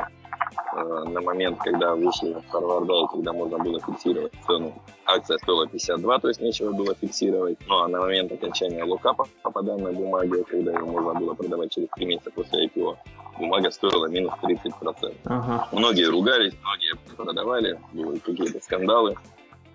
Э, 0.76 1.04
на 1.08 1.20
момент, 1.20 1.58
когда 1.60 1.94
вышли 1.94 2.36
форварда 2.50 3.06
когда 3.12 3.32
можно 3.32 3.58
было 3.58 3.80
фиксировать 3.80 4.32
цену. 4.46 4.74
Акция 5.06 5.38
стоила 5.38 5.66
52, 5.66 6.18
то 6.18 6.28
есть 6.28 6.40
нечего 6.40 6.72
было 6.72 6.94
фиксировать. 6.94 7.58
Ну 7.66 7.78
а 7.78 7.88
на 7.88 8.00
момент 8.00 8.32
окончания 8.32 8.84
локапа 8.84 9.26
по 9.42 9.62
данной 9.62 9.92
бумаге, 9.92 10.44
когда 10.44 10.72
ее 10.72 10.84
можно 10.84 11.14
было 11.14 11.34
продавать 11.34 11.72
через 11.72 11.88
3 11.96 12.06
месяца 12.06 12.30
после 12.30 12.66
IPO, 12.66 12.96
бумага 13.38 13.70
стоила 13.70 14.06
минус 14.06 14.32
30%. 14.42 15.14
Ага. 15.24 15.68
Многие 15.72 16.10
ругались, 16.10 16.54
многие 16.62 16.94
продавали, 17.16 17.78
были 17.92 18.18
какие-то 18.18 18.60
скандалы. 18.60 19.16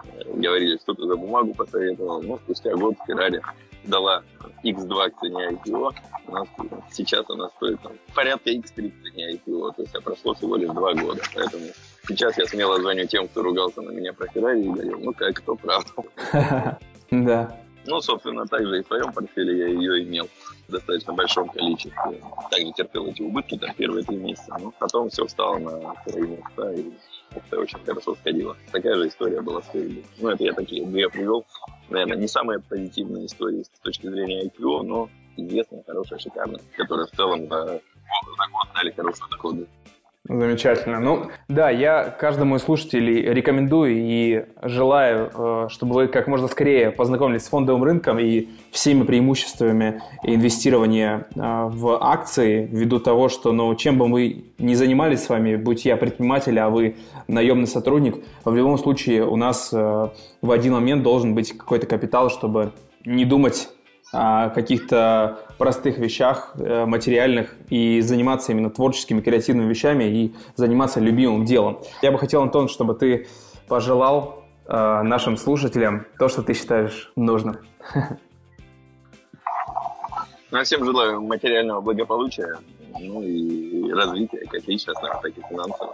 Э, 0.03 0.23
говорили, 0.33 0.77
что 0.77 0.93
ты 0.93 1.05
за 1.05 1.15
бумагу 1.15 1.53
посоветовал. 1.53 2.21
Но 2.21 2.37
спустя 2.37 2.75
год 2.75 2.95
Феррари 3.07 3.41
дала 3.83 4.23
X2 4.63 5.09
к 5.09 5.19
цене 5.19 5.49
IPO, 5.51 5.93
у 6.27 6.31
нас, 6.31 6.47
сейчас 6.91 7.27
она 7.29 7.49
стоит 7.49 7.81
там, 7.81 7.93
порядка 8.13 8.51
X3 8.51 8.91
к 8.91 9.03
цене 9.03 9.33
IPO, 9.33 9.75
то 9.75 9.81
есть 9.81 9.95
а 9.95 10.01
прошло 10.01 10.33
всего 10.33 10.55
лишь 10.55 10.69
два 10.69 10.93
года. 10.93 11.21
Поэтому 11.33 11.65
сейчас 12.07 12.37
я 12.37 12.45
смело 12.45 12.79
звоню 12.79 13.05
тем, 13.07 13.27
кто 13.27 13.41
ругался 13.41 13.81
на 13.81 13.91
меня 13.91 14.13
про 14.13 14.27
Феррари 14.27 14.61
и 14.61 14.69
говорю, 14.69 14.99
ну 14.99 15.13
как, 15.13 15.35
кто 15.35 15.55
прав. 15.55 15.85
Да. 17.11 17.59
Ну, 17.85 17.99
собственно, 17.99 18.45
также 18.45 18.79
и 18.79 18.83
в 18.83 18.87
своем 18.87 19.11
портфеле 19.11 19.57
я 19.57 19.67
ее 19.67 20.03
имел 20.03 20.29
в 20.67 20.71
достаточно 20.71 21.13
большом 21.13 21.49
количестве. 21.49 22.21
Также 22.49 22.71
терпел 22.73 23.07
эти 23.07 23.21
убытки 23.21 23.57
там 23.57 23.73
первые 23.75 24.05
три 24.05 24.17
месяца, 24.17 24.55
но 24.59 24.71
потом 24.79 25.09
все 25.09 25.25
встало 25.25 25.57
на 25.57 25.95
свои 26.07 26.27
места 26.27 26.71
и 26.73 26.85
это 27.35 27.59
очень 27.59 27.79
хорошо 27.85 28.15
сходило. 28.15 28.55
Такая 28.71 28.95
же 28.95 29.07
история 29.07 29.41
была 29.41 29.61
с 29.61 29.67
Facebook. 29.67 30.05
Ну, 30.19 30.29
это 30.29 30.43
я 30.43 30.53
такие 30.53 30.85
две 30.85 31.09
привел. 31.09 31.45
Наверное, 31.89 32.17
не 32.17 32.27
самые 32.27 32.59
позитивные 32.59 33.25
истории 33.25 33.63
с 33.63 33.79
точки 33.79 34.07
зрения 34.07 34.45
IPO, 34.45 34.83
но 34.83 35.09
известные, 35.37 35.83
хорошие, 35.85 36.19
шикарные, 36.19 36.61
которые 36.77 37.07
в 37.07 37.11
целом 37.11 37.47
за, 37.47 37.65
за 37.65 38.51
год 38.51 38.67
дали 38.73 38.91
хорошие 38.91 39.29
доходы. 39.29 39.67
Замечательно. 40.29 40.99
Ну, 40.99 41.31
да, 41.47 41.71
я 41.71 42.03
каждому 42.03 42.55
из 42.55 42.61
слушателей 42.61 43.23
рекомендую 43.33 43.95
и 43.95 44.45
желаю, 44.61 45.31
э, 45.33 45.67
чтобы 45.69 45.95
вы 45.95 46.07
как 46.07 46.27
можно 46.27 46.47
скорее 46.47 46.91
познакомились 46.91 47.43
с 47.43 47.49
фондовым 47.49 47.83
рынком 47.83 48.19
и 48.19 48.47
всеми 48.69 49.03
преимуществами 49.03 50.03
инвестирования 50.21 51.27
э, 51.35 51.39
в 51.39 51.97
акции, 52.03 52.69
ввиду 52.71 52.99
того, 52.99 53.29
что, 53.29 53.51
ну, 53.51 53.73
чем 53.73 53.97
бы 53.97 54.07
мы 54.07 54.45
ни 54.59 54.75
занимались 54.75 55.23
с 55.23 55.29
вами, 55.29 55.55
будь 55.55 55.85
я 55.85 55.97
предприниматель, 55.97 56.57
а 56.59 56.69
вы 56.69 56.97
наемный 57.27 57.67
сотрудник, 57.67 58.17
в 58.45 58.55
любом 58.55 58.77
случае 58.77 59.25
у 59.25 59.35
нас 59.35 59.71
э, 59.73 60.09
в 60.43 60.51
один 60.51 60.73
момент 60.73 61.01
должен 61.01 61.33
быть 61.33 61.57
какой-то 61.57 61.87
капитал, 61.87 62.29
чтобы 62.29 62.73
не 63.05 63.25
думать 63.25 63.69
каких-то 64.11 65.39
простых 65.57 65.97
вещах, 65.97 66.51
э, 66.55 66.85
материальных, 66.85 67.55
и 67.69 68.01
заниматься 68.01 68.51
именно 68.51 68.69
творческими, 68.69 69.21
креативными 69.21 69.69
вещами 69.69 70.03
и 70.03 70.35
заниматься 70.55 70.99
любимым 70.99 71.45
делом. 71.45 71.79
Я 72.01 72.11
бы 72.11 72.17
хотел, 72.17 72.41
Антон, 72.41 72.67
чтобы 72.67 72.93
ты 72.93 73.27
пожелал 73.67 74.43
э, 74.67 75.01
нашим 75.03 75.37
слушателям 75.37 76.05
то, 76.19 76.27
что 76.27 76.43
ты 76.43 76.53
считаешь 76.53 77.11
нужным. 77.15 77.57
Ну, 80.53 80.61
всем 80.63 80.83
желаю 80.83 81.21
материального 81.21 81.79
благополучия, 81.79 82.57
ну 82.99 83.23
и 83.23 83.91
развития, 83.91 84.45
как 84.49 84.67
личностного, 84.67 85.19
так 85.21 85.37
и 85.37 85.41
финансового. 85.49 85.93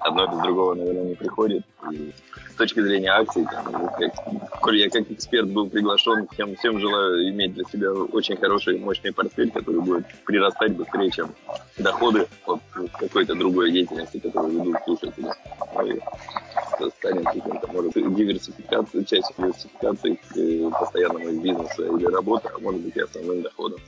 Одно 0.00 0.26
без 0.26 0.38
другого, 0.38 0.74
наверное, 0.74 1.04
не 1.04 1.14
приходит. 1.14 1.64
И 1.90 2.12
с 2.50 2.54
точки 2.54 2.80
зрения 2.80 3.10
акций, 3.10 3.44
там, 3.44 3.64
как, 3.98 4.60
коль 4.60 4.78
я 4.78 4.88
как 4.88 5.10
эксперт 5.10 5.48
был 5.48 5.68
приглашен, 5.68 6.26
всем, 6.32 6.56
всем 6.56 6.78
желаю 6.78 7.28
иметь 7.30 7.54
для 7.54 7.64
себя 7.64 7.92
очень 7.92 8.36
хороший 8.36 8.76
и 8.76 8.78
мощный 8.78 9.12
портфель, 9.12 9.50
который 9.50 9.80
будет 9.80 10.06
прирастать 10.24 10.74
быстрее, 10.74 11.10
чем 11.10 11.34
доходы 11.78 12.26
от 12.46 12.60
какой-то 12.98 13.34
другой 13.34 13.72
деятельности, 13.72 14.18
которую 14.18 14.52
ведут 14.52 14.76
слушатели. 14.84 15.30
Ну, 16.78 16.90
станет 16.90 17.24
каким-то, 17.24 17.66
может, 17.72 17.94
диверсификацией, 17.94 19.04
частью 19.04 19.34
диверсификации 19.38 20.14
к 20.14 20.36
э, 20.36 20.70
постоянному 20.78 21.40
бизнесу 21.40 21.96
или 21.96 22.06
работы, 22.06 22.48
а 22.54 22.58
может 22.58 22.80
быть 22.82 22.96
и 22.96 23.00
основным 23.00 23.42
доходом. 23.42 23.80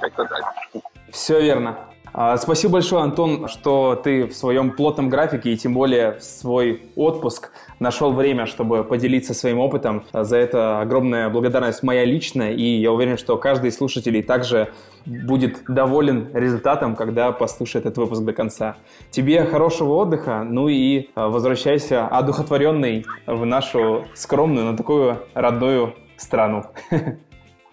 Как-то 0.00 0.24
так. 0.24 0.82
Все 1.10 1.40
верно. 1.40 1.86
А, 2.18 2.38
спасибо 2.38 2.74
большое, 2.74 3.02
Антон, 3.02 3.46
что 3.46 3.94
ты 3.94 4.24
в 4.24 4.34
своем 4.34 4.70
плотном 4.70 5.10
графике 5.10 5.50
и 5.50 5.56
тем 5.58 5.74
более 5.74 6.12
в 6.12 6.22
свой 6.22 6.82
отпуск 6.96 7.50
нашел 7.78 8.12
время, 8.12 8.46
чтобы 8.46 8.84
поделиться 8.84 9.34
своим 9.34 9.58
опытом. 9.58 10.02
За 10.14 10.38
это 10.38 10.80
огромная 10.80 11.28
благодарность 11.28 11.82
моя 11.82 12.06
личная, 12.06 12.52
и 12.52 12.62
я 12.62 12.90
уверен, 12.90 13.18
что 13.18 13.36
каждый 13.36 13.68
из 13.68 13.76
слушателей 13.76 14.22
также 14.22 14.72
будет 15.04 15.64
доволен 15.68 16.30
результатом, 16.32 16.96
когда 16.96 17.32
послушает 17.32 17.84
этот 17.84 17.98
выпуск 17.98 18.22
до 18.22 18.32
конца. 18.32 18.78
Тебе 19.10 19.44
хорошего 19.44 19.96
отдыха, 19.96 20.42
ну 20.42 20.68
и 20.68 21.10
а, 21.14 21.28
возвращайся 21.28 22.06
одухотворенный 22.06 23.04
в 23.26 23.44
нашу 23.44 24.06
скромную, 24.14 24.70
но 24.70 24.74
такую 24.74 25.18
родную 25.34 25.94
страну. 26.16 26.64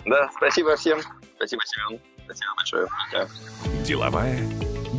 Да, 0.05 0.29
спасибо 0.35 0.75
всем. 0.75 0.99
Спасибо, 1.37 1.61
Семен. 1.65 2.01
Спасибо 2.33 2.55
большое. 2.55 2.87
Деловая 3.85 4.39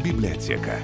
библиотека. 0.04 0.78